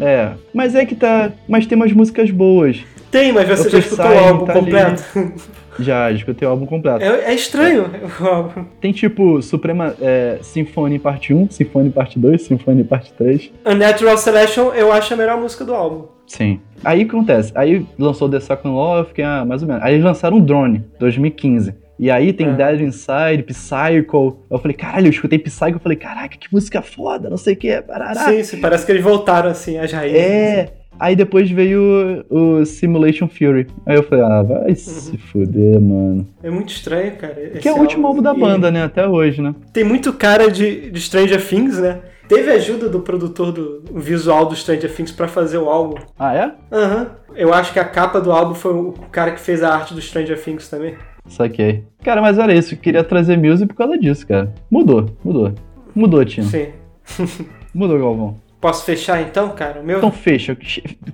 É, 0.00 0.32
mas 0.54 0.74
é 0.74 0.86
que 0.86 0.94
tá, 0.94 1.30
mas 1.48 1.66
tem 1.66 1.76
umas 1.76 1.92
músicas 1.92 2.30
boas. 2.30 2.82
Tem, 3.10 3.32
mas 3.32 3.46
você 3.48 3.68
já 3.68 3.78
Upper 3.78 3.80
escutou 3.80 4.06
o 4.06 4.18
álbum 4.18 4.44
tá 4.46 4.52
completo? 4.54 5.04
Já, 5.78 6.10
escutei 6.10 6.46
o 6.46 6.50
álbum 6.50 6.66
completo. 6.66 7.04
É, 7.04 7.32
é 7.32 7.34
estranho 7.34 7.90
o 8.20 8.24
álbum. 8.26 8.64
Tem 8.80 8.92
tipo 8.92 9.40
Suprema 9.42 9.94
é, 10.00 10.38
Symphony 10.42 10.98
Parte 10.98 11.32
1, 11.32 11.50
Symphony 11.50 11.90
Parte 11.90 12.18
2, 12.18 12.42
Symphony 12.42 12.84
Parte 12.84 13.12
3. 13.14 13.50
Unnatural 13.66 14.18
Selection 14.18 14.72
eu 14.74 14.92
acho 14.92 15.14
a 15.14 15.16
melhor 15.16 15.38
música 15.40 15.64
do 15.64 15.74
álbum. 15.74 16.06
Sim. 16.26 16.60
Aí 16.84 17.02
o 17.04 17.08
que 17.08 17.14
acontece? 17.14 17.52
Aí 17.54 17.86
lançou 17.98 18.28
The 18.28 18.40
Second 18.40 18.74
Law, 18.74 18.98
eu 18.98 19.04
fiquei, 19.04 19.24
ah, 19.24 19.44
mais 19.44 19.62
ou 19.62 19.68
menos. 19.68 19.82
Aí 19.82 19.94
eles 19.94 20.04
lançaram 20.04 20.38
o 20.38 20.40
Drone, 20.40 20.84
2015. 20.98 21.74
E 21.98 22.10
aí 22.10 22.32
tem 22.32 22.48
É. 22.48 22.52
Dead 22.52 22.80
Inside, 22.80 23.42
Psycho. 23.44 24.38
Eu 24.50 24.58
falei, 24.58 24.76
caralho, 24.76 25.06
eu 25.06 25.10
escutei 25.10 25.38
Psycho, 25.38 25.76
eu 25.76 25.80
falei, 25.80 25.96
caraca, 25.96 26.36
que 26.36 26.48
música 26.52 26.82
foda, 26.82 27.30
não 27.30 27.36
sei 27.36 27.54
o 27.54 27.56
que, 27.56 27.80
parará. 27.82 28.14
Sim, 28.28 28.42
sim, 28.42 28.60
parece 28.60 28.84
que 28.84 28.92
eles 28.92 29.02
voltaram 29.04 29.50
assim, 29.50 29.78
as 29.78 29.92
raízes. 29.92 30.18
É. 30.18 30.81
Aí 30.98 31.16
depois 31.16 31.50
veio 31.50 32.24
o, 32.30 32.64
Simulation 32.64 33.28
Fury. 33.28 33.66
Aí 33.84 33.96
eu 33.96 34.02
falei, 34.02 34.24
ah, 34.24 34.42
vai 34.42 34.74
se 34.74 35.16
fuder, 35.18 35.80
mano. 35.80 36.28
É 36.42 36.50
muito 36.50 36.72
estranho, 36.72 37.16
cara. 37.16 37.34
Que 37.60 37.68
é 37.68 37.72
o 37.72 37.78
último 37.78 38.06
álbum 38.06 38.22
da 38.22 38.32
banda, 38.32 38.70
né? 38.70 38.84
Até 38.84 39.06
hoje, 39.06 39.42
né? 39.42 39.54
Tem 39.72 39.84
muito 39.84 40.12
cara 40.12 40.50
de, 40.50 40.90
de 40.90 41.00
Stranger 41.00 41.44
Things, 41.44 41.78
né? 41.78 42.00
Teve 42.28 42.50
ajuda 42.50 42.88
do 42.88 43.00
produtor 43.00 43.52
do 43.52 43.82
visual 43.94 44.46
do 44.46 44.54
Stranger 44.54 44.94
Things 44.94 45.12
pra 45.12 45.28
fazer 45.28 45.58
o 45.58 45.68
álbum. 45.68 45.96
Ah, 46.18 46.34
é? 46.34 46.52
Aham. 46.70 47.10
Eu 47.34 47.52
acho 47.52 47.72
que 47.72 47.78
a 47.78 47.84
capa 47.84 48.20
do 48.20 48.30
álbum 48.30 48.54
foi 48.54 48.72
o 48.72 48.92
cara 49.10 49.32
que 49.32 49.40
fez 49.40 49.62
a 49.62 49.74
arte 49.74 49.94
do 49.94 50.00
Stranger 50.00 50.40
Things 50.42 50.68
também. 50.68 50.94
Saquei. 51.26 51.84
Cara, 52.02 52.20
mas 52.20 52.38
olha 52.38 52.52
isso, 52.52 52.74
eu 52.74 52.78
queria 52.78 53.04
trazer 53.04 53.36
music 53.36 53.68
por 53.68 53.76
causa 53.76 53.98
disso, 53.98 54.26
cara. 54.26 54.52
Mudou, 54.70 55.06
mudou. 55.24 55.52
Mudou, 55.94 56.24
Tino. 56.24 56.46
Sim. 56.46 56.68
Mudou, 57.74 57.98
Galvão. 57.98 58.36
Posso 58.62 58.84
fechar 58.84 59.20
então, 59.20 59.50
cara? 59.50 59.80
O 59.80 59.84
meu? 59.84 59.98
Então 59.98 60.12
fecha. 60.12 60.56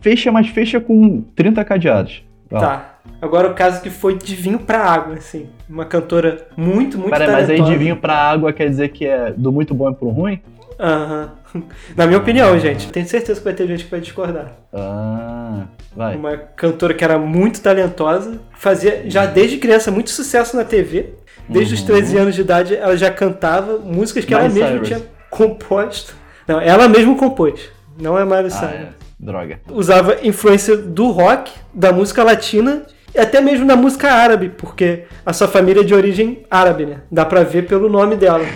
Fecha, 0.03 0.31
mas 0.31 0.49
fecha 0.49 0.79
com 0.79 1.23
30 1.35 1.65
cadeados. 1.65 2.23
Lá. 2.51 2.61
Tá. 2.61 2.95
Agora 3.23 3.49
o 3.49 3.55
caso 3.55 3.81
que 3.83 3.89
foi 3.91 4.17
de 4.19 4.35
vinho 4.37 4.59
pra 4.59 4.79
água, 4.85 5.15
assim. 5.15 5.49
Uma 5.69 5.87
cantora 5.87 6.47
muito, 6.57 6.99
muito 6.99 7.11
Pera, 7.11 7.25
mas 7.33 7.49
aí 7.49 7.57
talentosa. 7.57 7.73
de 7.73 7.79
vinho 7.79 7.97
pra 7.97 8.15
água 8.15 8.53
quer 8.53 8.69
dizer 8.69 8.89
que 8.91 9.07
é 9.07 9.33
do 9.35 9.51
muito 9.51 9.73
bom 9.75 9.91
e 9.91 9.95
pro 9.95 10.11
ruim? 10.11 10.41
Aham. 10.79 11.33
Na 11.97 12.07
minha 12.07 12.19
opinião, 12.19 12.57
gente. 12.59 12.93
Tenho 12.93 13.09
certeza 13.09 13.41
que 13.41 13.45
vai 13.45 13.55
ter 13.55 13.67
gente 13.67 13.85
que 13.87 13.91
vai 13.91 14.01
discordar. 14.01 14.53
Ah, 14.73 15.65
vai. 15.97 16.17
Uma 16.17 16.37
cantora 16.37 16.93
que 16.93 17.03
era 17.03 17.19
muito 17.19 17.63
talentosa, 17.63 18.39
fazia 18.59 19.05
já 19.11 19.25
desde 19.25 19.57
criança 19.57 19.91
muito 19.91 20.11
sucesso 20.11 20.55
na 20.55 20.65
TV. 20.65 21.15
Desde 21.49 21.73
os 21.75 21.81
Uhum. 21.81 21.87
13 21.87 22.17
anos 22.19 22.35
de 22.35 22.43
idade 22.43 22.77
ela 22.77 22.95
já 22.95 23.11
cantava 23.11 23.79
músicas 23.79 24.27
que 24.27 24.35
ela 24.35 24.45
mesma 24.51 24.69
Cyrus. 24.69 24.89
tinha 24.89 25.01
composto. 25.31 26.15
Não, 26.49 26.61
ela 26.61 26.89
mesma 26.89 27.15
compôs. 27.15 27.61
Não 28.01 28.19
é 28.19 28.25
Miley 28.25 28.47
Ah, 28.47 28.51
Cyrus. 28.51 28.73
é. 28.75 28.89
Droga. 29.21 29.61
Usava 29.71 30.19
influência 30.27 30.77
do 30.77 31.11
rock, 31.11 31.53
da 31.75 31.93
música 31.93 32.23
latina 32.25 32.83
e 33.15 33.19
até 33.19 33.41
mesmo 33.41 33.67
da 33.67 33.75
música 33.77 34.11
árabe, 34.13 34.49
porque 34.49 35.05
a 35.27 35.33
sua 35.33 35.49
família 35.49 35.81
é 35.81 35.85
de 35.85 35.93
origem 35.93 36.45
árabe, 36.51 36.87
né? 36.87 36.99
Dá 37.11 37.25
pra 37.25 37.43
ver 37.43 37.67
pelo 37.67 37.89
nome 37.89 38.15
dela. 38.17 38.47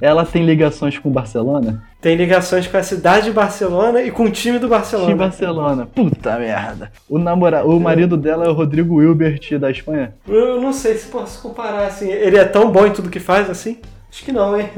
Ela 0.00 0.24
tem 0.24 0.44
ligações 0.44 0.98
com 0.98 1.10
Barcelona? 1.10 1.82
Tem 2.00 2.14
ligações 2.16 2.66
com 2.66 2.76
a 2.76 2.82
cidade 2.82 3.26
de 3.26 3.32
Barcelona 3.32 4.02
e 4.02 4.10
com 4.10 4.24
o 4.24 4.30
time 4.30 4.58
do 4.58 4.68
Barcelona. 4.68 5.08
De 5.10 5.14
Barcelona. 5.14 5.86
Puta 5.94 6.38
merda. 6.38 6.90
O, 7.08 7.18
namora... 7.18 7.64
o 7.66 7.78
marido 7.80 8.16
dela 8.16 8.44
é 8.44 8.48
o 8.48 8.52
Rodrigo 8.52 9.02
Hilbert 9.02 9.58
da 9.58 9.70
Espanha. 9.70 10.14
Eu 10.26 10.60
não 10.60 10.72
sei 10.72 10.94
se 10.96 11.08
posso 11.08 11.40
comparar 11.42 11.86
assim. 11.86 12.08
Ele 12.10 12.36
é 12.38 12.44
tão 12.44 12.70
bom 12.70 12.86
em 12.86 12.92
tudo 12.92 13.08
que 13.10 13.18
faz 13.20 13.48
assim? 13.50 13.78
Acho 14.10 14.24
que 14.24 14.32
não, 14.32 14.58
hein? 14.58 14.68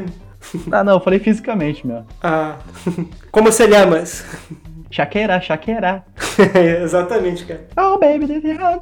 Ah, 0.73 0.83
não, 0.83 0.95
eu 0.95 1.01
falei 1.01 1.19
fisicamente 1.19 1.87
mesmo. 1.87 2.07
Ah. 2.23 2.57
Como 3.31 3.53
se 3.53 3.67
llamas? 3.67 4.25
Shakira, 4.91 5.41
Shakira. 5.41 6.03
Exatamente, 6.83 7.45
cara. 7.45 7.67
Oh, 7.77 7.99
baby, 7.99 8.27
this 8.27 8.43
is 8.45 8.59
how. 8.59 8.81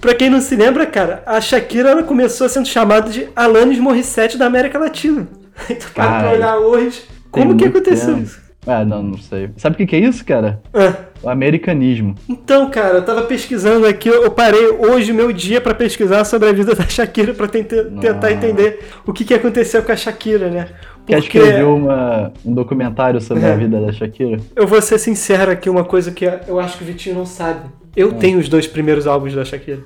Pra 0.00 0.14
quem 0.14 0.30
não 0.30 0.40
se 0.40 0.54
lembra, 0.54 0.86
cara, 0.86 1.22
a 1.26 1.40
Shakira 1.40 1.90
ela 1.90 2.02
começou 2.02 2.48
sendo 2.48 2.68
chamada 2.68 3.10
de 3.10 3.28
Alanis 3.34 3.78
Morissette 3.78 4.36
da 4.38 4.46
América 4.46 4.78
Latina. 4.78 5.26
Aí 5.68 5.74
tu 5.74 5.90
para 5.92 6.04
pra 6.04 6.12
Caralho. 6.12 6.36
olhar 6.36 6.56
hoje. 6.58 7.02
Como 7.30 7.56
que 7.56 7.64
aconteceu 7.64 8.14
tempo. 8.14 8.26
isso? 8.26 8.40
Ah, 8.66 8.84
não, 8.84 9.02
não 9.02 9.18
sei. 9.18 9.50
Sabe 9.56 9.74
o 9.74 9.76
que, 9.78 9.86
que 9.86 9.96
é 9.96 10.00
isso, 10.00 10.24
cara? 10.24 10.62
Ah, 10.74 10.92
O 11.22 11.28
americanismo. 11.28 12.14
Então, 12.28 12.70
cara, 12.70 12.96
eu 12.98 13.02
tava 13.04 13.22
pesquisando 13.22 13.86
aqui, 13.86 14.08
eu 14.08 14.30
parei 14.30 14.68
hoje 14.68 15.12
meu 15.12 15.32
dia 15.32 15.60
pra 15.60 15.74
pesquisar 15.74 16.24
sobre 16.24 16.48
a 16.48 16.52
vida 16.52 16.74
da 16.74 16.84
Shakira 16.86 17.34
pra 17.34 17.48
tenta- 17.48 17.84
tentar 18.00 18.30
entender 18.32 18.80
o 19.06 19.12
que, 19.12 19.24
que 19.24 19.34
aconteceu 19.34 19.82
com 19.82 19.90
a 19.92 19.96
Shakira, 19.96 20.48
né? 20.48 20.68
Quer 21.06 21.20
Porque 21.22 21.38
escrever 21.38 21.64
uma, 21.64 22.32
um 22.44 22.52
documentário 22.54 23.20
sobre 23.20 23.44
É. 23.44 23.52
a 23.52 23.56
vida 23.56 23.80
da 23.80 23.90
Shakira? 23.92 24.38
eu 24.54 24.66
vou 24.66 24.80
ser 24.82 24.98
sincero 24.98 25.50
aqui, 25.50 25.68
uma 25.70 25.84
coisa 25.84 26.10
que 26.12 26.24
eu 26.46 26.60
acho 26.60 26.76
que 26.78 26.84
o 26.84 26.86
Vitinho 26.86 27.16
não 27.16 27.26
sabe. 27.26 27.60
Eu 27.96 28.12
tenho 28.12 28.38
os 28.38 28.48
dois 28.48 28.66
primeiros 28.66 29.06
álbuns 29.06 29.34
da 29.34 29.44
Shakira. 29.44 29.80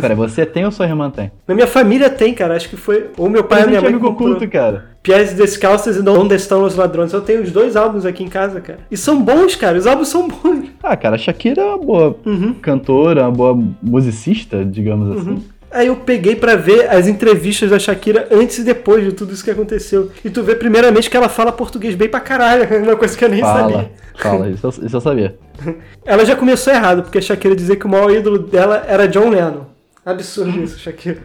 Pera, 0.00 0.14
você 0.14 0.46
tem 0.46 0.64
ou 0.64 0.70
sua 0.70 0.86
irmã 0.86 1.10
tem? 1.10 1.30
Na 1.46 1.54
minha 1.54 1.66
família 1.66 2.08
tem, 2.08 2.32
cara, 2.32 2.54
acho 2.56 2.68
que 2.68 2.76
foi 2.76 3.10
ou 3.18 3.28
meu 3.28 3.44
pai 3.44 3.62
ou 3.62 3.68
minha 3.68 3.80
Presente 3.80 3.82
mãe 3.82 3.92
amigo 4.00 4.08
comprou. 4.10 4.30
oculto, 4.36 4.48
cara. 4.50 4.91
Pies 5.02 5.32
Descalças 5.32 5.96
e 5.96 6.08
Onde 6.08 6.34
Estão 6.36 6.62
os 6.64 6.76
Ladrões. 6.76 7.12
Eu 7.12 7.20
tenho 7.20 7.42
os 7.42 7.50
dois 7.50 7.74
álbuns 7.76 8.04
aqui 8.06 8.22
em 8.22 8.28
casa, 8.28 8.60
cara. 8.60 8.78
E 8.90 8.96
são 8.96 9.20
bons, 9.22 9.56
cara. 9.56 9.76
Os 9.76 9.86
álbuns 9.86 10.08
são 10.08 10.28
bons. 10.28 10.68
Ah, 10.82 10.96
cara, 10.96 11.16
a 11.16 11.18
Shakira 11.18 11.60
é 11.60 11.64
uma 11.64 11.78
boa 11.78 12.16
Uhum. 12.24 12.54
cantora, 12.54 13.22
uma 13.22 13.30
boa 13.32 13.58
musicista, 13.82 14.64
digamos 14.64 15.18
assim. 15.18 15.42
Aí 15.72 15.86
eu 15.86 15.96
peguei 15.96 16.36
pra 16.36 16.54
ver 16.54 16.88
as 16.90 17.08
entrevistas 17.08 17.70
da 17.70 17.78
Shakira 17.78 18.28
antes 18.30 18.58
e 18.58 18.62
depois 18.62 19.02
de 19.02 19.12
tudo 19.12 19.32
isso 19.32 19.42
que 19.42 19.50
aconteceu. 19.50 20.10
E 20.22 20.28
tu 20.28 20.42
vê 20.42 20.54
primeiramente 20.54 21.08
que 21.08 21.16
ela 21.16 21.30
fala 21.30 21.50
português 21.50 21.94
bem 21.94 22.08
pra 22.10 22.20
caralho, 22.20 22.68
uma 22.84 22.94
coisa 22.94 23.16
que 23.16 23.24
eu 23.24 23.28
nem 23.30 23.40
Fala, 23.40 23.72
sabia. 23.72 23.90
fala, 24.16 24.50
isso, 24.50 24.66
eu- 24.66 24.86
isso 24.86 24.96
eu 24.96 25.00
sabia. 25.00 25.34
Ela 26.04 26.24
já 26.26 26.36
começou 26.36 26.72
errado, 26.72 27.02
porque 27.02 27.18
a 27.18 27.22
Shakira 27.22 27.56
dizia 27.56 27.74
que 27.76 27.86
o 27.86 27.88
maior 27.88 28.10
ídolo 28.10 28.38
dela 28.38 28.84
era 28.86 29.08
John 29.08 29.30
Lennon. 29.30 29.64
Absurdo 30.04 30.50
isso, 30.62 30.78
Shakira. 30.78 31.18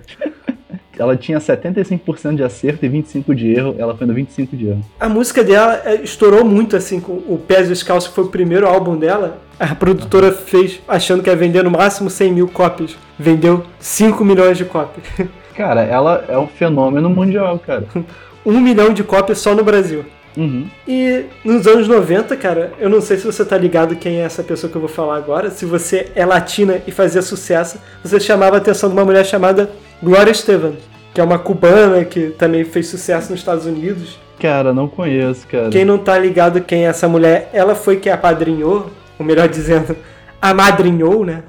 Ela 0.99 1.15
tinha 1.15 1.39
75% 1.39 2.35
de 2.35 2.43
acerto 2.43 2.85
e 2.85 2.89
25% 2.89 3.33
de 3.33 3.51
erro, 3.51 3.75
ela 3.77 3.95
foi 3.95 4.07
no 4.07 4.13
25% 4.13 4.49
de 4.53 4.67
erro. 4.67 4.81
A 4.99 5.09
música 5.09 5.43
dela 5.43 5.81
é, 5.85 5.95
estourou 5.95 6.43
muito, 6.43 6.75
assim, 6.75 6.99
com 6.99 7.13
o 7.13 7.41
Pés 7.47 7.67
Descalço, 7.67 8.09
que 8.09 8.15
foi 8.15 8.23
o 8.23 8.29
primeiro 8.29 8.67
álbum 8.67 8.97
dela. 8.97 9.39
A 9.59 9.73
produtora 9.73 10.31
fez 10.31 10.79
achando 10.87 11.23
que 11.23 11.29
ia 11.29 11.35
vender 11.35 11.63
no 11.63 11.71
máximo 11.71 12.09
100 12.09 12.33
mil 12.33 12.47
cópias. 12.47 12.95
Vendeu 13.17 13.63
5 13.79 14.23
milhões 14.23 14.57
de 14.57 14.65
cópias. 14.65 15.05
Cara, 15.55 15.81
ela 15.81 16.23
é 16.27 16.37
um 16.37 16.45
fenômeno 16.45 17.09
mundial, 17.09 17.59
cara. 17.59 17.83
Um 18.45 18.61
milhão 18.61 18.93
de 18.93 19.03
cópias 19.03 19.39
só 19.39 19.53
no 19.53 19.61
Brasil. 19.61 20.05
Uhum. 20.37 20.67
E 20.87 21.25
nos 21.43 21.65
anos 21.65 21.87
90, 21.87 22.37
cara, 22.37 22.71
eu 22.79 22.89
não 22.89 23.01
sei 23.01 23.17
se 23.17 23.25
você 23.25 23.43
tá 23.43 23.57
ligado 23.57 23.95
quem 23.95 24.17
é 24.17 24.21
essa 24.21 24.43
pessoa 24.43 24.69
que 24.69 24.77
eu 24.77 24.79
vou 24.79 24.89
falar 24.89 25.17
agora. 25.17 25.49
Se 25.49 25.65
você 25.65 26.11
é 26.15 26.25
latina 26.25 26.79
e 26.85 26.91
fazia 26.91 27.23
sucesso, 27.23 27.79
você 28.03 28.19
chamava 28.19 28.55
a 28.55 28.59
atenção 28.59 28.87
de 28.87 28.95
uma 28.95 29.03
mulher 29.03 29.25
chamada 29.25 29.69
Gloria 30.01 30.31
Estefan, 30.31 30.73
que 31.13 31.19
é 31.21 31.23
uma 31.23 31.39
cubana 31.39 32.03
que 32.05 32.29
também 32.31 32.63
fez 32.63 32.87
sucesso 32.87 33.31
nos 33.31 33.39
Estados 33.39 33.65
Unidos. 33.65 34.19
Cara, 34.39 34.71
não 34.73 34.87
conheço, 34.87 35.47
cara. 35.47 35.69
Quem 35.69 35.83
não 35.83 35.97
tá 35.97 36.17
ligado 36.17 36.61
quem 36.61 36.85
é 36.85 36.89
essa 36.89 37.07
mulher, 37.07 37.49
ela 37.53 37.73
foi 37.73 37.97
que 37.97 38.09
apadrinhou, 38.09 38.91
ou 39.17 39.25
melhor 39.25 39.47
dizendo, 39.47 39.95
amadrinhou, 40.41 41.25
né? 41.25 41.43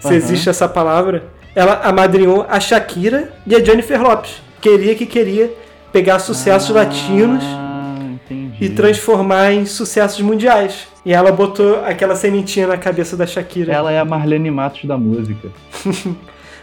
Se 0.00 0.08
Aham. 0.08 0.16
existe 0.16 0.48
essa 0.48 0.66
palavra. 0.68 1.24
Ela 1.54 1.80
amadrinhou 1.84 2.46
a 2.48 2.58
Shakira 2.58 3.32
e 3.46 3.54
a 3.54 3.62
Jennifer 3.62 4.00
Lopes. 4.00 4.40
Queria 4.60 4.94
que 4.94 5.04
queria 5.04 5.50
pegar 5.92 6.18
sucessos 6.20 6.70
latinos 6.70 7.42
Ah, 7.44 7.96
entendi. 8.12 8.64
e 8.64 8.68
transformar 8.70 9.52
em 9.52 9.66
sucessos 9.66 10.20
mundiais. 10.20 10.86
E 11.04 11.12
ela 11.12 11.32
botou 11.32 11.84
aquela 11.84 12.14
sementinha 12.14 12.66
na 12.66 12.76
cabeça 12.78 13.16
da 13.16 13.26
Shakira. 13.26 13.72
Ela 13.72 13.90
é 13.92 13.98
a 13.98 14.04
Marlene 14.04 14.50
Matos 14.50 14.84
da 14.84 14.96
música. 14.96 15.48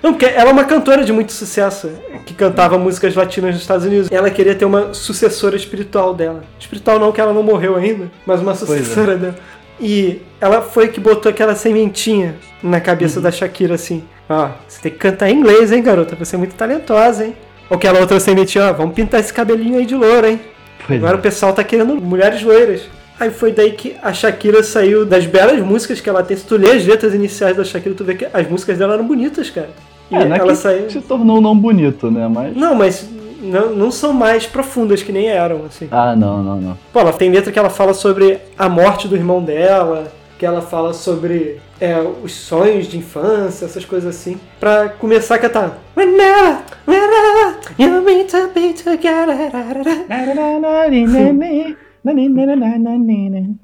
Não, 0.08 0.14
porque 0.14 0.26
ela 0.26 0.52
é 0.52 0.54
uma 0.54 0.64
cantora 0.64 1.04
de 1.04 1.12
muito 1.12 1.34
sucesso, 1.34 1.92
que 2.26 2.34
cantava 2.34 2.78
músicas 2.78 3.14
latinas 3.14 3.52
nos 3.52 3.62
Estados 3.62 3.86
Unidos. 3.86 4.08
Ela 4.10 4.30
queria 4.30 4.56
ter 4.56 4.64
uma 4.64 4.94
sucessora 4.94 5.58
espiritual 5.58 6.14
dela. 6.14 6.46
Espiritual 6.58 6.98
não, 6.98 7.12
que 7.12 7.20
ela 7.20 7.34
não 7.34 7.44
morreu 7.44 7.76
ainda, 7.76 8.10
mas 8.26 8.40
uma 8.40 8.54
é. 8.54 8.56
sucessora 8.56 9.18
dela. 9.18 9.36
E 9.82 10.22
ela 10.40 10.62
foi 10.62 10.88
que 10.88 11.02
botou 11.02 11.30
aquela 11.30 11.56
sementinha 11.56 12.36
na 12.64 12.80
cabeça 12.80 13.20
da 13.20 13.30
Shakira, 13.32 13.76
assim. 13.76 14.06
Ó, 14.30 14.50
você 14.66 14.82
tem 14.82 14.94
que 14.94 14.98
cantar 14.98 15.30
em 15.30 15.40
inglês, 15.40 15.74
hein, 15.74 15.84
garota? 15.84 16.16
Você 16.16 16.38
é 16.38 16.40
muito 16.40 16.56
talentosa, 16.56 17.26
hein? 17.26 17.36
Ou 17.70 17.76
aquela 17.76 18.00
outra 18.00 18.18
sementinha, 18.18 18.70
ó, 18.70 18.74
vamos 18.74 18.96
pintar 18.96 19.20
esse 19.20 19.34
cabelinho 19.34 19.78
aí 19.78 19.86
de 19.86 19.94
louro, 19.94 20.26
hein? 20.26 20.40
Pois 20.88 21.00
Agora 21.00 21.18
é. 21.18 21.20
o 21.20 21.22
pessoal 21.22 21.52
tá 21.52 21.66
querendo 21.66 21.98
mulheres 21.98 22.42
loiras. 22.42 22.84
Aí 23.20 23.30
foi 23.30 23.52
daí 23.52 23.72
que 23.72 23.98
a 24.02 24.14
Shakira 24.14 24.64
saiu 24.64 25.06
das 25.06 25.26
belas 25.26 25.60
músicas 25.60 26.00
que 26.00 26.08
ela 26.08 26.24
tem. 26.24 26.38
Se 26.38 26.46
tu 26.46 26.56
lê 26.56 26.72
as 26.72 26.86
letras 26.86 27.14
iniciais 27.14 27.58
da 27.58 27.64
Shakira, 27.66 27.94
tu 27.94 28.06
vê 28.06 28.16
que 28.16 28.28
as 28.32 28.48
músicas 28.48 28.78
dela 28.78 28.94
eram 28.94 29.06
bonitas, 29.06 29.50
cara. 29.50 29.70
E 30.10 30.16
É, 30.16 30.20
é 30.24 30.38
ela 30.38 30.56
saiu. 30.56 30.90
se 30.90 31.02
tornou 31.02 31.42
não 31.42 31.56
bonito, 31.58 32.10
né? 32.10 32.28
Mas. 32.28 32.56
Não, 32.56 32.76
mas 32.76 33.08
não, 33.42 33.76
não 33.76 33.92
são 33.92 34.14
mais 34.14 34.46
profundas 34.46 35.04
que 35.04 35.12
nem 35.12 35.28
eram, 35.28 35.66
assim. 35.66 35.88
Ah, 35.92 36.16
não, 36.16 36.42
não, 36.44 36.56
não. 36.58 36.78
Pô, 36.92 37.00
ela 37.00 37.14
tem 37.14 37.30
letra 37.32 37.52
que 37.52 37.60
ela 37.60 37.70
fala 37.70 37.94
sobre 37.94 38.40
a 38.58 38.68
morte 38.70 39.08
do 39.08 39.16
irmão 39.16 39.42
dela, 39.42 40.12
que 40.38 40.46
ela 40.46 40.62
fala 40.62 40.94
sobre 40.94 41.60
é, 41.80 42.00
os 42.24 42.34
sonhos 42.34 42.88
de 42.88 42.98
infância, 42.98 43.66
essas 43.66 43.86
coisas 43.86 44.16
assim. 44.16 44.40
Pra 44.60 44.90
começar 44.90 45.36
a 45.36 45.40
cantar. 45.40 45.80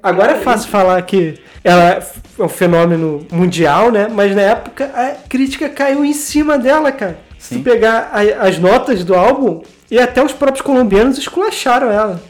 Agora 0.02 0.32
é 0.32 0.36
fácil 0.36 0.68
falar 0.70 1.00
que 1.02 1.38
ela 1.62 1.82
é 1.90 2.02
um 2.42 2.48
fenômeno 2.48 3.26
mundial, 3.32 3.90
né? 3.90 4.08
Mas 4.10 4.34
na 4.34 4.42
época 4.42 4.90
a 4.94 5.12
crítica 5.28 5.68
caiu 5.68 6.04
em 6.04 6.12
cima 6.12 6.58
dela, 6.58 6.90
cara. 6.92 7.16
Se 7.38 7.54
Sim. 7.54 7.60
tu 7.60 7.64
pegar 7.64 8.10
a- 8.12 8.46
as 8.46 8.58
notas 8.58 9.04
do 9.04 9.14
álbum, 9.14 9.62
e 9.90 9.98
até 9.98 10.22
os 10.24 10.32
próprios 10.32 10.62
colombianos 10.62 11.18
esculacharam 11.18 11.90
ela. 11.90 12.20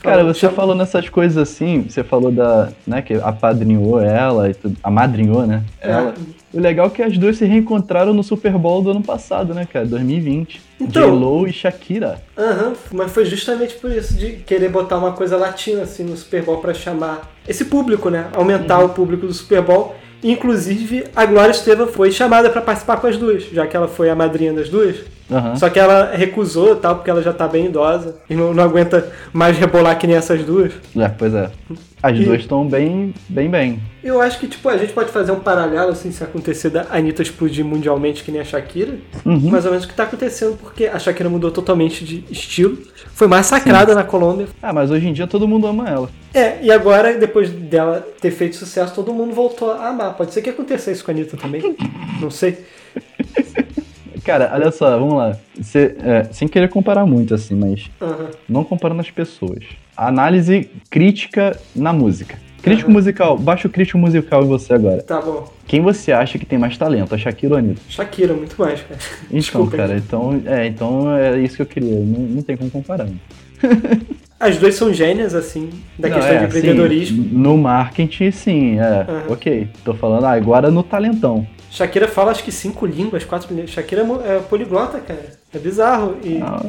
Cara, 0.00 0.24
você 0.24 0.48
falou 0.48 0.74
nessas 0.74 1.08
coisas 1.08 1.36
assim, 1.38 1.86
você 1.88 2.02
falou 2.02 2.32
da, 2.32 2.70
né, 2.84 3.00
que 3.02 3.14
apadrinhou 3.14 4.00
ela 4.00 4.50
e 4.50 4.54
tudo, 4.54 4.76
amadrinhou, 4.82 5.46
né, 5.46 5.62
É. 5.80 6.12
O 6.52 6.60
legal 6.60 6.86
é 6.86 6.90
que 6.90 7.02
as 7.02 7.16
duas 7.16 7.38
se 7.38 7.44
reencontraram 7.46 8.12
no 8.12 8.22
Super 8.22 8.52
Bowl 8.58 8.82
do 8.82 8.90
ano 8.90 9.02
passado, 9.02 9.54
né, 9.54 9.66
cara, 9.70 9.86
2020. 9.86 10.60
Então- 10.80 11.02
J-Lo 11.02 11.46
e 11.48 11.52
Shakira. 11.52 12.20
Aham, 12.36 12.74
mas 12.92 13.10
foi 13.10 13.24
justamente 13.24 13.74
por 13.76 13.90
isso, 13.90 14.14
de 14.14 14.32
querer 14.32 14.68
botar 14.68 14.98
uma 14.98 15.12
coisa 15.12 15.36
latina 15.36 15.82
assim 15.82 16.04
no 16.04 16.16
Super 16.16 16.42
Bowl 16.42 16.58
pra 16.58 16.74
chamar 16.74 17.32
esse 17.48 17.64
público, 17.64 18.10
né? 18.10 18.26
Aumentar 18.34 18.80
Uhum. 18.80 18.86
o 18.86 18.88
público 18.90 19.26
do 19.26 19.32
Super 19.32 19.62
Bowl. 19.62 19.94
Inclusive, 20.22 21.04
a 21.16 21.26
Glória 21.26 21.50
Estefan 21.50 21.86
foi 21.88 22.12
chamada 22.12 22.48
pra 22.48 22.60
participar 22.62 22.96
com 23.00 23.06
as 23.08 23.16
duas, 23.16 23.42
já 23.52 23.66
que 23.66 23.76
ela 23.76 23.88
foi 23.88 24.08
a 24.08 24.14
madrinha 24.14 24.52
das 24.52 24.68
duas. 24.68 24.96
Aham. 25.30 25.56
Só 25.56 25.68
que 25.70 25.80
ela 25.80 26.12
recusou, 26.14 26.76
tal, 26.76 26.96
porque 26.96 27.10
ela 27.10 27.22
já 27.22 27.32
tá 27.32 27.48
bem 27.48 27.66
idosa 27.66 28.16
e 28.30 28.34
não, 28.36 28.52
não 28.54 28.62
aguenta 28.62 29.10
mais 29.32 29.56
rebolar 29.58 29.98
que 29.98 30.06
nem 30.06 30.14
essas 30.16 30.44
duas. 30.44 30.72
É, 30.96 31.08
pois 31.08 31.34
é. 31.34 31.50
As 32.02 32.18
E- 32.18 32.24
duas 32.24 32.40
estão 32.40 32.66
bem, 32.66 33.14
bem, 33.28 33.48
bem. 33.48 33.80
Eu 34.02 34.20
acho 34.20 34.40
que, 34.40 34.48
tipo, 34.48 34.68
a 34.68 34.76
gente 34.76 34.92
pode 34.92 35.12
fazer 35.12 35.30
um 35.30 35.38
paralelo, 35.38 35.92
assim, 35.92 36.10
se 36.10 36.24
acontecer 36.24 36.68
da 36.70 36.86
Anitta 36.90 37.22
explodir 37.22 37.64
mundialmente 37.64 38.24
que 38.24 38.32
nem 38.32 38.40
a 38.40 38.44
Shakira. 38.44 38.94
Uhum. 39.24 39.50
Mais 39.50 39.64
ou 39.64 39.70
menos 39.70 39.84
o 39.86 39.88
que 39.88 39.94
tá 39.94 40.02
acontecendo, 40.02 40.58
porque 40.60 40.86
a 40.86 40.98
Shakira 40.98 41.28
mudou 41.28 41.52
totalmente 41.52 42.04
de 42.04 42.24
estilo. 42.28 42.76
Foi 43.14 43.28
massacrada 43.28 43.94
na 43.94 44.02
Colômbia. 44.02 44.48
Ah, 44.60 44.72
mas 44.72 44.90
hoje 44.90 45.06
em 45.06 45.12
dia 45.12 45.28
todo 45.28 45.46
mundo 45.46 45.68
ama 45.68 45.88
ela. 45.88 46.10
É, 46.34 46.58
e 46.62 46.72
agora, 46.72 47.14
depois 47.16 47.50
dela 47.50 48.04
ter 48.20 48.32
feito 48.32 48.56
sucesso, 48.56 48.92
todo 48.94 49.12
mundo 49.14 49.32
voltou 49.32 49.70
a 49.70 49.88
amar. 49.88 50.14
Pode 50.14 50.32
ser 50.34 50.42
que 50.42 50.50
aconteça 50.50 50.90
isso 50.90 51.04
com 51.04 51.12
a 51.12 51.14
Anitta 51.14 51.36
também. 51.36 51.76
Não 52.20 52.30
sei. 52.30 52.58
Cara, 54.24 54.50
olha 54.54 54.70
só, 54.70 54.96
vamos 54.98 55.14
lá. 55.14 55.36
Você, 55.58 55.96
é, 56.00 56.24
sem 56.32 56.46
querer 56.46 56.68
comparar 56.68 57.04
muito, 57.04 57.34
assim, 57.34 57.54
mas 57.56 57.90
Aham. 58.00 58.30
não 58.48 58.62
comparando 58.64 59.00
as 59.00 59.10
pessoas. 59.10 59.64
Análise 59.96 60.70
crítica 60.88 61.58
na 61.74 61.92
música. 61.92 62.38
Crítico 62.62 62.88
Aham. 62.88 62.94
musical, 62.98 63.36
baixa 63.36 63.66
o 63.66 63.70
crítico 63.70 63.98
musical 63.98 64.44
em 64.44 64.46
você 64.46 64.72
agora. 64.72 65.02
Tá 65.02 65.20
bom. 65.20 65.52
Quem 65.66 65.80
você 65.80 66.12
acha 66.12 66.38
que 66.38 66.46
tem 66.46 66.58
mais 66.58 66.78
talento, 66.78 67.12
a 67.12 67.18
Shakira 67.18 67.54
ou 67.54 67.56
a 67.56 67.58
Anitta? 67.58 67.80
Shakira, 67.88 68.32
muito 68.34 68.54
mais, 68.56 68.80
cara. 68.82 69.00
Então, 69.24 69.38
Desculpa, 69.38 69.76
cara, 69.76 69.96
então 69.96 70.40
é, 70.46 70.66
então 70.68 71.16
é 71.16 71.40
isso 71.40 71.56
que 71.56 71.62
eu 71.62 71.66
queria. 71.66 71.98
Não, 71.98 72.20
não 72.20 72.42
tem 72.42 72.56
como 72.56 72.70
comparar. 72.70 73.08
As 74.42 74.58
duas 74.58 74.74
são 74.74 74.92
gênias, 74.92 75.36
assim, 75.36 75.70
da 75.96 76.08
Não, 76.08 76.16
questão 76.16 76.34
é, 76.34 76.38
de 76.40 76.44
empreendedorismo. 76.46 77.22
sim, 77.22 77.28
no 77.32 77.56
marketing, 77.56 78.30
sim, 78.32 78.80
é. 78.80 78.82
Aham. 78.82 79.22
Ok. 79.28 79.68
Tô 79.84 79.94
falando 79.94 80.24
ah, 80.24 80.32
agora 80.32 80.68
no 80.68 80.82
talentão. 80.82 81.46
Shakira 81.70 82.08
fala 82.08 82.32
acho 82.32 82.42
que 82.42 82.50
cinco 82.50 82.84
línguas, 82.84 83.24
quatro 83.24 83.48
línguas. 83.54 83.70
Shakira 83.70 84.02
é 84.02 84.34
é 84.34 84.40
poliglota, 84.40 84.98
cara. 84.98 85.41
É 85.54 85.58
bizarro. 85.58 86.16
E 86.24 86.40
Ah, 86.40 86.62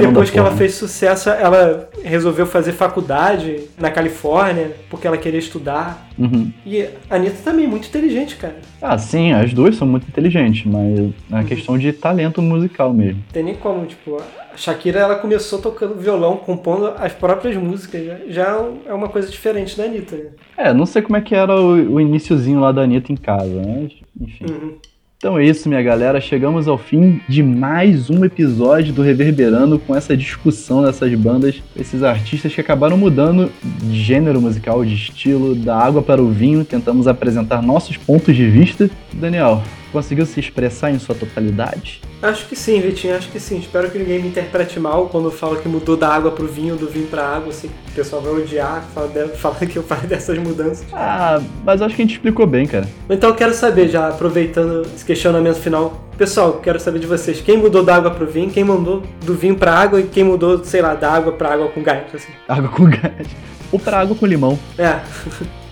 depois 0.00 0.30
que 0.30 0.38
ela 0.38 0.50
fez 0.50 0.74
sucesso, 0.74 1.30
ela 1.30 1.88
resolveu 2.02 2.44
fazer 2.44 2.72
faculdade 2.72 3.60
na 3.78 3.88
Califórnia, 3.90 4.72
porque 4.90 5.06
ela 5.06 5.16
queria 5.16 5.38
estudar. 5.38 6.08
Uhum. 6.18 6.50
E 6.64 6.82
a 7.08 7.14
Anitta 7.14 7.36
também 7.44 7.66
é 7.66 7.68
muito 7.68 7.86
inteligente, 7.86 8.34
cara. 8.36 8.56
Ah, 8.82 8.98
sim, 8.98 9.32
as 9.32 9.52
duas 9.54 9.76
são 9.76 9.86
muito 9.86 10.08
inteligentes, 10.08 10.64
mas 10.66 10.98
é 10.98 11.02
Uhum. 11.02 11.12
uma 11.30 11.44
questão 11.44 11.78
de 11.78 11.92
talento 11.92 12.42
musical 12.42 12.92
mesmo. 12.92 13.22
Tem 13.32 13.44
nem 13.44 13.54
como, 13.54 13.86
tipo, 13.86 14.16
a 14.16 14.56
Shakira 14.56 14.98
ela 15.00 15.14
começou 15.16 15.60
tocando 15.60 15.94
violão, 15.94 16.36
compondo 16.36 16.86
as 16.98 17.12
próprias 17.12 17.56
músicas. 17.56 18.04
Já, 18.04 18.16
já 18.28 18.66
é 18.86 18.92
uma 18.94 19.08
coisa 19.08 19.28
diferente 19.30 19.76
da 19.76 19.84
Anitta. 19.84 20.16
Né? 20.16 20.30
É, 20.56 20.74
não 20.74 20.86
sei 20.86 21.00
como 21.02 21.16
é 21.16 21.20
que 21.20 21.34
era 21.34 21.54
o, 21.54 21.94
o 21.94 22.00
iniciozinho 22.00 22.58
lá 22.58 22.72
da 22.72 22.82
Anitta 22.82 23.12
em 23.12 23.16
casa, 23.16 23.62
mas 23.64 23.92
enfim. 24.20 24.46
Uhum. 24.50 24.74
Então 25.18 25.38
é 25.38 25.44
isso, 25.46 25.66
minha 25.66 25.82
galera. 25.82 26.20
Chegamos 26.20 26.68
ao 26.68 26.76
fim 26.76 27.22
de 27.26 27.42
mais 27.42 28.10
um 28.10 28.22
episódio 28.22 28.92
do 28.92 29.00
Reverberando 29.00 29.78
com 29.78 29.96
essa 29.96 30.14
discussão 30.14 30.82
dessas 30.82 31.14
bandas, 31.14 31.62
esses 31.74 32.02
artistas 32.02 32.54
que 32.54 32.60
acabaram 32.60 32.98
mudando 32.98 33.50
de 33.62 33.98
gênero 33.98 34.42
musical, 34.42 34.84
de 34.84 34.94
estilo, 34.94 35.54
da 35.54 35.74
água 35.74 36.02
para 36.02 36.20
o 36.20 36.30
vinho. 36.30 36.66
Tentamos 36.66 37.08
apresentar 37.08 37.62
nossos 37.62 37.96
pontos 37.96 38.36
de 38.36 38.46
vista. 38.46 38.90
Daniel, 39.14 39.62
conseguiu 39.96 40.26
se 40.26 40.38
expressar 40.38 40.90
em 40.90 40.98
sua 40.98 41.14
totalidade? 41.14 42.02
Acho 42.20 42.46
que 42.46 42.54
sim, 42.54 42.78
Vitinho, 42.80 43.16
acho 43.16 43.30
que 43.30 43.40
sim. 43.40 43.58
Espero 43.58 43.90
que 43.90 43.98
ninguém 43.98 44.20
me 44.20 44.28
interprete 44.28 44.78
mal 44.78 45.06
quando 45.08 45.26
eu 45.26 45.30
falo 45.30 45.56
que 45.56 45.66
mudou 45.68 45.96
da 45.96 46.08
água 46.08 46.30
pro 46.32 46.46
vinho, 46.46 46.76
do 46.76 46.86
vinho 46.86 47.06
pra 47.06 47.26
água, 47.26 47.48
assim. 47.48 47.68
O 47.88 47.92
pessoal 47.92 48.20
vai 48.20 48.32
odiar, 48.34 48.84
fala, 48.94 49.08
de- 49.08 49.28
fala 49.38 49.54
que 49.54 49.76
eu 49.76 49.82
falei 49.82 50.06
dessas 50.06 50.36
mudanças. 50.38 50.84
Ah, 50.92 51.40
mas 51.64 51.80
acho 51.80 51.96
que 51.96 52.02
a 52.02 52.04
gente 52.04 52.14
explicou 52.16 52.46
bem, 52.46 52.66
cara. 52.66 52.86
Então 53.08 53.30
eu 53.30 53.34
quero 53.36 53.54
saber, 53.54 53.88
já 53.88 54.08
aproveitando 54.08 54.82
esse 54.94 55.04
questionamento 55.04 55.56
final, 55.56 56.04
pessoal, 56.18 56.54
quero 56.62 56.78
saber 56.78 56.98
de 56.98 57.06
vocês, 57.06 57.40
quem 57.40 57.56
mudou 57.56 57.82
da 57.82 57.96
água 57.96 58.10
pro 58.10 58.26
vinho, 58.26 58.50
quem 58.50 58.64
mudou 58.64 59.02
do 59.24 59.34
vinho 59.34 59.56
pra 59.56 59.72
água 59.72 59.98
e 60.00 60.04
quem 60.04 60.24
mudou, 60.24 60.62
sei 60.62 60.82
lá, 60.82 60.94
da 60.94 61.10
água 61.10 61.32
pra 61.32 61.54
água 61.54 61.68
com 61.68 61.82
gás, 61.82 62.04
assim. 62.14 62.32
Água 62.46 62.68
com 62.68 62.84
gás. 62.84 63.26
Ou 63.72 63.78
para 63.78 63.98
água 64.00 64.14
com 64.14 64.26
limão. 64.26 64.58
É. 64.78 65.00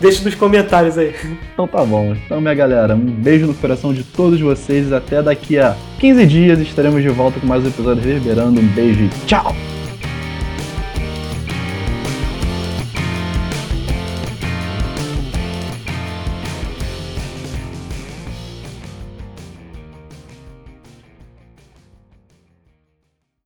Deixa 0.00 0.22
nos 0.22 0.34
comentários 0.34 0.98
aí. 0.98 1.14
Então 1.52 1.66
tá 1.66 1.84
bom. 1.84 2.14
Então, 2.24 2.40
minha 2.40 2.54
galera, 2.54 2.94
um 2.94 2.98
beijo 2.98 3.46
no 3.46 3.54
coração 3.54 3.94
de 3.94 4.02
todos 4.02 4.40
vocês. 4.40 4.92
Até 4.92 5.22
daqui 5.22 5.58
a 5.58 5.76
15 5.98 6.26
dias 6.26 6.60
estaremos 6.60 7.02
de 7.02 7.08
volta 7.08 7.40
com 7.40 7.46
mais 7.46 7.64
um 7.64 7.68
episódio 7.68 8.02
reverberando. 8.02 8.60
Um 8.60 8.66
beijo 8.68 9.04
e 9.04 9.08
tchau! 9.26 9.54